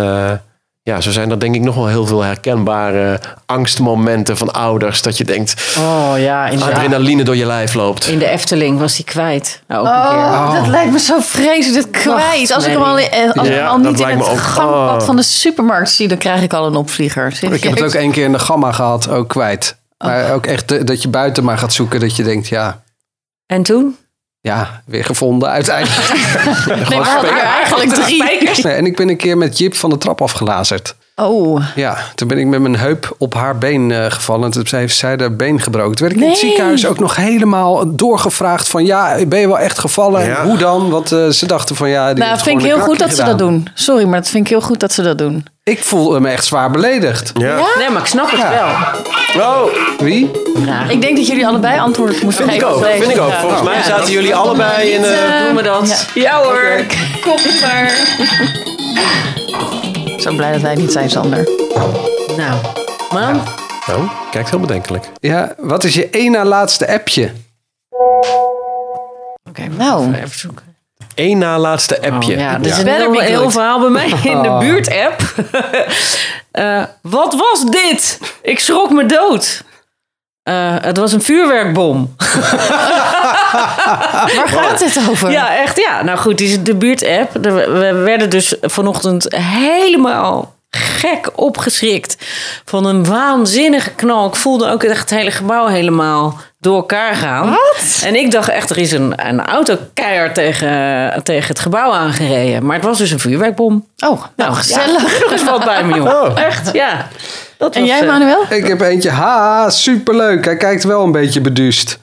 Ja, 0.90 1.02
zo 1.02 1.12
zijn 1.12 1.32
er 1.32 1.40
denk 1.40 1.56
ik 1.56 1.62
nog 1.62 1.76
wel 1.76 1.88
heel 1.88 2.06
veel 2.06 2.22
herkenbare 2.22 3.20
angstmomenten 3.46 4.38
van 4.38 4.54
ouders. 4.54 5.02
Dat 5.02 5.18
je 5.18 5.24
denkt, 5.24 5.76
Oh 5.78 6.14
ja, 6.18 6.50
adrenaline 6.50 7.24
door 7.24 7.36
je 7.36 7.46
lijf 7.46 7.74
loopt. 7.74 8.08
In 8.08 8.20
de 8.20 8.28
Efteling 8.28 8.80
was 8.80 8.96
hij 8.96 9.06
kwijt. 9.06 9.62
Nou, 9.68 9.82
ook 9.82 9.94
een 9.94 10.02
keer. 10.10 10.18
Oh, 10.20 10.54
dat 10.54 10.68
lijkt 10.68 10.92
me 10.92 11.00
zo 11.00 11.20
vreselijk 11.20 11.92
kwijt. 11.92 12.52
Als 12.52 12.66
ik 12.66 12.72
hem 12.72 12.82
al, 12.82 12.98
eh, 12.98 13.04
ik 13.04 13.34
hem 13.34 13.66
al 13.68 13.78
niet 13.78 14.00
in 14.00 14.08
het 14.08 14.28
ook. 14.28 14.38
gangpad 14.38 15.02
Oh. 15.02 15.06
van 15.08 15.16
de 15.16 15.24
supermarkt 15.24 15.90
zie, 15.90 16.08
dan 16.08 16.18
krijg 16.18 16.42
ik 16.42 16.54
al 16.54 16.66
een 16.66 16.76
opvlieger. 16.76 17.38
Ik 17.52 17.64
heb 17.64 17.74
het 17.74 17.84
ook 17.84 17.94
één 17.94 18.12
keer 18.12 18.26
in 18.26 18.32
de 18.32 18.40
gamma 18.40 18.72
gehad, 18.72 19.10
ook 19.10 19.28
kwijt. 19.30 19.76
Maar 19.98 20.34
ook 20.34 20.46
echt 20.46 20.88
dat 20.88 21.02
je 21.02 21.08
buiten 21.08 21.44
maar 21.44 21.58
gaat 21.58 21.74
zoeken, 21.74 22.00
dat 22.00 22.16
je 22.16 22.24
denkt, 22.24 22.48
ja, 22.48 22.84
En 23.46 23.64
toen? 23.64 23.98
Ja, 24.46 24.82
weer 24.86 25.06
gevonden 25.06 25.50
uiteindelijk. 25.50 26.08
Nee, 26.90 27.00
er 27.00 27.38
eigenlijk 27.38 27.94
drie. 27.94 28.24
Nee, 28.64 28.74
en 28.74 28.86
ik 28.86 28.96
ben 28.96 29.10
een 29.10 29.18
keer 29.18 29.38
met 29.38 29.58
Jip 29.58 29.76
van 29.76 29.90
de 29.90 29.98
trap 29.98 30.22
afgelazerd. 30.22 30.96
Oh, 31.22 31.64
Ja, 31.76 31.98
toen 32.16 32.28
ben 32.28 32.38
ik 32.38 32.46
met 32.46 32.62
mijn 32.62 32.76
heup 32.78 33.16
op 33.18 33.34
haar 33.34 33.58
been 33.58 33.92
eh, 33.92 34.06
gevallen. 34.12 34.52
Toen 34.52 34.64
heeft 34.70 34.96
zij 34.98 35.16
haar 35.20 35.36
been 35.36 35.62
gebroken. 35.62 35.96
Toen 35.96 36.08
werd 36.08 36.18
ik 36.20 36.24
in 36.24 36.30
het 36.30 36.40
ziekenhuis 36.40 36.88
ook 36.88 37.00
nog 37.00 37.16
helemaal 37.16 37.96
doorgevraagd 37.96 38.68
van... 38.68 38.86
ja, 38.86 39.16
ben 39.28 39.40
je 39.40 39.48
wel 39.48 39.60
echt 39.60 39.80
gevallen? 39.80 40.26
Ja. 40.26 40.44
hoe 40.44 40.58
dan? 40.58 40.90
Want 40.90 41.12
eh, 41.12 41.28
ze 41.28 41.46
dachten 41.48 41.76
van 41.76 41.90
ja... 41.90 42.14
die 42.14 42.24
nou, 42.24 42.40
vind 42.40 42.60
ik 42.62 42.66
heel 42.66 42.80
goed 42.80 43.00
dat 43.00 43.16
ze 43.16 43.24
dat 43.24 43.38
doen. 43.38 43.68
Sorry, 43.74 44.04
maar 44.06 44.20
dat 44.20 44.30
vind 44.30 44.46
ik 44.46 44.52
heel 44.52 44.62
goed 44.62 44.80
dat 44.80 44.94
ze 44.94 45.02
dat 45.02 45.18
doen. 45.18 45.46
Ik 45.64 45.84
voelde 45.84 46.20
me 46.20 46.30
echt 46.30 46.46
zwaar 46.46 46.72
beledigd. 46.72 47.32
Ja. 47.38 47.60
Nee, 47.78 47.90
maar 47.90 48.02
ik 48.02 48.08
snap 48.08 48.32
het 48.32 48.40
Ja. 48.40 48.94
wel. 49.36 49.46
Oh, 49.46 49.72
Wie? 50.00 50.32
Ik 50.90 51.02
denk 51.02 51.16
dat 51.18 51.28
jullie 51.28 51.48
allebei 51.48 51.80
antwoord 51.80 52.22
moeten 52.24 52.50
vind 52.50 52.62
ik 52.62 52.68
geven. 52.68 52.76
ook. 52.76 52.86
Vind 52.86 53.12
ik 53.12 53.20
ook. 53.22 53.34
Volgens 53.34 53.62
mij 53.62 53.82
zaten 53.84 54.12
jullie 54.12 54.36
allebei 54.36 54.90
in... 54.90 55.04
eh, 55.04 55.46
Doen 55.48 55.56
we 55.56 55.64
dat? 55.64 56.08
Ja, 56.14 56.42
hoor. 56.42 56.82
Kom 57.22 57.40
maar. 57.62 57.98
Zo 60.18 60.36
blij 60.36 60.52
dat 60.52 60.62
wij 60.62 60.76
niet 60.76 60.92
zijn, 60.92 61.10
Sander. 61.10 61.50
Nou, 62.38 62.60
man. 63.12 63.42
Oh, 63.90 64.12
kijkt 64.32 64.50
heel 64.50 64.60
bedenkelijk. 64.60 65.10
Ja, 65.20 65.54
wat 65.58 65.84
is 65.84 65.94
je 65.94 66.10
één 66.10 66.32
na 66.32 66.46
laatste 66.46 66.88
appje? 66.88 67.32
Oké, 69.50 69.68
Nou. 69.78 70.14
even 70.14 70.40
zoeken. 70.40 70.76
Eén 71.16 71.38
na 71.38 71.58
laatste 71.60 72.02
appje. 72.02 72.34
Oh, 72.34 72.40
ja, 72.40 72.58
dit 72.58 72.72
is 72.72 72.78
Ja. 72.82 73.00
een 73.00 73.20
heel, 73.20 73.52
verhaal 73.52 73.80
bij 73.80 73.90
mij 73.90 74.06
in 74.24 74.42
de 74.42 74.56
buurt-app. 74.60 75.22
Eh, 76.52 76.84
wat 77.02 77.34
was 77.34 77.66
dit? 77.72 78.20
Ik 78.42 78.60
schrok 78.60 78.90
me 78.92 79.06
dood. 79.06 79.64
Eh, 80.44 80.76
het 80.82 80.98
was 80.98 81.12
een 81.14 81.22
vuurwerkbom. 81.22 82.16
Waar 84.36 84.48
gaat 84.48 84.80
dit 84.80 85.00
over? 85.10 85.32
Ja, 85.32 85.56
echt 85.56 85.78
ja. 85.78 86.04
Nou 86.04 86.18
goed, 86.18 86.38
die 86.38 86.48
is 86.48 86.64
de 86.64 86.76
buurt-app. 86.76 87.34
We 87.34 88.02
werden 88.06 88.30
dus 88.30 88.56
vanochtend 88.62 89.36
helemaal 89.36 90.54
gek 90.70 91.30
opgeschrikt 91.36 92.18
van 92.66 92.86
een 92.86 93.06
waanzinnige 93.06 93.92
knal. 93.92 94.28
Ik 94.28 94.36
voelde 94.36 94.70
ook 94.70 94.84
echt 94.84 95.00
het 95.00 95.10
hele 95.10 95.32
gebouw 95.32 95.68
helemaal 95.68 96.40
door 96.60 96.76
elkaar 96.76 97.16
gaan. 97.16 97.50
Wat? 97.50 98.02
En 98.06 98.16
ik 98.16 98.32
dacht 98.32 98.50
echt, 98.50 98.70
er 98.70 98.78
is 98.78 98.92
een, 98.92 99.28
een 99.28 99.46
auto 99.46 99.78
keihard 99.94 100.34
tegen, 100.34 101.24
tegen 101.24 101.48
het 101.48 101.60
gebouw 101.60 101.92
aangereden. 101.92 102.66
Maar 102.66 102.76
het 102.76 102.86
was 102.86 102.98
dus 102.98 103.12
een 103.12 103.20
vuurwerkbom. 103.20 103.88
Oh, 104.06 104.24
nou, 104.36 104.54
gezellig. 104.54 105.14
Ja, 105.14 105.20
nog 105.20 105.32
eens 105.32 105.44
wat 105.44 105.66
bij 105.66 105.84
me, 105.84 105.96
joh. 105.96 106.40
Echt, 106.40 106.70
ja. 106.74 107.08
Dat 107.58 107.76
En 107.76 107.82
was, 107.82 107.90
jij, 107.90 108.02
eh, 108.02 108.08
Manuel? 108.08 108.46
Ik 108.50 108.68
heb 108.68 108.82
eentje, 108.82 109.10
ha, 109.10 109.70
superleuk. 109.70 110.46
Hij 110.46 110.58
kijkt 110.58 110.84
wel 110.84 111.04
een 111.04 111.12
beetje 111.12 111.42
beduust. 111.42 112.00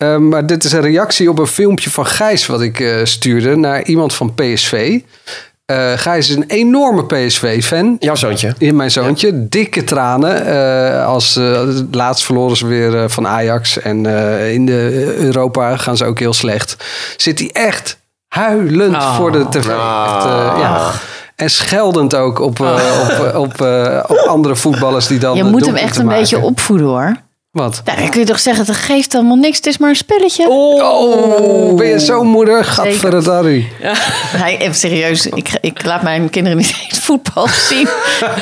Eh, 0.00 0.16
maar 0.16 0.46
dit 0.46 0.64
is 0.64 0.72
een 0.72 0.80
reactie 0.80 1.30
op 1.30 1.38
een 1.38 1.46
filmpje 1.46 1.90
van 1.90 2.06
Gijs 2.06 2.46
wat 2.46 2.60
ik 2.60 2.80
eh, 2.80 2.96
stuurde 3.02 3.56
naar 3.56 3.82
iemand 3.82 4.14
van 4.14 4.34
PSV. 4.34 4.98
Eh 5.66 5.92
Gijs 5.96 6.28
is 6.28 6.34
een 6.36 6.44
enorme 6.48 7.04
PSV-fan. 7.06 7.96
Jouw 7.98 8.14
zoontje. 8.14 8.54
In 8.58 8.76
mijn 8.76 8.90
zoontje. 8.90 9.48
Dikke 9.48 9.84
tranen. 9.84 10.46
Eh, 10.46 11.06
als, 11.06 11.38
laatst 11.90 12.24
verloren 12.24 12.56
ze 12.56 12.66
weer 12.66 13.10
van 13.10 13.26
Ajax. 13.26 13.78
En 13.80 14.06
eh, 14.06 14.52
in 14.52 14.66
de 14.66 15.14
Europa 15.18 15.76
gaan 15.76 15.96
ze 15.96 16.04
ook 16.04 16.18
heel 16.18 16.32
slecht. 16.32 16.76
Zit 17.16 17.38
hij 17.38 17.50
echt 17.52 17.98
huilend 18.28 18.94
Oh. 18.96 19.16
voor 19.16 19.32
de 19.32 19.48
tv. 19.48 19.56
Echt, 19.56 20.24
eh, 20.24 20.56
ja. 20.58 20.90
En 21.36 21.50
scheldend 21.50 22.14
ook 22.14 22.38
op, 22.40 22.60
eh, 22.60 22.74
op, 23.02 23.26
eh, 23.26 23.40
op, 23.40 23.60
eh, 23.60 24.04
op 24.08 24.16
andere 24.28 24.56
voetballers 24.56 25.06
die 25.06 25.18
dan. 25.18 25.36
Je 25.36 25.44
moet 25.44 25.66
hem 25.66 25.76
echt 25.76 25.96
een 25.96 26.08
beetje 26.08 26.38
opvoeden, 26.40 26.86
hoor. 26.86 27.16
Wat? 27.50 27.80
Nou, 27.84 27.98
dan 27.98 28.10
kun 28.10 28.20
je 28.20 28.26
toch 28.26 28.38
zeggen, 28.40 28.66
het 28.66 28.76
geeft 28.76 29.14
allemaal 29.14 29.36
niks. 29.36 29.56
Het 29.56 29.66
is 29.66 29.78
maar 29.78 29.88
een 29.88 29.96
spelletje. 29.96 30.46
Oh, 30.48 31.76
ben 31.76 31.86
je 31.86 31.98
zo'n 31.98 32.26
moeder? 32.26 32.64
Gadverdarrie. 32.64 33.68
Hij, 34.36 34.58
even 34.58 34.74
serieus, 34.74 35.26
ik, 35.26 35.48
ik 35.60 35.84
laat 35.84 36.02
mijn 36.02 36.30
kinderen 36.30 36.58
niet 36.58 36.74
eens 36.88 36.98
voetbal 36.98 37.48
zien. 37.48 37.88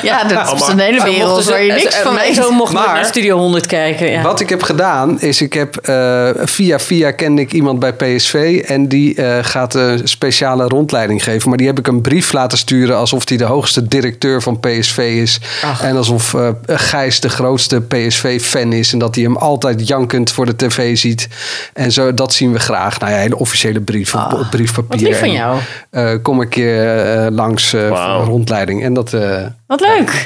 Ja, 0.03 0.23
dat 0.23 0.53
is 0.61 0.67
een 0.67 0.79
hele 0.79 1.03
wereld 1.03 1.45
waar 1.45 1.63
je 1.63 1.71
niks 1.71 1.95
van 1.95 2.13
Mijn 2.13 2.25
weet. 2.27 2.35
zoon 2.43 2.53
mocht 2.53 2.73
Maar- 2.73 2.93
naar 2.93 3.05
Studio 3.05 3.37
100 3.37 3.65
kijken. 3.65 4.11
Ja. 4.11 4.21
Wat 4.21 4.39
ik 4.39 4.49
heb 4.49 4.61
gedaan, 4.63 5.21
is 5.21 5.41
ik 5.41 5.53
heb 5.53 5.75
eh, 5.77 6.29
via 6.35 6.79
via 6.79 7.11
kende 7.11 7.41
ik 7.41 7.53
iemand 7.53 7.79
bij 7.79 7.93
PSV 7.93 8.63
en 8.67 8.87
die 8.87 9.15
eh, 9.15 9.37
gaat 9.41 9.73
een 9.73 10.07
speciale 10.07 10.67
rondleiding 10.67 11.23
geven. 11.23 11.49
Maar 11.49 11.57
die 11.57 11.67
heb 11.67 11.79
ik 11.79 11.87
een 11.87 12.01
brief 12.01 12.31
laten 12.31 12.57
sturen 12.57 12.97
alsof 12.97 13.27
hij 13.29 13.37
de 13.37 13.43
hoogste 13.45 13.87
directeur 13.87 14.41
van 14.41 14.59
PSV 14.59 14.97
is. 14.97 15.39
En 15.81 15.97
alsof 15.97 16.33
eh, 16.33 16.49
Gijs 16.65 17.19
de 17.19 17.29
grootste 17.29 17.81
PSV-fan 17.81 18.73
is 18.73 18.93
en 18.99 19.05
dat 19.05 19.15
hij 19.15 19.23
hem 19.23 19.37
altijd 19.37 19.87
jankend 19.87 20.31
voor 20.31 20.45
de 20.45 20.55
tv 20.55 20.97
ziet. 20.97 21.27
En 21.73 21.91
zo, 21.91 22.13
dat 22.13 22.33
zien 22.33 22.51
we 22.51 22.59
graag. 22.59 22.99
Nou 22.99 23.11
ja, 23.13 23.23
een 23.25 23.35
officiële 23.35 23.81
brief 23.81 24.15
op, 24.15 24.33
op 24.33 24.47
briefpapier. 24.49 24.89
Wat 24.89 24.99
lief 25.01 25.19
van 25.19 25.27
En, 25.27 25.33
jou. 25.33 25.59
eh, 25.89 26.13
kom 26.21 26.39
een 26.39 26.49
keer 26.49 26.99
eh, 27.05 27.31
langs 27.31 27.73
eh, 27.73 27.87
voor 27.87 27.97
een 28.21 28.25
rondleiding. 28.25 28.83
En 28.83 28.93
dat... 28.93 29.13
eh, 29.13 29.45
Wat 29.67 29.79
leuk. 29.81 30.23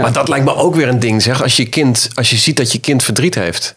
Maar 0.00 0.12
dat 0.12 0.28
lijkt 0.28 0.44
me 0.44 0.54
ook 0.54 0.74
weer 0.74 0.88
een 0.88 0.98
ding, 1.00 1.22
zeg. 1.22 1.42
Als 1.42 1.56
je, 1.56 1.66
kind, 1.68 2.08
als 2.14 2.30
je 2.30 2.36
ziet 2.36 2.56
dat 2.56 2.72
je 2.72 2.78
kind 2.80 3.02
verdriet 3.02 3.34
heeft. 3.34 3.74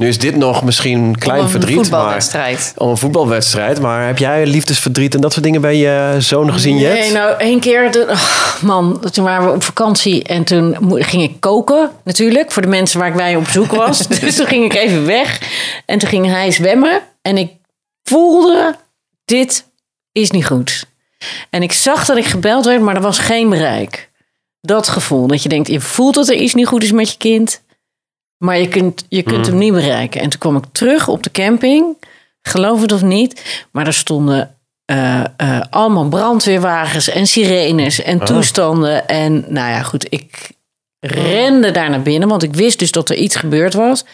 Nu 0.00 0.08
is 0.08 0.18
dit 0.18 0.36
nog 0.36 0.62
misschien 0.64 1.18
klein 1.18 1.38
Om 1.38 1.44
een 1.44 1.50
verdriet. 1.50 1.76
voetbalwedstrijd. 1.76 2.72
Maar, 2.76 2.86
om 2.86 2.90
een 2.90 2.96
voetbalwedstrijd. 2.96 3.80
Maar 3.80 4.06
heb 4.06 4.18
jij 4.18 4.46
liefdesverdriet 4.46 5.14
en 5.14 5.20
dat 5.20 5.32
soort 5.32 5.44
dingen 5.44 5.60
bij 5.60 5.76
je 5.76 6.16
zoon 6.18 6.52
gezien, 6.52 6.78
Jet? 6.78 6.92
Nee, 6.92 7.12
nou 7.12 7.38
één 7.38 7.60
keer, 7.60 7.92
de, 7.92 8.06
oh, 8.10 8.62
man, 8.62 9.00
toen 9.10 9.24
waren 9.24 9.46
we 9.46 9.52
op 9.52 9.62
vakantie 9.62 10.22
en 10.22 10.44
toen 10.44 10.76
ging 10.90 11.22
ik 11.22 11.40
koken 11.40 11.90
natuurlijk 12.04 12.52
voor 12.52 12.62
de 12.62 12.68
mensen 12.68 12.98
waar 12.98 13.08
ik 13.08 13.14
bij 13.14 13.36
op 13.36 13.48
zoek 13.48 13.72
was. 13.72 14.06
dus 14.20 14.36
toen 14.36 14.46
ging 14.46 14.64
ik 14.64 14.74
even 14.74 15.06
weg 15.06 15.40
en 15.86 15.98
toen 15.98 16.08
ging 16.08 16.26
hij 16.26 16.50
zwemmen 16.50 17.02
en 17.22 17.36
ik 17.36 17.52
voelde, 18.02 18.76
dit 19.24 19.64
is 20.12 20.30
niet 20.30 20.46
goed. 20.46 20.84
En 21.50 21.62
ik 21.62 21.72
zag 21.72 22.04
dat 22.04 22.16
ik 22.16 22.26
gebeld 22.26 22.64
werd, 22.64 22.80
maar 22.80 22.94
er 22.94 23.02
was 23.02 23.18
geen 23.18 23.48
bereik. 23.48 24.10
Dat 24.60 24.88
gevoel, 24.88 25.26
dat 25.26 25.42
je 25.42 25.48
denkt, 25.48 25.68
je 25.68 25.80
voelt 25.80 26.14
dat 26.14 26.28
er 26.28 26.34
iets 26.34 26.54
niet 26.54 26.66
goed 26.66 26.82
is 26.82 26.92
met 26.92 27.10
je 27.10 27.16
kind, 27.16 27.60
maar 28.40 28.58
je 28.58 28.68
kunt, 28.68 29.04
je 29.08 29.22
kunt 29.22 29.46
hem 29.46 29.58
niet 29.58 29.72
bereiken. 29.72 30.20
En 30.20 30.30
toen 30.30 30.38
kwam 30.38 30.56
ik 30.56 30.64
terug 30.72 31.08
op 31.08 31.22
de 31.22 31.30
camping, 31.30 31.96
geloof 32.42 32.80
het 32.80 32.92
of 32.92 33.02
niet, 33.02 33.64
maar 33.70 33.86
er 33.86 33.94
stonden 33.94 34.56
eh, 34.84 35.24
eh, 35.36 35.60
allemaal 35.70 36.08
brandweerwagens 36.08 37.08
en 37.08 37.26
sirenes 37.26 38.02
en 38.02 38.24
toestanden. 38.24 39.08
En 39.08 39.32
nou 39.48 39.70
ja, 39.70 39.82
goed, 39.82 40.06
ik 40.08 40.50
rende 41.00 41.70
daar 41.70 41.90
naar 41.90 42.02
binnen, 42.02 42.28
want 42.28 42.42
ik 42.42 42.54
wist 42.54 42.78
dus 42.78 42.90
dat 42.90 43.08
er 43.08 43.16
iets 43.16 43.36
gebeurd 43.36 43.74
was. 43.74 44.04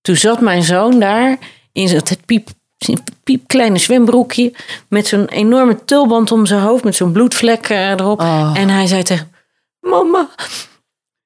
Toen 0.00 0.16
zat 0.16 0.40
mijn 0.40 0.62
zoon 0.62 0.98
daar 1.00 1.38
in 1.72 1.88
zijn 1.88 2.00
het 2.00 2.26
piep, 2.26 2.48
zijn 2.78 3.02
piepkleine 3.24 3.78
zwembroekje 3.78 4.52
met 4.88 5.06
zo'n 5.06 5.28
enorme 5.28 5.84
tulband 5.84 6.32
om 6.32 6.46
zijn 6.46 6.60
hoofd 6.60 6.84
met 6.84 6.94
zo'n 6.94 7.12
bloedvlek 7.12 7.68
eh, 7.68 7.90
erop. 7.90 8.20
En 8.54 8.68
hij 8.68 8.86
zei 8.86 9.02
tegen 9.02 9.32
mama, 9.80 10.28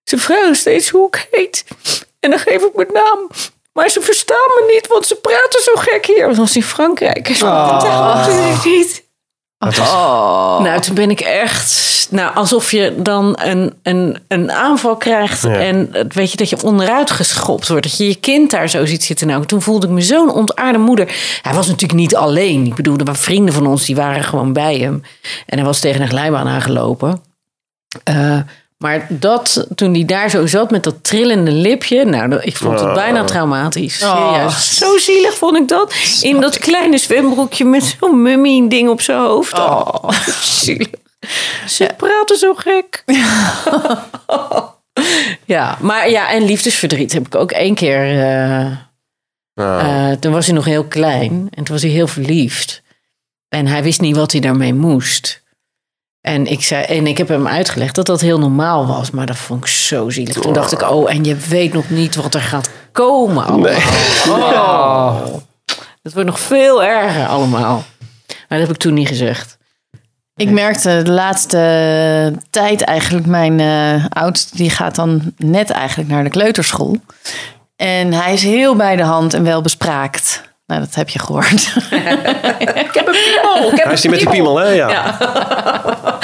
ze 0.05 0.19
vragen 0.19 0.57
steeds 0.57 0.89
hoe 0.89 1.07
ik 1.07 1.29
heet. 1.31 1.65
En 2.25 2.31
dan 2.31 2.39
geef 2.39 2.63
ik 2.63 2.75
mijn 2.75 2.93
naam. 2.93 3.29
Maar 3.73 3.89
ze 3.89 4.01
verstaan 4.01 4.49
me 4.49 4.73
niet, 4.75 4.87
want 4.87 5.07
ze 5.07 5.15
praten 5.15 5.63
zo 5.63 5.73
gek 5.75 6.07
hier. 6.07 6.27
Dat 6.27 6.37
was 6.37 6.57
in 6.57 6.63
Frankrijk. 6.63 7.27
Hij 7.27 7.37
sprak 7.37 7.83
het 7.83 7.91
echt 8.49 8.65
niet. 8.65 9.03
Nou, 10.63 10.81
toen 10.81 10.95
ben 10.95 11.11
ik 11.11 11.21
echt... 11.21 11.93
Nou, 12.11 12.35
alsof 12.35 12.71
je 12.71 12.95
dan 13.03 13.39
een, 13.43 13.79
een, 13.83 14.23
een 14.29 14.53
aanval 14.53 14.97
krijgt... 14.97 15.45
en 15.45 15.89
het- 15.93 16.15
weet 16.15 16.31
je, 16.31 16.37
dat 16.37 16.49
je 16.49 16.63
onderuit 16.63 17.11
geschopt 17.11 17.69
wordt. 17.69 17.83
Dat 17.83 17.97
je 17.97 18.09
je 18.09 18.15
kind 18.15 18.51
daar 18.51 18.69
zo 18.69 18.85
ziet 18.87 19.05
zitten. 19.05 19.27
Nou, 19.27 19.47
toen 19.47 19.63
voelde 19.63 19.87
ik 19.87 19.93
me 19.93 20.03
zo'n 20.03 20.31
ontaarde 20.33 20.79
moeder. 20.79 21.15
Hij 21.43 21.55
was 21.55 21.67
natuurlijk 21.67 21.99
niet 22.01 22.17
alleen. 22.17 22.67
Ik 22.67 22.75
bedoel, 22.75 22.97
er 22.99 23.05
waren 23.05 23.21
vrienden 23.21 23.55
van 23.55 23.67
ons, 23.67 23.85
die 23.85 23.97
waren 23.97 24.25
gewoon 24.25 24.53
bij 24.53 24.77
hem. 24.79 25.03
En 25.47 25.57
hij 25.59 25.67
was 25.67 25.81
tegen 25.81 26.01
een 26.03 26.09
glijbaan 26.09 26.49
aangelopen. 26.49 27.23
Eh, 28.05 28.39
maar 28.85 29.07
dat, 29.09 29.67
toen 29.75 29.95
hij 29.95 30.05
daar 30.05 30.31
zo 30.31 30.47
zat 30.47 30.71
met 30.71 30.83
dat 30.83 31.05
trillende 31.05 31.51
lipje... 31.51 32.05
Nou, 32.05 32.29
dat- 32.29 32.47
ik 32.47 32.57
vond 32.57 32.81
het 32.81 32.93
bijna 32.95 33.25
traumatisch. 33.25 33.99
Serieus. 33.99 34.79
Zo 34.79 34.99
zielig 34.99 35.35
vond 35.35 35.57
ik 35.57 35.69
dat. 35.69 35.95
In 36.23 36.41
dat 36.41 36.59
kleine 36.59 36.99
zwembroekje 36.99 37.65
met 37.65 37.97
zo'n 38.01 38.23
mummy 38.23 38.69
ding 38.69 38.89
op 38.89 39.01
zijn 39.01 39.19
hoofd. 39.19 39.59
Oh, 39.59 40.09
zielig. 40.63 40.89
Ze 41.69 41.91
praten 41.97 42.39
zo 42.39 42.55
gek. 42.55 43.05
ja, 45.45 45.77
maar 45.81 46.11
ja, 46.11 46.31
en 46.31 46.45
liefdesverdriet 46.45 47.13
heb 47.13 47.27
ik 47.27 47.35
ook 47.35 47.51
één 47.53 47.75
keer... 47.75 48.01
eh, 48.01 48.67
eh, 49.55 50.19
toen 50.19 50.33
was 50.33 50.47
hij 50.47 50.55
nog 50.55 50.65
heel 50.65 50.85
klein 50.85 51.31
en 51.51 51.65
toen 51.65 51.75
was 51.75 51.83
hij 51.83 51.91
heel 51.91 52.07
verliefd. 52.07 52.83
En 53.49 53.67
hij 53.67 53.83
wist 53.83 54.01
niet 54.01 54.17
wat 54.17 54.33
hij 54.33 54.41
daarmee 54.41 54.75
moest. 54.75 55.43
En 56.25 56.47
ik, 56.47 56.63
zei, 56.63 56.85
en 56.85 57.07
ik 57.07 57.19
heb 57.19 57.29
hem 57.29 57.47
uitgelegd 57.47 57.95
dat 57.95 58.07
dat 58.07 58.21
heel 58.21 58.39
normaal 58.39 58.87
was. 58.87 59.11
Maar 59.11 59.27
dat 59.27 59.37
vond 59.37 59.65
ik 59.65 59.71
zo 59.71 60.11
zielig. 60.11 60.35
Toen 60.35 60.53
dacht 60.53 60.73
ik, 60.73 60.91
oh, 60.91 61.11
en 61.11 61.25
je 61.25 61.37
weet 61.37 61.73
nog 61.73 61.91
niet 61.91 62.15
wat 62.15 62.35
er 62.35 62.41
gaat 62.41 62.71
komen 62.93 63.45
allemaal. 63.45 63.71
Oh. 64.29 65.27
Dat 66.03 66.13
wordt 66.13 66.29
nog 66.29 66.41
veel 66.41 66.85
erger 66.85 67.27
allemaal. 67.27 67.85
Maar 68.27 68.59
dat 68.59 68.61
heb 68.61 68.71
ik 68.71 68.77
toen 68.77 68.95
niet 68.95 69.09
gezegd. 69.09 69.59
Ik 70.37 70.51
merkte 70.51 71.01
de 71.03 71.11
laatste 71.11 72.33
tijd 72.51 72.83
eigenlijk, 72.83 73.27
mijn 73.27 73.61
eh 73.61 74.05
oudste, 74.09 74.57
die 74.57 74.71
gaat 74.71 74.95
dan 74.95 75.35
net 75.37 75.71
eigenlijk 75.71 76.11
naar 76.11 76.25
de 76.25 76.31
kleuterschool. 76.31 76.97
En 77.77 78.13
hij 78.13 78.33
is 78.33 78.43
heel 78.43 78.77
bij 78.77 78.97
de 78.97 79.03
hand 79.03 79.35
en 79.35 79.45
wel 79.45 79.63
bespraakt. 79.63 80.43
Nou, 80.67 80.81
dat 80.81 80.95
heb 80.95 81.09
je 81.09 81.19
gehoord. 81.19 81.53
Ik 82.87 82.91
heb 82.93 83.07
een 83.07 83.17
piemel. 83.25 83.71
Ik 83.71 83.77
heb 83.77 83.85
Hij 83.85 83.93
is 83.93 84.01
die 84.01 84.11
met 84.11 84.19
die 84.19 84.29
piemel, 84.29 84.57
hè? 84.57 84.69
Ja. 84.69 85.19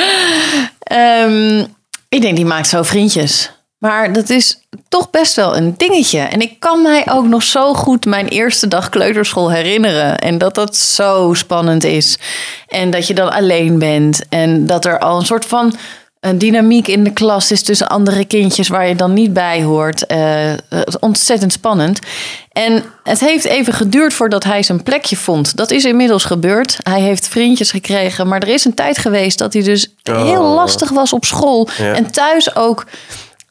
Ehm, 0.81 1.65
ik 2.09 2.21
denk, 2.21 2.37
die 2.37 2.45
maakt 2.45 2.69
zo 2.69 2.83
vriendjes. 2.83 3.51
Maar 3.79 4.13
dat 4.13 4.31
is 4.31 4.59
toch 4.89 5.11
best 5.11 5.37
wel 5.37 5.57
een 5.57 5.75
dingetje. 5.77 6.19
En 6.21 6.41
ik 6.41 6.61
kan 6.61 6.83
mij 6.83 7.11
ook 7.11 7.27
nog 7.27 7.43
zo 7.43 7.75
goed 7.75 8.05
mijn 8.05 8.29
eerste 8.29 8.69
dag 8.69 8.89
kleuterschool 8.89 9.51
herinneren. 9.51 10.19
En 10.19 10.39
dat 10.39 10.55
dat 10.55 10.77
zo 10.77 11.35
spannend 11.35 11.85
is. 11.85 12.19
En 12.69 12.91
dat 12.91 13.07
je 13.07 13.15
dan 13.15 13.33
alleen 13.33 13.79
bent. 13.79 14.29
En 14.29 14.67
dat 14.67 14.85
er 14.85 14.99
al 14.99 15.19
een 15.19 15.27
soort 15.27 15.45
van 15.45 15.75
een 16.21 16.39
dynamiek 16.39 16.89
in 16.89 17.05
de 17.05 17.13
klas 17.13 17.51
is 17.51 17.63
tussen 17.63 17.89
andere 17.89 18.25
kindjes 18.25 18.69
waar 18.69 18.89
je 18.89 18.95
dan 18.95 19.13
niet 19.13 19.33
bij 19.33 19.63
hoort. 19.63 20.01
Het 20.09 20.87
is 20.89 20.99
ontzettend 20.99 21.53
spannend. 21.53 21.99
En 22.53 22.83
het 23.05 23.21
heeft 23.21 23.45
even 23.45 23.73
geduurd 23.73 24.13
voordat 24.13 24.45
hij 24.45 24.63
zijn 24.63 24.83
plekje 24.83 25.17
vond. 25.17 25.57
Dat 25.57 25.71
is 25.71 25.85
inmiddels 25.85 26.25
gebeurd. 26.25 26.79
Hij 26.83 27.01
heeft 27.01 27.29
vriendjes 27.29 27.71
gekregen. 27.71 28.29
Maar 28.29 28.43
er 28.43 28.49
is 28.49 28.65
een 28.65 28.75
tijd 28.75 28.99
geweest 28.99 29.39
dat 29.39 29.53
hij 29.53 29.63
dus 29.63 29.95
heel 30.03 30.43
lastig 30.45 30.91
was 30.91 31.13
op 31.13 31.25
school. 31.25 31.69
Ja. 31.79 31.95
En 31.95 32.11
thuis 32.11 32.57
ook. 32.57 32.85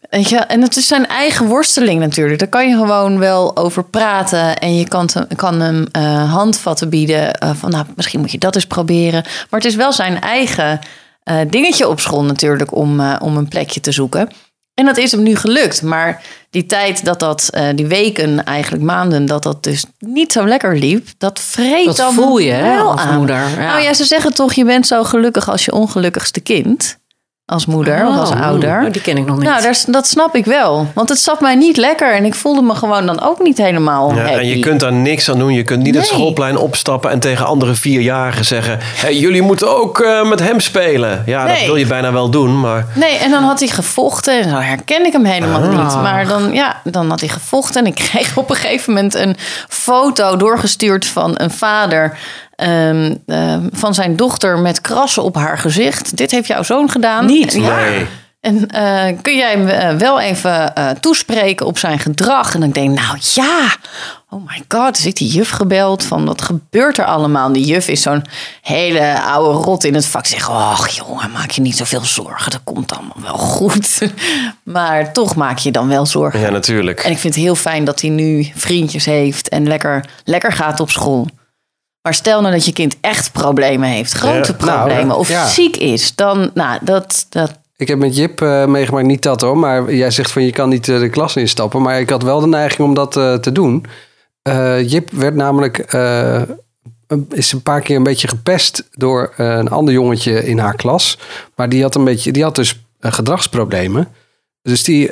Weet 0.09 0.29
je, 0.29 0.37
en 0.37 0.61
het 0.61 0.75
is 0.77 0.87
zijn 0.87 1.07
eigen 1.07 1.45
worsteling 1.47 1.99
natuurlijk. 1.99 2.39
Daar 2.39 2.47
kan 2.47 2.69
je 2.69 2.75
gewoon 2.75 3.19
wel 3.19 3.57
over 3.57 3.83
praten. 3.83 4.57
En 4.57 4.75
je 4.75 4.87
kan, 4.87 5.07
te- 5.07 5.27
kan 5.35 5.59
hem 5.61 5.87
eh, 5.91 6.33
handvatten 6.33 6.89
bieden. 6.89 7.37
van 7.59 7.71
nou, 7.71 7.85
misschien 7.95 8.19
moet 8.19 8.31
je 8.31 8.37
dat 8.37 8.55
eens 8.55 8.67
proberen. 8.67 9.21
Maar 9.49 9.59
het 9.59 9.65
is 9.69 9.75
wel 9.75 9.91
zijn 9.93 10.21
eigen 10.21 10.79
eh, 11.29 11.37
dingetje 11.49 11.87
op 11.87 11.99
school 11.99 12.23
natuurlijk 12.23 12.75
om, 12.75 12.99
eh, 12.99 13.15
om 13.19 13.37
een 13.37 13.47
plekje 13.47 13.79
te 13.79 13.91
zoeken. 13.91 14.29
En 14.73 14.85
dat 14.85 14.97
is 14.97 15.11
hem 15.11 15.23
nu 15.23 15.35
gelukt. 15.35 15.81
Maar 15.81 16.21
die 16.49 16.65
tijd 16.65 17.05
dat 17.05 17.19
dat, 17.19 17.49
eh, 17.51 17.67
die 17.75 17.85
weken, 17.85 18.43
eigenlijk 18.43 18.83
maanden, 18.83 19.25
dat 19.25 19.43
dat 19.43 19.63
dus 19.63 19.85
niet 19.99 20.31
zo 20.31 20.47
lekker 20.47 20.77
liep, 20.77 21.07
dat 21.17 21.39
vreet 21.39 21.85
Dat 21.85 21.95
dan 21.97 22.13
voel 22.13 22.37
je, 22.37 22.51
hè, 22.51 22.75
wel 22.75 22.91
als 22.91 23.01
aan. 23.01 23.17
moeder. 23.17 23.35
Ja. 23.35 23.67
Nou 23.67 23.81
ja, 23.81 23.93
ze 23.93 24.03
zeggen 24.03 24.33
toch, 24.33 24.53
je 24.53 24.65
bent 24.65 24.87
zo 24.87 25.03
gelukkig 25.03 25.49
als 25.49 25.65
je 25.65 25.71
ongelukkigste 25.71 26.39
kind. 26.39 26.97
Als 27.49 27.65
moeder 27.65 28.07
of 28.07 28.17
als 28.17 28.29
Oh, 28.29 28.41
ouder. 28.41 28.83
oh, 28.85 28.91
die 28.91 29.01
ken 29.01 29.17
ik 29.17 29.25
nog 29.25 29.35
niet. 29.37 29.45
Nou, 29.47 29.61
daar, 29.61 29.77
dat 29.87 30.07
snap 30.07 30.35
ik 30.35 30.45
wel. 30.45 30.87
Want 30.93 31.09
het 31.09 31.19
zat 31.19 31.41
mij 31.41 31.55
niet 31.55 31.77
lekker. 31.77 32.13
En 32.13 32.25
ik 32.25 32.35
voelde 32.35 32.61
me 32.61 32.73
gewoon 32.75 33.05
dan 33.05 33.21
ook 33.21 33.41
niet 33.43 33.57
helemaal 33.57 34.13
Ja, 34.15 34.21
happy. 34.21 34.33
en 34.39 34.47
je 34.47 34.59
kunt 34.59 34.79
daar 34.79 34.93
niks 34.93 35.29
aan 35.29 35.39
doen. 35.39 35.53
Je 35.53 35.63
kunt 35.63 35.83
niet 35.83 35.95
het 35.95 36.05
schoolplein 36.05 36.57
opstappen 36.57 37.11
en 37.11 37.19
tegen 37.19 37.45
andere 37.45 37.73
vierjarigen 37.75 38.45
zeggen: 38.45 38.77
hey, 38.81 39.15
jullie 39.17 39.41
moeten 39.41 39.77
ook 39.77 39.99
eh, 39.99 40.29
met 40.29 40.39
hem 40.39 40.59
spelen. 40.59 41.23
Ja, 41.25 41.47
dat 41.47 41.65
wil 41.65 41.75
je 41.75 41.85
bijna 41.85 42.11
wel 42.11 42.29
doen, 42.29 42.59
maar 42.59 42.85
Nee, 42.95 43.17
en 43.17 43.31
dan 43.31 43.43
had 43.43 43.59
hij 43.59 43.67
gevochten. 43.69 44.41
En 44.43 44.49
zo 44.49 44.55
herken 44.55 45.05
ik 45.05 45.11
hem 45.13 45.25
helemaal 45.25 45.61
Ah. 45.63 45.69
niet. 45.83 46.01
Maar 46.01 46.27
dan, 46.27 46.53
ja, 46.53 46.81
dan 46.83 47.09
had 47.09 47.19
hij 47.19 47.29
gevochten. 47.29 47.81
En 47.81 47.87
ik 47.87 47.95
kreeg 48.11 48.37
op 48.37 48.49
een 48.49 48.55
gegeven 48.55 48.93
moment 48.93 49.15
een 49.15 49.35
foto 49.67 50.37
doorgestuurd 50.37 51.05
van 51.05 51.31
een 51.33 51.51
vader. 51.51 52.17
Ehm, 52.59 53.15
ehm, 53.25 53.67
van 53.71 53.93
zijn 53.93 54.15
dochter 54.15 54.59
met 54.59 54.81
krassen 54.81 55.23
op 55.23 55.35
haar 55.35 55.57
gezicht. 55.57 56.17
Dit 56.17 56.31
heeft 56.31 56.47
jouw 56.47 56.63
zoon 56.63 56.89
gedaan. 56.89 57.25
Niet? 57.25 57.53
Ja, 57.53 57.75
Nee. 57.75 58.05
En 58.39 58.67
eh, 58.67 59.17
kun 59.21 59.35
jij 59.35 59.51
hem 59.51 59.67
eh, 59.67 59.95
wel 59.95 60.19
even 60.19 60.75
eh, 60.75 60.89
toespreken 60.89 61.65
op 61.65 61.77
zijn 61.77 61.99
gedrag? 61.99 62.53
En 62.53 62.59
dan 62.59 62.71
denk 62.71 62.91
ik, 62.91 62.99
nou 62.99 63.17
ja, 63.33 63.75
oh 64.29 64.45
my 64.45 64.63
god, 64.67 64.97
zit 64.97 65.17
die 65.17 65.27
juf 65.27 65.49
gebeld. 65.49 66.03
Van 66.03 66.25
wat 66.25 66.41
gebeurt 66.41 66.97
er 66.97 67.05
allemaal? 67.05 67.47
En 67.47 67.53
die 67.53 67.65
juf 67.65 67.87
is 67.87 68.01
zo'n 68.01 68.23
hele 68.61 69.21
oude 69.21 69.59
rot 69.59 69.83
in 69.83 69.93
het 69.93 70.05
vak. 70.05 70.25
Zegt, 70.25 70.49
ach 70.49 70.87
jongen, 70.87 71.31
maak 71.31 71.51
je 71.51 71.61
niet 71.61 71.77
zoveel 71.77 72.05
zorgen. 72.05 72.51
Dat 72.51 72.61
komt 72.63 72.91
allemaal 72.91 73.21
wel 73.21 73.37
goed. 73.37 74.01
maar 74.63 75.13
toch 75.13 75.35
maak 75.35 75.57
je 75.57 75.71
dan 75.71 75.87
wel 75.87 76.05
zorgen. 76.05 76.39
Ja, 76.39 76.49
natuurlijk. 76.49 76.99
En 76.99 77.11
ik 77.11 77.17
vind 77.17 77.35
het 77.35 77.43
heel 77.43 77.55
fijn 77.55 77.83
dat 77.83 78.01
hij 78.01 78.09
nu 78.09 78.51
vriendjes 78.55 79.05
heeft 79.05 79.49
en 79.49 79.67
lekker, 79.67 80.05
lekker 80.23 80.51
gaat 80.51 80.79
op 80.79 80.89
school. 80.91 81.27
Maar 82.09 82.17
stel 82.17 82.41
nou 82.41 82.53
dat 82.53 82.65
je 82.65 82.73
kind 82.73 82.97
echt 83.01 83.31
problemen 83.31 83.89
heeft, 83.89 84.11
grote 84.11 84.55
Ja. 84.57 84.65
Nou, 84.65 84.79
problemen, 84.79 85.17
of 85.17 85.29
ja. 85.29 85.47
ziek 85.47 85.77
is, 85.77 86.15
dan, 86.15 86.51
nou, 86.53 86.79
dat, 86.81 87.25
dat, 87.29 87.59
Ik 87.75 87.87
heb 87.87 87.99
met 87.99 88.15
Jip 88.15 88.41
eh, 88.41 88.65
meegemaakt, 88.65 89.05
niet 89.05 89.21
dat 89.21 89.41
hoor, 89.41 89.57
maar 89.57 89.93
jij 89.93 90.11
zegt 90.11 90.31
van 90.31 90.43
je 90.43 90.51
kan 90.51 90.69
niet 90.69 90.89
eh, 90.89 90.99
de 90.99 91.09
klas 91.09 91.35
instappen. 91.35 91.81
Maar 91.81 91.99
ik 91.99 92.09
had 92.09 92.23
wel 92.23 92.39
de 92.39 92.47
neiging 92.47 92.87
om 92.87 92.93
dat 92.93 93.17
eh, 93.17 93.33
te 93.33 93.51
doen. 93.51 93.85
Jip 94.85 95.11
werd 95.11 95.35
namelijk, 95.35 95.77
is 97.29 97.51
een 97.51 97.63
paar 97.63 97.81
keer 97.81 97.95
een 97.95 98.03
beetje 98.03 98.27
gepest 98.27 98.87
door 98.91 99.33
een 99.37 99.69
ander 99.69 99.93
jongetje 99.93 100.45
in 100.45 100.59
haar 100.59 100.75
klas. 100.75 101.17
Maar 101.55 101.69
die 101.69 101.81
had, 101.81 101.95
een 101.95 102.03
beetje, 102.03 102.31
die 102.31 102.43
had 102.43 102.55
dus 102.55 102.79
gedragsproblemen. 102.99 104.07
Dus 104.61 104.83
die 104.83 105.11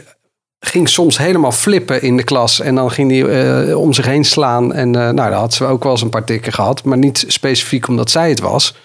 ging 0.60 0.90
soms 0.90 1.18
helemaal 1.18 1.52
flippen 1.52 2.02
in 2.02 2.18
de 2.18 2.24
klas. 2.24 2.60
En 2.60 2.76
dan 2.76 2.92
ging 2.92 3.10
die 3.10 3.30
eh, 3.30 3.80
om 3.80 3.94
zich 3.94 4.06
heen 4.06 4.26
slaan. 4.26 4.74
En 4.74 4.96
eh, 4.96 5.02
nou, 5.02 5.16
daar 5.16 5.34
had 5.34 5.54
ze 5.54 5.66
ook 5.66 5.84
wel 5.84 5.92
eens 5.92 6.02
een 6.02 6.10
paar 6.10 6.24
tikken 6.24 6.54
gehad. 6.54 6.84
Maar 6.84 6.98
niet 6.98 7.26
specifiek 7.28 7.88
omdat 7.88 8.10
zij 8.10 8.30
het 8.30 8.40
was. 8.40 8.76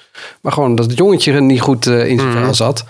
Maar 0.41 0.53
gewoon 0.53 0.75
dat 0.75 0.87
het 0.87 0.99
jongetje 0.99 1.33
er 1.33 1.43
niet 1.43 1.61
goed 1.61 1.87
eh, 1.87 2.07
in 2.07 2.19
zijn 2.19 2.33
vel 2.33 2.55
zat. 2.55 2.85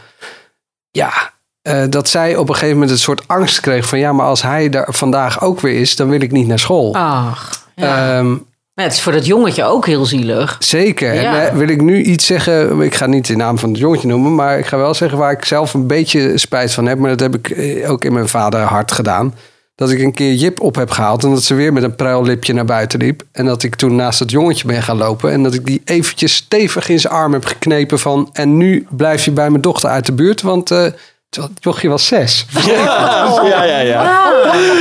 Ja, 0.90 1.32
eh, 1.62 1.84
dat 1.88 2.08
zij 2.08 2.36
op 2.36 2.48
een 2.48 2.54
gegeven 2.54 2.74
moment 2.74 2.90
een 2.90 2.98
soort 2.98 3.28
angst 3.28 3.60
kreeg 3.60 3.86
van... 3.86 3.98
ja, 3.98 4.12
maar 4.12 4.26
als 4.26 4.42
hij 4.42 4.68
daar 4.68 4.86
vandaag 4.88 5.42
ook 5.42 5.60
weer 5.60 5.80
is, 5.80 5.96
dan 5.96 6.08
wil 6.08 6.20
ik 6.20 6.32
niet 6.32 6.46
naar 6.46 6.58
school. 6.58 6.94
Ach, 6.94 7.66
ja. 7.74 8.18
Ehm, 8.18 8.36
Maar 8.74 8.84
het 8.84 8.94
is 8.94 9.00
voor 9.00 9.12
dat 9.12 9.26
jongetje 9.26 9.64
ook 9.64 9.86
heel 9.86 10.04
zielig. 10.04 10.56
zeker. 10.58 11.14
Ja. 11.14 11.40
En 11.40 11.48
eh, 11.48 11.56
wil 11.56 11.68
ik 11.68 11.80
nu 11.80 12.02
iets 12.02 12.26
zeggen... 12.26 12.80
ik 12.80 12.94
ga 12.94 13.06
niet 13.06 13.26
de 13.26 13.36
naam 13.36 13.58
van 13.58 13.68
het 13.68 13.78
jongetje 13.78 14.08
noemen... 14.08 14.34
maar 14.34 14.58
ik 14.58 14.66
ga 14.66 14.76
wel 14.76 14.94
zeggen 14.94 15.18
waar 15.18 15.32
ik 15.32 15.44
zelf 15.44 15.74
een 15.74 15.86
beetje 15.86 16.38
spijt 16.38 16.72
van 16.72 16.86
heb... 16.86 16.98
maar 16.98 17.10
dat 17.10 17.20
heb 17.20 17.34
ik 17.34 17.50
eh, 17.50 17.90
ook 17.90 18.04
in 18.04 18.12
mijn 18.12 18.28
vader 18.28 18.60
hart 18.60 18.92
gedaan... 18.92 19.34
dat 19.74 19.90
ik 19.90 20.00
een 20.00 20.12
keer 20.12 20.34
Jip 20.34 20.60
op 20.60 20.74
heb 20.74 20.90
gehaald... 20.90 21.24
en 21.24 21.30
dat 21.30 21.42
ze 21.42 21.54
weer 21.54 21.72
met 21.72 21.82
een 21.82 21.96
pruillipje 21.96 22.52
naar 22.52 22.64
buiten 22.64 22.98
liep... 22.98 23.22
en 23.32 23.46
dat 23.46 23.62
ik 23.62 23.74
toen 23.74 23.96
naast 23.96 24.18
het 24.18 24.30
jongetje 24.30 24.66
ben 24.66 24.82
gaan 24.82 24.96
lopen... 24.96 25.32
en 25.32 25.42
dat 25.42 25.54
ik 25.54 25.66
die 25.66 25.82
eventjes 25.84 26.34
stevig 26.34 26.88
in 26.88 27.00
zijn 27.00 27.12
arm 27.12 27.32
heb 27.32 27.44
geknepen 27.44 27.98
van... 27.98 28.28
en 28.32 28.56
nu 28.56 28.86
blijf 28.90 29.24
je 29.24 29.30
bij 29.30 29.50
mijn 29.50 29.62
dochter 29.62 29.90
uit 29.90 30.06
de 30.06 30.12
buurt... 30.12 30.42
want 30.42 30.70
eh, 30.70 30.82
het 31.30 31.50
jochie 31.60 31.90
was 31.90 32.06
zes. 32.06 32.46
Ja, 32.66 33.40
ja, 33.64 33.80
ja. 33.80 34.32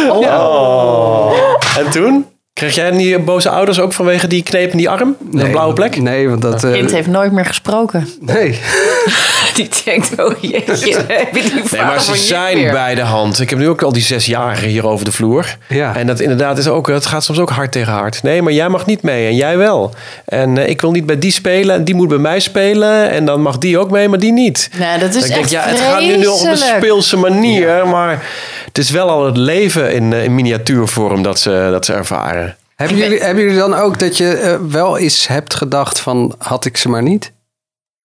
Oh. 0.10 1.34
En 1.78 1.90
toen? 1.90 2.31
Kreeg 2.54 2.76
jij 2.76 2.92
die 2.92 3.20
boze 3.20 3.50
ouders 3.50 3.80
ook 3.80 3.94
vanwege 3.94 4.28
die 4.28 4.44
kneep 4.44 4.72
in 4.72 4.78
die 4.78 4.90
arm? 4.90 5.16
De 5.20 5.50
blauwe 5.50 5.74
plek? 5.74 6.02
Nee, 6.02 6.30
want 6.30 6.42
dat... 6.42 6.64
eh, 6.64 6.72
kind 6.72 6.92
heeft 6.92 7.08
nooit 7.08 7.32
meer 7.32 7.46
gesproken. 7.46 8.08
nee. 8.20 8.60
Die 9.54 9.70
denkt, 9.86 10.20
oh 10.24 10.34
jeetje, 10.42 10.96
heb 11.08 11.36
je 11.36 11.42
die 11.42 11.64
Nee, 11.72 11.82
maar 11.82 12.02
ze 12.02 12.16
zijn 12.16 12.72
bij 12.72 12.96
de 12.96 13.02
hand. 13.02 13.40
Ik 13.40 13.50
heb 13.50 13.60
nu 13.60 13.70
ook 13.70 13.82
al 13.82 13.92
die 13.92 14.02
zesjarigen 14.02 14.68
hier 14.68 14.88
over 14.88 15.06
de 15.06 15.12
vloer. 15.12 15.46
Ja. 15.68 15.96
En 15.96 16.08
dat 16.08 16.20
inderdaad 16.20 16.58
is 16.58 16.68
ook, 16.68 16.88
het 16.88 17.06
gaat 17.06 17.24
soms 17.24 17.40
ook 17.40 17.50
hard 17.50 17.72
tegen 17.72 17.94
hard. 17.94 18.24
Nee, 18.24 18.42
maar 18.42 18.54
jij 18.54 18.70
mag 18.70 18.86
niet 18.86 19.02
mee 19.02 19.28
en 19.28 19.36
jij 19.36 19.58
wel. 19.58 19.94
En 20.26 20.58
eh, 20.58 20.70
ik 20.70 20.82
wil 20.82 20.92
niet 20.92 21.06
bij 21.06 21.18
die 21.20 21.32
spelen 21.32 21.76
en 21.76 21.84
die 21.84 21.96
moet 21.96 22.08
bij 22.08 22.18
mij 22.18 22.40
spelen. 22.40 23.10
En 23.10 23.26
dan 23.26 23.42
mag 23.42 23.58
die 23.58 23.78
ook 23.78 23.92
mee, 23.92 24.10
maar 24.10 24.20
die 24.20 24.32
niet. 24.34 24.70
Nee, 24.80 24.98
dat 25.00 25.10
is 25.16 25.20
Dan 25.20 25.30
denk 25.30 25.34
ik, 25.36 25.42
echt 25.42 25.50
ja, 25.52 25.62
het 25.62 25.80
gaat 25.80 26.02
nu 26.02 26.18
nog 26.18 26.42
op 26.42 26.48
een 26.48 26.58
speelse 26.58 27.18
manier. 27.18 27.88
Maar 27.88 28.24
het 28.66 28.78
is 28.78 28.90
wel 28.90 29.10
al 29.10 29.26
het 29.26 29.38
leven 29.38 29.94
in, 29.94 30.14
eh, 30.14 30.24
in 30.24 30.36
miniatuurvorm 30.36 31.24
dat 31.24 31.40
ze, 31.40 31.68
dat 31.72 31.86
ze 31.86 31.94
ervaren. 31.94 32.51
Hebben 32.82 33.00
jullie, 33.00 33.20
hebben 33.20 33.44
jullie 33.44 33.60
dan 33.60 33.74
ook 33.74 34.00
dat 34.00 34.18
je 34.18 34.34
eh, 34.34 34.58
wel 34.70 34.98
eens 34.98 35.28
hebt 35.28 35.56
gedacht 35.56 36.00
van... 36.00 36.36
had 36.38 36.66
ik 36.66 36.78
ze 36.78 36.90
maar 36.90 37.04
niet? 37.04 37.32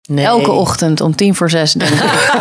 Nee. 0.08 0.24
Elke 0.24 0.50
ochtend 0.50 1.00
om 1.00 1.16
tien 1.16 1.34
voor 1.34 1.50
zes 1.50 1.72
denk 1.72 1.90
ik. 1.90 2.02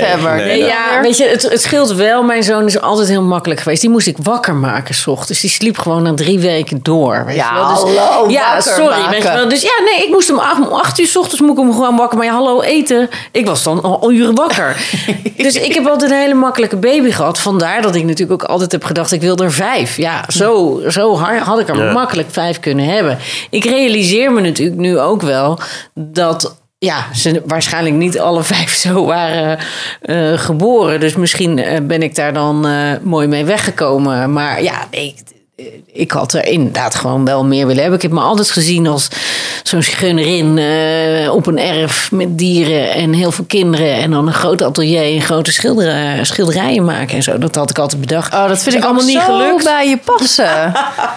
liefhebber. 0.00 0.34
nee, 0.36 0.44
Nee, 0.46 0.60
dat- 0.60 0.68
ja, 0.68 1.00
weet 1.02 1.16
je, 1.16 1.24
het, 1.26 1.42
het 1.42 1.62
scheelt 1.62 1.92
wel. 1.92 2.22
Mijn 2.22 2.42
zoon 2.42 2.66
is 2.66 2.80
altijd 2.80 3.08
heel 3.08 3.22
makkelijk 3.22 3.60
geweest. 3.60 3.80
Die 3.80 3.90
moest 3.90 4.06
ik 4.06 4.16
wakker 4.22 4.54
maken 4.54 4.94
s 4.94 5.06
ochtends. 5.06 5.40
Die 5.40 5.50
sliep 5.50 5.78
gewoon 5.78 6.02
na 6.02 6.14
drie 6.14 6.38
weken 6.38 6.80
door. 6.82 7.22
Weet 7.26 7.36
Ja, 7.36 7.48
je 7.48 7.54
wel. 7.54 7.68
Dus, 7.86 7.96
hallo, 7.96 8.30
Ja, 8.30 8.60
sorry. 8.60 8.84
maken. 8.84 9.10
Weet 9.10 9.22
je 9.22 9.32
wel. 9.32 9.48
Dus 9.48 9.62
ja, 9.62 9.82
nee, 9.84 10.04
ik 10.06 10.10
moest 10.10 10.28
hem 10.28 10.38
acht, 10.38 10.58
om 10.60 10.72
acht 10.72 10.98
uur 10.98 11.06
s 11.06 11.16
ochtends 11.16 11.40
moet 11.40 11.50
ik 11.50 11.56
hem 11.64 11.72
gewoon 11.72 11.96
wakker. 11.96 12.18
Maar 12.18 12.26
ja, 12.26 12.32
hallo, 12.32 12.60
eten. 12.60 13.08
Ik 13.32 13.46
was 13.46 13.62
dan 13.62 13.82
al, 13.82 14.00
al 14.00 14.12
uren 14.12 14.34
wakker. 14.34 14.76
dus 15.36 15.54
ik 15.54 15.74
heb 15.74 15.86
altijd 15.86 16.10
een 16.10 16.16
hele 16.16 16.34
makkelijke 16.34 16.76
baby 16.76 17.10
gehad. 17.10 17.38
Vandaar 17.38 17.82
dat 17.82 17.94
ik 17.94 18.04
natuurlijk 18.04 18.42
ook 18.42 18.48
altijd 18.50 18.72
heb 18.72 18.84
gedacht, 18.84 19.12
ik 19.12 19.20
wil 19.20 19.36
er 19.36 19.52
vijf. 19.52 19.96
Ja, 19.96 20.24
zo, 20.28 20.80
zo 20.88 21.16
hard 21.16 21.40
had 21.42 21.58
ik 21.58 21.68
er 21.68 21.76
Ja. 21.84 21.92
makkelijk 21.92 22.28
vijf 22.30 22.60
kunnen 22.60 22.84
hebben. 22.84 23.18
Ik 23.50 23.64
realiseer 23.64 24.32
me 24.32 24.40
natuurlijk 24.40 24.78
nu 24.78 24.98
ook 24.98 25.22
wel 25.22 25.58
dat 25.94 26.56
ja, 26.78 27.14
ze 27.14 27.42
waarschijnlijk 27.46 27.94
niet 27.96 28.18
alle 28.18 28.42
vijf 28.42 28.70
zo 28.74 29.04
waren 29.04 29.58
eh, 30.00 30.38
geboren. 30.38 31.00
Dus 31.00 31.16
misschien 31.16 31.58
eh, 31.58 31.80
ben 31.82 32.02
ik 32.02 32.14
daar 32.14 32.32
dan 32.32 32.66
eh, 32.66 32.92
mooi 33.02 33.26
mee 33.26 33.44
weggekomen. 33.44 34.32
Maar 34.32 34.62
ja, 34.62 34.86
nee, 34.90 35.14
ik 35.92 36.10
had 36.10 36.32
er 36.32 36.46
inderdaad 36.46 36.94
gewoon 36.94 37.24
wel 37.24 37.44
meer 37.44 37.66
willen 37.66 37.80
hebben. 37.80 37.98
Ik 37.98 38.02
heb 38.08 38.12
me 38.12 38.20
altijd 38.20 38.50
gezien 38.50 38.86
als 38.86 39.08
zo'n 39.62 39.82
scheunerin 39.82 40.58
eh, 40.58 41.34
op 41.34 41.46
een 41.46 41.58
erf 41.58 42.10
met 42.12 42.38
dieren 42.38 42.90
en 42.92 43.12
heel 43.12 43.32
veel 43.32 43.44
kinderen. 43.44 43.94
En 43.94 44.10
dan 44.10 44.26
een 44.26 44.32
groot 44.32 44.62
atelier 44.62 45.02
en 45.14 45.20
grote 45.20 45.52
schilderen, 45.52 46.26
schilderijen 46.26 46.84
maken 46.84 47.16
en 47.16 47.22
zo. 47.22 47.38
Dat 47.38 47.54
had 47.54 47.70
ik 47.70 47.78
altijd 47.78 48.00
bedacht. 48.00 48.34
Oh, 48.34 48.48
dat 48.48 48.58
vind 48.62 48.66
Is 48.66 48.74
ik 48.74 48.84
allemaal 48.84 49.04
niet 49.04 49.18
gelukt. 49.18 49.64
bij 49.64 49.88
je 49.88 49.98
passen. 50.04 50.72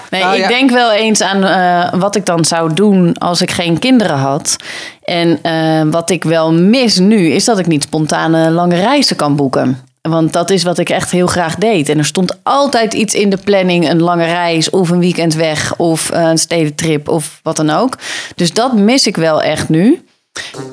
Nee, 0.09 0.21
Nou, 0.21 0.35
ik 0.35 0.41
ja. 0.41 0.47
denk 0.47 0.71
wel 0.71 0.91
eens 0.91 1.21
aan 1.21 1.43
eh, 1.43 1.99
wat 1.99 2.15
ik 2.15 2.25
dan 2.25 2.45
zou 2.45 2.73
doen 2.73 3.17
als 3.17 3.41
ik 3.41 3.51
geen 3.51 3.79
kinderen 3.79 4.17
had. 4.17 4.55
En 5.03 5.39
eh, 5.41 5.81
wat 5.91 6.09
ik 6.09 6.23
wel 6.23 6.53
mis 6.53 6.97
nu, 6.97 7.29
is 7.31 7.45
dat 7.45 7.59
ik 7.59 7.67
niet 7.67 7.83
spontane 7.83 8.49
lange 8.49 8.75
reizen 8.75 9.15
kan 9.15 9.35
boeken. 9.35 9.89
Want 10.09 10.33
dat 10.33 10.49
is 10.49 10.63
wat 10.63 10.77
ik 10.77 10.89
echt 10.89 11.11
heel 11.11 11.27
graag 11.27 11.55
deed. 11.55 11.89
En 11.89 11.97
er 11.97 12.05
stond 12.05 12.37
altijd 12.43 12.93
iets 12.93 13.13
in 13.13 13.29
de 13.29 13.37
planning: 13.37 13.89
een 13.89 14.01
lange 14.01 14.25
reis 14.25 14.69
of 14.69 14.89
een 14.89 14.99
weekend 14.99 15.33
weg 15.33 15.75
of 15.77 16.09
een 16.11 16.37
stedentrip 16.37 17.07
of 17.09 17.39
wat 17.43 17.55
dan 17.55 17.69
ook. 17.69 17.97
Dus 18.35 18.53
dat 18.53 18.73
mis 18.73 19.07
ik 19.07 19.17
wel 19.17 19.41
echt 19.41 19.69
nu. 19.69 20.03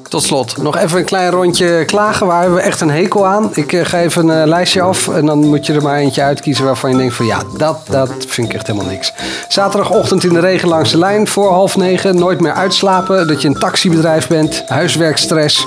Tot 0.09 0.23
slot, 0.23 0.57
nog 0.57 0.77
even 0.77 0.99
een 0.99 1.05
klein 1.05 1.31
rondje 1.31 1.85
klagen. 1.87 2.27
Waar 2.27 2.41
hebben 2.41 2.59
we 2.59 2.65
echt 2.65 2.81
een 2.81 2.91
hekel 2.91 3.27
aan? 3.27 3.51
Ik 3.55 3.73
eh, 3.73 3.85
ga 3.85 3.99
even 3.99 4.29
een 4.29 4.43
eh, 4.43 4.49
lijstje 4.49 4.81
af. 4.81 5.09
En 5.09 5.27
dan 5.27 5.39
moet 5.39 5.67
je 5.67 5.73
er 5.73 5.83
maar 5.83 5.97
eentje 5.97 6.23
uitkiezen 6.23 6.65
waarvan 6.65 6.91
je 6.91 6.97
denkt 6.97 7.15
van... 7.15 7.27
ja, 7.27 7.43
dat, 7.57 7.87
dat 7.91 8.11
vind 8.27 8.49
ik 8.49 8.55
echt 8.55 8.67
helemaal 8.67 8.91
niks. 8.91 9.13
Zaterdagochtend 9.49 10.25
in 10.25 10.33
de 10.33 10.41
regen 10.41 10.69
langs 10.69 10.91
de 10.91 10.99
lijn 10.99 11.29
voor 11.29 11.51
half 11.51 11.77
negen. 11.77 12.19
Nooit 12.19 12.41
meer 12.41 12.53
uitslapen. 12.53 13.27
Dat 13.27 13.43
je 13.43 13.49
een 13.49 13.59
taxibedrijf 13.59 14.29
bent. 14.29 14.63
Huiswerkstress. 14.67 15.67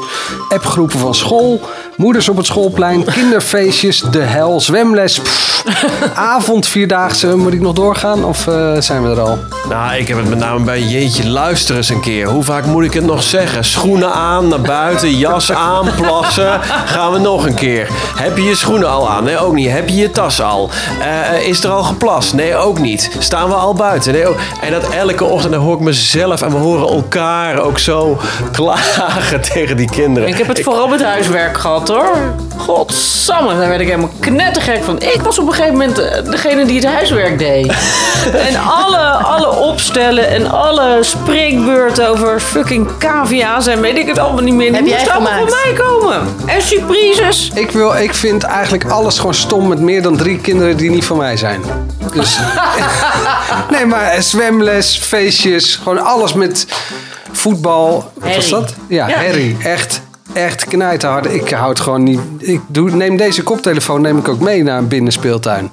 Appgroepen 0.49 0.99
van 0.99 1.15
school. 1.15 1.61
Moeders 1.97 2.29
op 2.29 2.37
het 2.37 2.45
schoolplein. 2.45 3.03
Kinderfeestjes. 3.13 4.03
De 4.11 4.21
hel. 4.21 4.59
Zwemles. 4.59 5.19
pff, 5.19 5.63
avond 6.15 6.67
vierdaagse. 6.67 7.35
Moet 7.35 7.53
ik 7.53 7.61
nog 7.61 7.73
doorgaan? 7.73 8.23
Of 8.25 8.47
eh, 8.47 8.75
zijn 8.79 9.03
we 9.03 9.09
er 9.09 9.19
al? 9.19 9.37
Nou, 9.69 9.95
ik 9.95 10.07
heb 10.07 10.17
het 10.17 10.29
met 10.29 10.39
name 10.39 10.65
bij 10.65 10.81
Jeetje, 10.81 11.29
luister 11.29 11.75
eens 11.75 11.89
een 11.89 12.01
keer. 12.01 12.27
Hoe 12.27 12.43
vaak 12.43 12.65
moet 12.65 12.83
ik 12.83 12.93
het 12.93 13.05
nog 13.05 13.23
zeggen? 13.23 13.63
Schoenen 13.81 14.13
aan, 14.13 14.47
naar 14.47 14.61
buiten, 14.61 15.17
jas 15.17 15.51
aan, 15.51 15.87
plassen. 15.95 16.61
Gaan 16.85 17.11
we 17.11 17.19
nog 17.19 17.45
een 17.45 17.53
keer. 17.53 17.87
Heb 18.15 18.37
je 18.37 18.43
je 18.43 18.55
schoenen 18.55 18.89
al 18.89 19.09
aan? 19.09 19.23
Nee, 19.23 19.37
ook 19.37 19.53
niet. 19.53 19.69
Heb 19.69 19.89
je 19.89 19.95
je 19.95 20.11
tas 20.11 20.41
al? 20.41 20.69
Eh, 20.99 21.47
is 21.47 21.63
er 21.63 21.69
al 21.69 21.83
geplast? 21.83 22.33
Nee, 22.33 22.55
ook 22.55 22.79
niet. 22.79 23.11
Staan 23.19 23.49
we 23.49 23.55
al 23.55 23.73
buiten? 23.73 24.13
Nee, 24.13 24.27
ook. 24.27 24.37
En 24.61 24.71
dat 24.71 24.89
elke 24.89 25.23
ochtend, 25.23 25.53
dan 25.53 25.61
hoor 25.61 25.75
ik 25.75 25.79
mezelf 25.79 26.41
en 26.41 26.49
we 26.51 26.57
horen 26.57 26.87
elkaar 26.87 27.59
ook 27.59 27.79
zo 27.79 28.19
klagen 28.51 29.41
tegen 29.53 29.77
die 29.77 29.89
kinderen. 29.89 30.29
Ik 30.29 30.37
heb 30.37 30.47
het 30.47 30.61
vooral 30.61 30.87
met 30.87 31.03
huiswerk 31.03 31.57
gehad 31.57 31.87
hoor. 31.87 32.17
Godsamme, 32.61 33.57
daar 33.57 33.67
werd 33.67 33.81
ik 33.81 33.87
helemaal 33.87 34.11
knettergek 34.19 34.83
van. 34.83 34.99
Ik 35.01 35.21
was 35.21 35.39
op 35.39 35.47
een 35.47 35.53
gegeven 35.53 35.77
moment 35.77 35.99
eh, 35.99 36.23
degene 36.31 36.65
die 36.65 36.75
het 36.79 36.85
huiswerk 36.93 37.39
deed. 37.39 37.73
en 38.47 38.55
alle, 38.55 38.97
alle 39.07 39.49
opstellen 39.49 40.29
en 40.29 40.51
alle 40.51 40.97
spreekbeurten 41.01 42.07
over 42.07 42.39
fucking 42.39 42.87
cavia's 42.99 43.67
en 43.67 43.81
weet 43.81 43.97
ik 43.97 44.07
het 44.07 44.17
allemaal 44.19 44.43
niet 44.43 44.53
meer. 44.53 44.67
Die 44.67 44.75
Heb 44.75 44.85
jij 44.85 44.95
moesten 44.95 45.13
allemaal 45.13 45.47
van 45.47 45.57
mij 45.63 45.73
komen. 45.73 46.35
En 46.45 46.61
surprises. 46.61 47.51
Ik, 47.53 47.71
wil, 47.71 47.95
ik 47.95 48.13
vind 48.13 48.43
eigenlijk 48.43 48.85
alles 48.89 49.17
gewoon 49.17 49.33
stom 49.33 49.67
met 49.67 49.79
meer 49.79 50.01
dan 50.01 50.17
drie 50.17 50.37
kinderen 50.37 50.77
die 50.77 50.89
niet 50.89 51.05
van 51.05 51.17
mij 51.17 51.37
zijn. 51.37 51.61
Dus, 52.13 52.37
nee, 53.71 53.85
maar 53.85 54.21
zwemles, 54.23 54.97
feestjes, 54.97 55.75
gewoon 55.83 55.99
alles 56.03 56.33
met 56.33 56.65
voetbal. 57.31 58.11
Wat 58.13 58.35
was 58.35 58.49
dat? 58.49 58.73
Ja, 58.87 59.07
Ja. 59.07 59.17
herrie. 59.17 59.57
Echt, 59.63 60.01
echt 60.33 60.65
knijterhard. 60.65 61.33
Ik 61.33 61.49
houd 61.49 61.79
gewoon 61.79 62.03
niet... 62.03 62.19
Ik 62.37 62.61
doe, 62.67 62.91
neem 62.91 63.17
deze 63.17 63.43
koptelefoon 63.43 64.01
neem 64.01 64.17
ik 64.17 64.27
ook 64.27 64.39
mee 64.39 64.63
naar 64.63 64.77
een 64.77 64.87
binnenspeeltuin. 64.87 65.71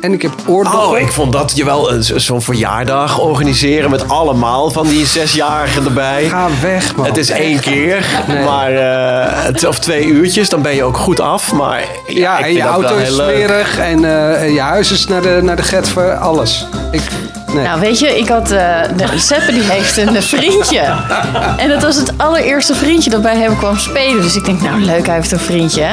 En 0.00 0.12
ik 0.12 0.22
heb 0.22 0.32
oordoppen. 0.46 0.88
Oh, 0.88 0.98
ik 0.98 1.08
vond 1.12 1.32
dat 1.32 1.52
je 1.56 1.64
wel 1.64 1.92
een- 1.92 2.02
zo'n 2.20 2.42
verjaardag 2.42 3.18
organiseren 3.20 3.90
met 3.90 4.08
allemaal 4.08 4.70
van 4.70 4.86
die 4.88 5.06
zesjarigen 5.06 5.84
erbij. 5.84 6.28
Ga 6.28 6.48
weg, 6.62 6.96
man. 6.96 7.06
Het 7.06 7.16
is 7.16 7.30
één 7.30 7.60
keer, 7.60 8.06
Nee. 8.28 8.44
maar 8.44 8.72
eh, 8.72 9.44
het, 9.44 9.66
of 9.66 9.78
twee 9.78 10.04
uurtjes, 10.04 10.48
dan 10.48 10.62
ben 10.62 10.74
je 10.74 10.82
ook 10.84 10.96
goed 10.96 11.20
af. 11.20 11.52
Maar 11.52 11.82
ja, 12.06 12.40
en 12.44 12.52
je 12.52 12.62
auto 12.62 12.96
is 12.96 13.14
smerig 13.14 13.78
en 13.78 14.04
eh, 14.04 14.52
je 14.54 14.60
huis 14.60 14.90
is 14.92 15.06
naar 15.06 15.22
de, 15.22 15.40
naar 15.42 15.56
de 15.56 15.62
getver, 15.62 16.14
alles. 16.14 16.66
Ik, 16.90 17.02
Nou, 17.54 17.80
weet 17.80 17.98
je, 17.98 18.18
ik 18.18 18.28
had... 18.28 18.50
eh 18.50 18.76
de 18.96 19.06
Seppe 19.18 19.52
die 19.52 19.62
heeft 19.62 19.96
een 19.96 20.22
vriendje. 20.22 20.80
En 21.56 21.68
dat 21.68 21.82
was 21.82 21.96
het 21.96 22.12
allereerste 22.16 22.74
vriendje 22.74 23.10
dat 23.10 23.22
bij 23.22 23.36
hem 23.36 23.56
kwam 23.58 23.78
spelen. 23.78 24.22
Dus 24.22 24.36
ik 24.36 24.44
denk, 24.44 24.60
nou 24.62 24.80
leuk, 24.80 25.06
hij 25.06 25.14
heeft 25.14 25.32
een 25.32 25.38
vriendje? 25.38 25.86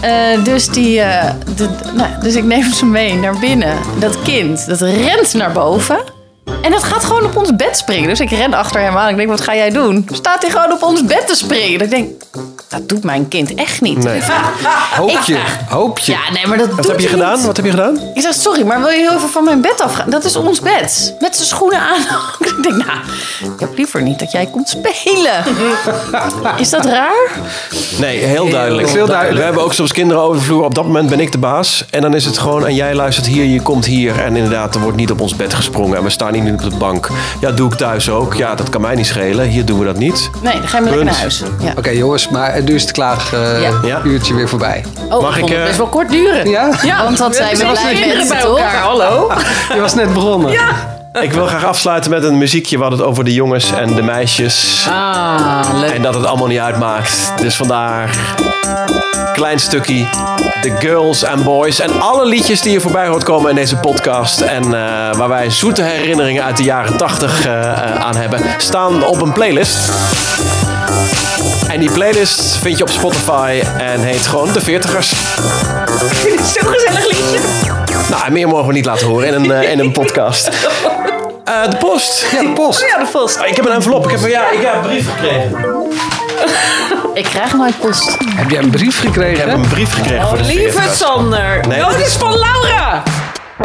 Eh, 0.00 0.10
dus, 0.44 0.68
die, 0.68 1.00
eh, 1.00 1.30
de- 1.56 1.68
nou, 1.94 2.08
dus 2.22 2.34
ik 2.34 2.44
neem 2.44 2.72
ze 2.72 2.86
mee 2.86 3.14
naar 3.14 3.38
binnen. 3.38 3.76
Dat 3.98 4.22
kind, 4.22 4.66
dat 4.66 4.80
rent 4.80 5.34
naar 5.34 5.52
boven. 5.52 5.98
En 6.62 6.70
dat 6.70 6.84
gaat 6.84 7.04
gewoon 7.04 7.24
op 7.24 7.36
ons 7.36 7.56
bed 7.56 7.76
springen. 7.76 8.08
Dus 8.08 8.20
ik 8.20 8.30
ren 8.30 8.54
achter 8.54 8.80
hem 8.80 8.96
aan. 8.96 9.08
Ik 9.08 9.16
denk, 9.16 9.28
wat 9.28 9.40
ga 9.40 9.54
jij 9.54 9.70
doen? 9.70 10.08
Staat 10.12 10.42
hij 10.42 10.50
gewoon 10.50 10.72
op 10.72 10.82
ons 10.82 11.04
bed 11.04 11.26
te 11.26 11.34
springen? 11.34 11.80
Ik 11.80 11.90
denk, 11.90 12.10
dat 12.68 12.88
doet 12.88 13.04
mijn 13.04 13.28
kind 13.28 13.54
echt 13.54 13.80
niet. 13.80 13.98
Nee. 14.04 14.16
Ik 14.16 14.22
vraag- 14.22 14.96
Hoop 14.96 15.10
ik 15.10 15.20
je, 15.20 15.32
vraag- 15.34 15.58
hoop 15.68 15.98
je. 15.98 16.12
Ja, 16.12 16.18
nee, 16.32 16.46
maar 16.46 16.58
dat 16.58 16.68
Wat 16.68 16.76
doet 16.76 16.86
heb 16.86 17.00
je 17.00 17.08
gedaan? 17.08 17.36
niet. 17.36 17.46
Wat 17.46 17.56
heb 17.56 17.64
je 17.64 17.70
gedaan? 17.70 17.98
Ik 18.14 18.22
zeg, 18.22 18.34
sorry, 18.34 18.62
maar 18.66 18.78
wil 18.80 18.88
je 18.90 18.96
heel 18.98 19.14
even 19.16 19.28
van 19.28 19.44
mijn 19.44 19.60
bed 19.60 19.80
afgaan? 19.80 20.10
Dat 20.10 20.24
is 20.24 20.36
ons 20.36 20.60
bed. 20.60 21.14
Met 21.20 21.36
zijn 21.36 21.48
schoenen 21.48 21.78
aan. 21.80 22.00
ik 22.56 22.62
denk, 22.62 22.76
nou, 22.76 22.98
ik 23.54 23.60
heb 23.60 23.76
liever 23.76 24.02
niet 24.02 24.18
dat 24.18 24.30
jij 24.32 24.46
komt 24.46 24.68
spelen. 24.68 25.44
is 26.58 26.70
dat 26.70 26.84
raar? 26.84 27.28
Nee, 27.98 28.18
heel 28.18 28.48
duidelijk. 28.50 28.88
heel 28.88 29.06
duidelijk. 29.06 29.38
We 29.38 29.44
hebben 29.44 29.62
ook 29.62 29.72
soms 29.72 29.92
kinderen 29.92 30.22
over 30.22 30.36
de 30.38 30.42
vloer. 30.44 30.64
Op 30.64 30.74
dat 30.74 30.84
moment 30.84 31.08
ben 31.08 31.20
ik 31.20 31.32
de 31.32 31.38
baas. 31.38 31.84
En 31.90 32.00
dan 32.00 32.14
is 32.14 32.24
het 32.24 32.38
gewoon, 32.38 32.66
en 32.66 32.74
jij 32.74 32.94
luistert 32.94 33.26
hier, 33.26 33.44
je 33.44 33.62
komt 33.62 33.86
hier. 33.86 34.20
En 34.20 34.36
inderdaad, 34.36 34.74
er 34.74 34.80
wordt 34.80 34.96
niet 34.96 35.10
op 35.10 35.20
ons 35.20 35.36
bed 35.36 35.54
gesprongen. 35.54 35.96
En 35.96 36.02
we 36.04 36.10
staan 36.10 36.34
hier 36.34 36.42
niet 36.42 36.52
op 36.64 36.70
de 36.70 36.76
bank. 36.76 37.08
Ja, 37.40 37.50
doe 37.50 37.72
ik 37.72 37.76
thuis 37.78 38.10
ook. 38.10 38.34
Ja, 38.34 38.54
dat 38.54 38.68
kan 38.68 38.80
mij 38.80 38.94
niet 38.94 39.06
schelen. 39.06 39.46
Hier 39.48 39.64
doen 39.64 39.78
we 39.78 39.84
dat 39.84 39.98
niet. 39.98 40.30
Nee, 40.42 40.52
dan 40.58 40.68
ga 40.68 40.76
je 40.76 40.82
maar 40.82 40.90
lekker 40.92 41.04
naar 41.10 41.20
huis. 41.20 41.42
Ja. 41.60 41.72
Oké 41.76 41.90
jongens, 41.90 42.28
maar 42.28 42.63
het 42.72 42.92
klaar 42.92 43.28
eh, 43.32 43.62
Ja. 43.62 43.70
Ja. 43.82 44.00
uurtje 44.04 44.34
weer 44.34 44.48
voorbij. 44.48 44.84
Oh, 45.10 45.22
Mag 45.22 45.36
ik 45.38 45.44
het 45.44 45.58
eh, 45.58 45.64
best 45.64 45.76
wel 45.76 45.86
kort 45.86 46.10
duren. 46.10 46.48
Ja? 46.48 46.70
Ja, 46.82 47.04
want 47.04 47.18
wat 47.18 47.36
zijn 47.36 47.56
we 47.56 47.64
was 47.64 47.80
blij 47.80 48.24
bij 48.28 48.40
toch? 48.40 48.58
elkaar, 48.58 48.76
hallo. 48.76 49.30
Je 49.74 49.80
was 49.80 49.94
net 49.94 50.12
begonnen. 50.12 50.52
Ik 51.20 51.32
wil 51.32 51.46
graag 51.46 51.64
afsluiten 51.64 52.10
met 52.10 52.24
een 52.24 52.38
muziekje. 52.38 52.76
We 52.76 52.82
hadden 52.82 53.00
het 53.00 53.08
over 53.08 53.24
de 53.24 53.32
jongens 53.32 53.72
en 53.72 53.94
de 53.94 54.02
meisjes. 54.02 54.86
Ah, 54.88 55.60
leuk. 55.80 55.90
En 55.90 56.02
dat 56.02 56.14
het 56.14 56.26
allemaal 56.26 56.46
niet 56.46 56.58
uitmaakt. 56.58 57.32
Dus 57.40 57.56
vandaar 57.56 58.16
klein 59.34 59.58
stukje. 59.58 60.06
The 60.62 60.76
Girls 60.78 61.24
and 61.24 61.44
Boys. 61.44 61.80
En 61.80 62.00
alle 62.00 62.26
liedjes 62.26 62.60
die 62.60 62.72
je 62.72 62.80
voorbij 62.80 63.06
hoort 63.06 63.24
komen 63.24 63.50
in 63.50 63.56
deze 63.56 63.76
podcast. 63.76 64.40
En 64.40 64.64
eh, 64.64 64.70
waar 65.16 65.28
wij 65.28 65.50
zoete 65.50 65.82
herinneringen 65.82 66.44
uit 66.44 66.56
de 66.56 66.62
jaren 66.62 66.96
80 66.96 67.46
eh, 67.46 67.60
eh, 67.60 67.94
aan 67.94 68.16
hebben. 68.16 68.40
Staan 68.56 69.04
op 69.04 69.20
een 69.20 69.32
playlist. 69.32 69.92
En 71.68 71.80
die 71.80 71.90
playlist 71.90 72.56
vind 72.56 72.76
je 72.78 72.82
op 72.84 72.90
Spotify. 72.90 73.62
En 73.78 74.00
heet 74.00 74.26
gewoon 74.26 74.52
De 74.52 74.60
Veertigers. 74.60 75.08
Zo'n 75.08 76.72
gezellig 76.72 77.06
liedje. 77.10 77.38
Nou, 78.10 78.30
meer 78.32 78.48
mogen 78.48 78.66
we 78.66 78.72
niet 78.72 78.84
laten 78.84 79.06
horen 79.06 79.26
in 79.26 79.34
een, 79.34 79.50
eh, 79.52 79.70
in 79.70 79.78
een 79.78 79.92
podcast. 79.92 80.46
Eh, 81.44 81.70
de 81.70 81.76
post. 81.76 82.26
Ja, 82.32 82.40
de 82.40 82.48
post. 82.54 82.80
Ja, 82.80 82.98
de 82.98 83.06
vast. 83.06 83.38
Ik 83.44 83.56
heb 83.56 83.64
een 83.66 83.72
envelop. 83.72 84.04
Ik 84.04 84.10
heb, 84.20 84.30
ja, 84.30 84.50
ik 84.50 84.60
heb 84.62 84.74
een 84.74 84.80
brief 84.82 85.06
gekregen. 85.14 85.66
Ik 87.14 87.24
krijg 87.24 87.54
nooit 87.54 87.78
post. 87.80 88.16
Heb 88.34 88.50
jij 88.50 88.62
een 88.62 88.70
brief 88.70 88.96
Ik 88.98 89.04
gekregen? 89.06 89.48
heb 89.48 89.58
een 89.58 89.68
brief 89.68 89.92
gekregen 89.94 90.28
voor 90.28 90.36
de 90.36 90.44
Lieve. 90.44 90.80
Sander. 90.94 91.60
Nee, 91.68 91.80
oh, 91.80 91.86
dat 91.86 91.96
dit 91.96 92.06
is- 92.06 92.12
is 92.12 92.18
van 92.18 92.38
Laura. 92.38 93.02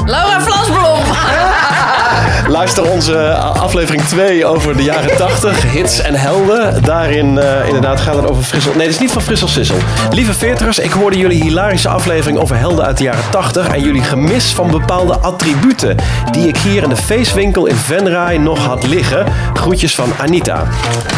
Laura 0.05 0.41
Vlasblom! 0.41 0.99
Luister 2.47 2.91
onze 2.91 3.33
aflevering 3.37 4.03
2 4.03 4.45
over 4.45 4.77
de 4.77 4.83
jaren 4.83 5.17
80, 5.17 5.71
hits 5.71 6.01
en 6.01 6.15
helden. 6.15 6.83
Daarin 6.83 7.37
eh, 7.37 7.65
inderdaad 7.67 7.99
gaat 7.99 8.15
het 8.15 8.29
over 8.29 8.43
Frissel. 8.43 8.71
Nee, 8.71 8.85
het 8.85 8.95
is 8.95 9.01
niet 9.01 9.11
van 9.11 9.21
Frissel 9.21 9.47
Sissel. 9.47 9.77
Lieve 10.11 10.33
veertigers, 10.33 10.79
ik 10.79 10.91
hoorde 10.91 11.17
jullie 11.17 11.43
hilarische 11.43 11.89
aflevering 11.89 12.37
over 12.37 12.57
helden 12.57 12.85
uit 12.85 12.97
de 12.97 13.03
jaren 13.03 13.23
80 13.29 13.67
en 13.67 13.81
jullie 13.81 14.03
gemis 14.03 14.53
van 14.53 14.71
bepaalde 14.71 15.17
attributen 15.17 15.95
die 16.31 16.47
ik 16.47 16.57
hier 16.57 16.83
in 16.83 16.89
de 16.89 16.95
feestwinkel 16.95 17.65
in 17.65 17.75
Venray 17.75 18.37
nog 18.37 18.65
had 18.65 18.87
liggen. 18.87 19.25
Groetjes 19.53 19.95
van 19.95 20.13
Anita. 20.17 20.63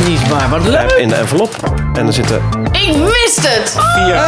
Niet 0.08 0.30
waar, 0.30 0.50
wat 0.50 0.68
leuk. 0.68 0.92
in 0.92 1.08
de 1.08 1.16
envelop 1.16 1.56
en 1.94 2.08
er 2.08 2.14
zitten 2.14 2.42
Ik 2.72 2.96
wist 2.98 3.48
het! 3.48 3.76
vier 3.96 4.22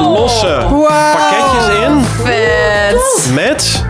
losse 0.00 0.66
pakketjes 1.12 1.86
in 1.86 2.04
Vet! 2.22 3.30
met... 3.34 3.84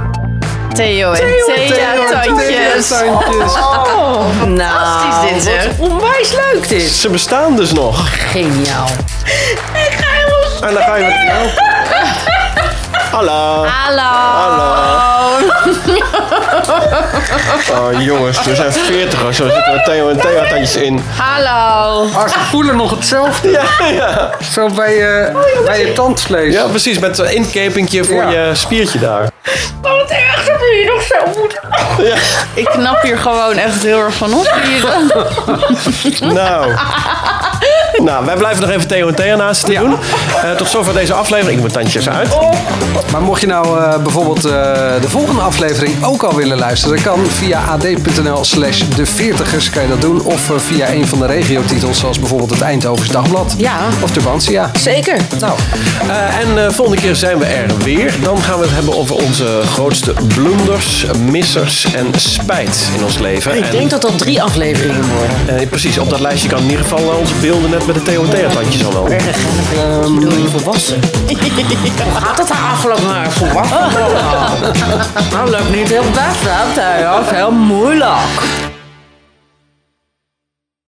Theo 0.74 1.12
en 1.12 1.22
Thea 1.68 1.93
tandjes. 2.22 2.88
Tandjes. 2.88 3.52
Nou, 4.46 4.70
Fantastisch 4.70 5.32
dit, 5.32 5.42
zeg. 5.42 5.66
wat 5.76 5.88
onwijs 5.90 6.32
leuk 6.32 6.68
dit. 6.68 6.90
Ze 6.90 7.08
bestaan 7.08 7.56
dus 7.56 7.72
nog. 7.72 8.08
Geniaal. 8.30 8.88
Ik 9.72 9.92
ga 9.96 10.06
helemaal... 10.10 10.68
En 10.68 10.74
dan 10.74 10.82
ga 10.82 10.96
je 10.96 11.04
met... 11.04 12.33
Hallo. 13.14 13.64
Hallo! 13.66 14.02
Hallo. 14.02 15.38
Oh 17.72 18.02
jongens, 18.02 18.44
we 18.44 18.54
zijn 18.54 18.72
veertigers. 18.72 19.36
Zo 19.36 19.44
zitten 19.44 19.72
we 19.72 19.82
Theo 19.84 20.08
en 20.08 20.18
tandjes 20.20 20.76
in. 20.76 21.04
Hallo! 21.16 22.08
Maar 22.08 22.28
ze 22.28 22.38
voelen 22.50 22.76
nog 22.76 22.90
hetzelfde. 22.90 23.50
Ja, 23.50 23.86
ja. 23.88 24.30
Zo 24.52 24.68
bij 24.68 24.94
je, 24.94 25.30
bij 25.64 25.86
je 25.86 25.92
tandvlees. 25.92 26.54
ja 26.54 26.64
precies. 26.66 26.98
Met 26.98 27.18
een 27.18 27.34
inkepingje 27.34 28.04
voor 28.04 28.22
Ja. 28.22 28.30
je 28.30 28.54
spiertje 28.54 28.98
daar. 28.98 29.28
Wat 29.82 30.10
erg 30.10 30.44
dat 30.44 30.56
je 30.58 30.92
nog 30.94 31.02
zo 31.02 31.40
moet. 31.40 31.60
Ja. 32.06 32.14
Ik 32.54 32.64
knap 32.66 33.02
hier 33.02 33.18
gewoon 33.18 33.56
echt 33.56 33.82
heel 33.82 33.98
erg 34.00 34.14
van 34.14 34.34
op. 34.34 34.54
Hier. 34.62 34.84
Nou. 36.34 36.72
Nou, 38.04 38.24
wij 38.24 38.36
blijven 38.36 38.60
nog 38.62 38.70
even 38.70 38.86
Theo 38.88 39.08
en 39.08 39.14
Thea 39.14 39.36
naast 39.36 39.64
te 39.64 39.72
doen. 39.74 39.94
Eh, 40.42 40.50
tot 40.56 40.68
zover 40.68 40.94
deze 40.94 41.12
aflevering. 41.14 41.56
Ik 41.56 41.62
moet 41.62 41.72
tandjes 41.72 42.08
uit. 42.08 42.28
Maar 43.12 43.22
mocht 43.22 43.40
je 43.40 43.46
nou 43.46 43.78
eh, 43.80 43.96
bijvoorbeeld 44.02 44.44
eh, 44.44 44.52
de 45.00 45.08
volgende 45.08 45.40
aflevering 45.40 46.04
ook 46.04 46.22
al 46.22 46.34
willen 46.34 46.58
luisteren, 46.58 46.94
dan 47.02 47.04
kan 47.04 47.26
via 47.26 47.60
ad.nl 47.70 48.44
slash 48.44 48.82
de 48.96 49.06
veertigers 49.06 49.70
kan 49.70 49.82
je 49.82 49.88
dat 49.88 50.00
doen. 50.00 50.24
Of 50.24 50.50
via 50.56 50.92
een 50.92 51.06
van 51.06 51.18
de 51.18 51.26
regiotitels, 51.26 51.98
zoals 51.98 52.18
bijvoorbeeld 52.18 52.50
het 52.50 52.60
Eindhovens 52.60 53.08
Dagblad. 53.08 53.54
Ja. 53.58 53.76
Of 54.02 54.10
Tubantia. 54.10 54.70
Zeker. 54.80 55.16
Nou, 55.40 55.52
Eh, 56.08 56.38
en 56.64 56.74
volgende 56.74 57.00
keer 57.00 57.16
zijn 57.16 57.38
we 57.38 57.44
er 57.44 57.78
weer. 57.78 58.14
Dan 58.22 58.42
gaan 58.42 58.58
we 58.58 58.64
het 58.64 58.74
hebben 58.74 58.96
over 58.98 59.14
onze 59.16 59.60
grootste 59.72 60.12
blunders, 60.34 61.06
missers 61.30 61.86
en 61.94 62.06
spijt 62.16 62.88
in 62.96 63.04
ons 63.04 63.18
leven. 63.18 63.56
Ik 63.56 63.64
En- 63.64 63.70
denk 63.70 63.90
dat 63.90 64.02
dat 64.02 64.18
drie 64.18 64.42
afleveringen 64.42 65.04
worden. 65.18 65.58
Eh, 65.60 65.68
precies, 65.68 65.98
op 65.98 66.10
dat 66.10 66.20
lijstje 66.20 66.48
kan 66.48 66.58
in 66.58 66.70
ieder 66.70 66.84
geval 66.84 67.16
onze 67.20 67.34
beelden 67.40 67.70
net 67.70 67.86
met 67.86 67.93
de 67.94 68.02
Theo 68.02 68.22
en 68.24 68.30
Thea 68.30 68.48
tandjes 68.48 68.84
al 68.84 68.92
wel. 68.92 69.08
Erg, 69.08 69.24
je 69.24 70.14
bedoel 70.14 70.38
je 70.38 70.48
volwassen. 70.48 71.00
Hoe 72.04 72.20
gaat 72.20 72.38
het 72.38 72.50
eigenlijk 72.50 73.02
maar 73.02 73.32
volwassen? 73.32 73.78
Nou, 75.32 75.50
lukt 75.50 75.70
niet 75.70 75.88
heel 75.88 76.02
best, 76.02 76.40
hè? 76.44 76.82
Dat 77.02 77.24
is 77.24 77.30
heel 77.30 77.50
moeilijk. 77.50 78.63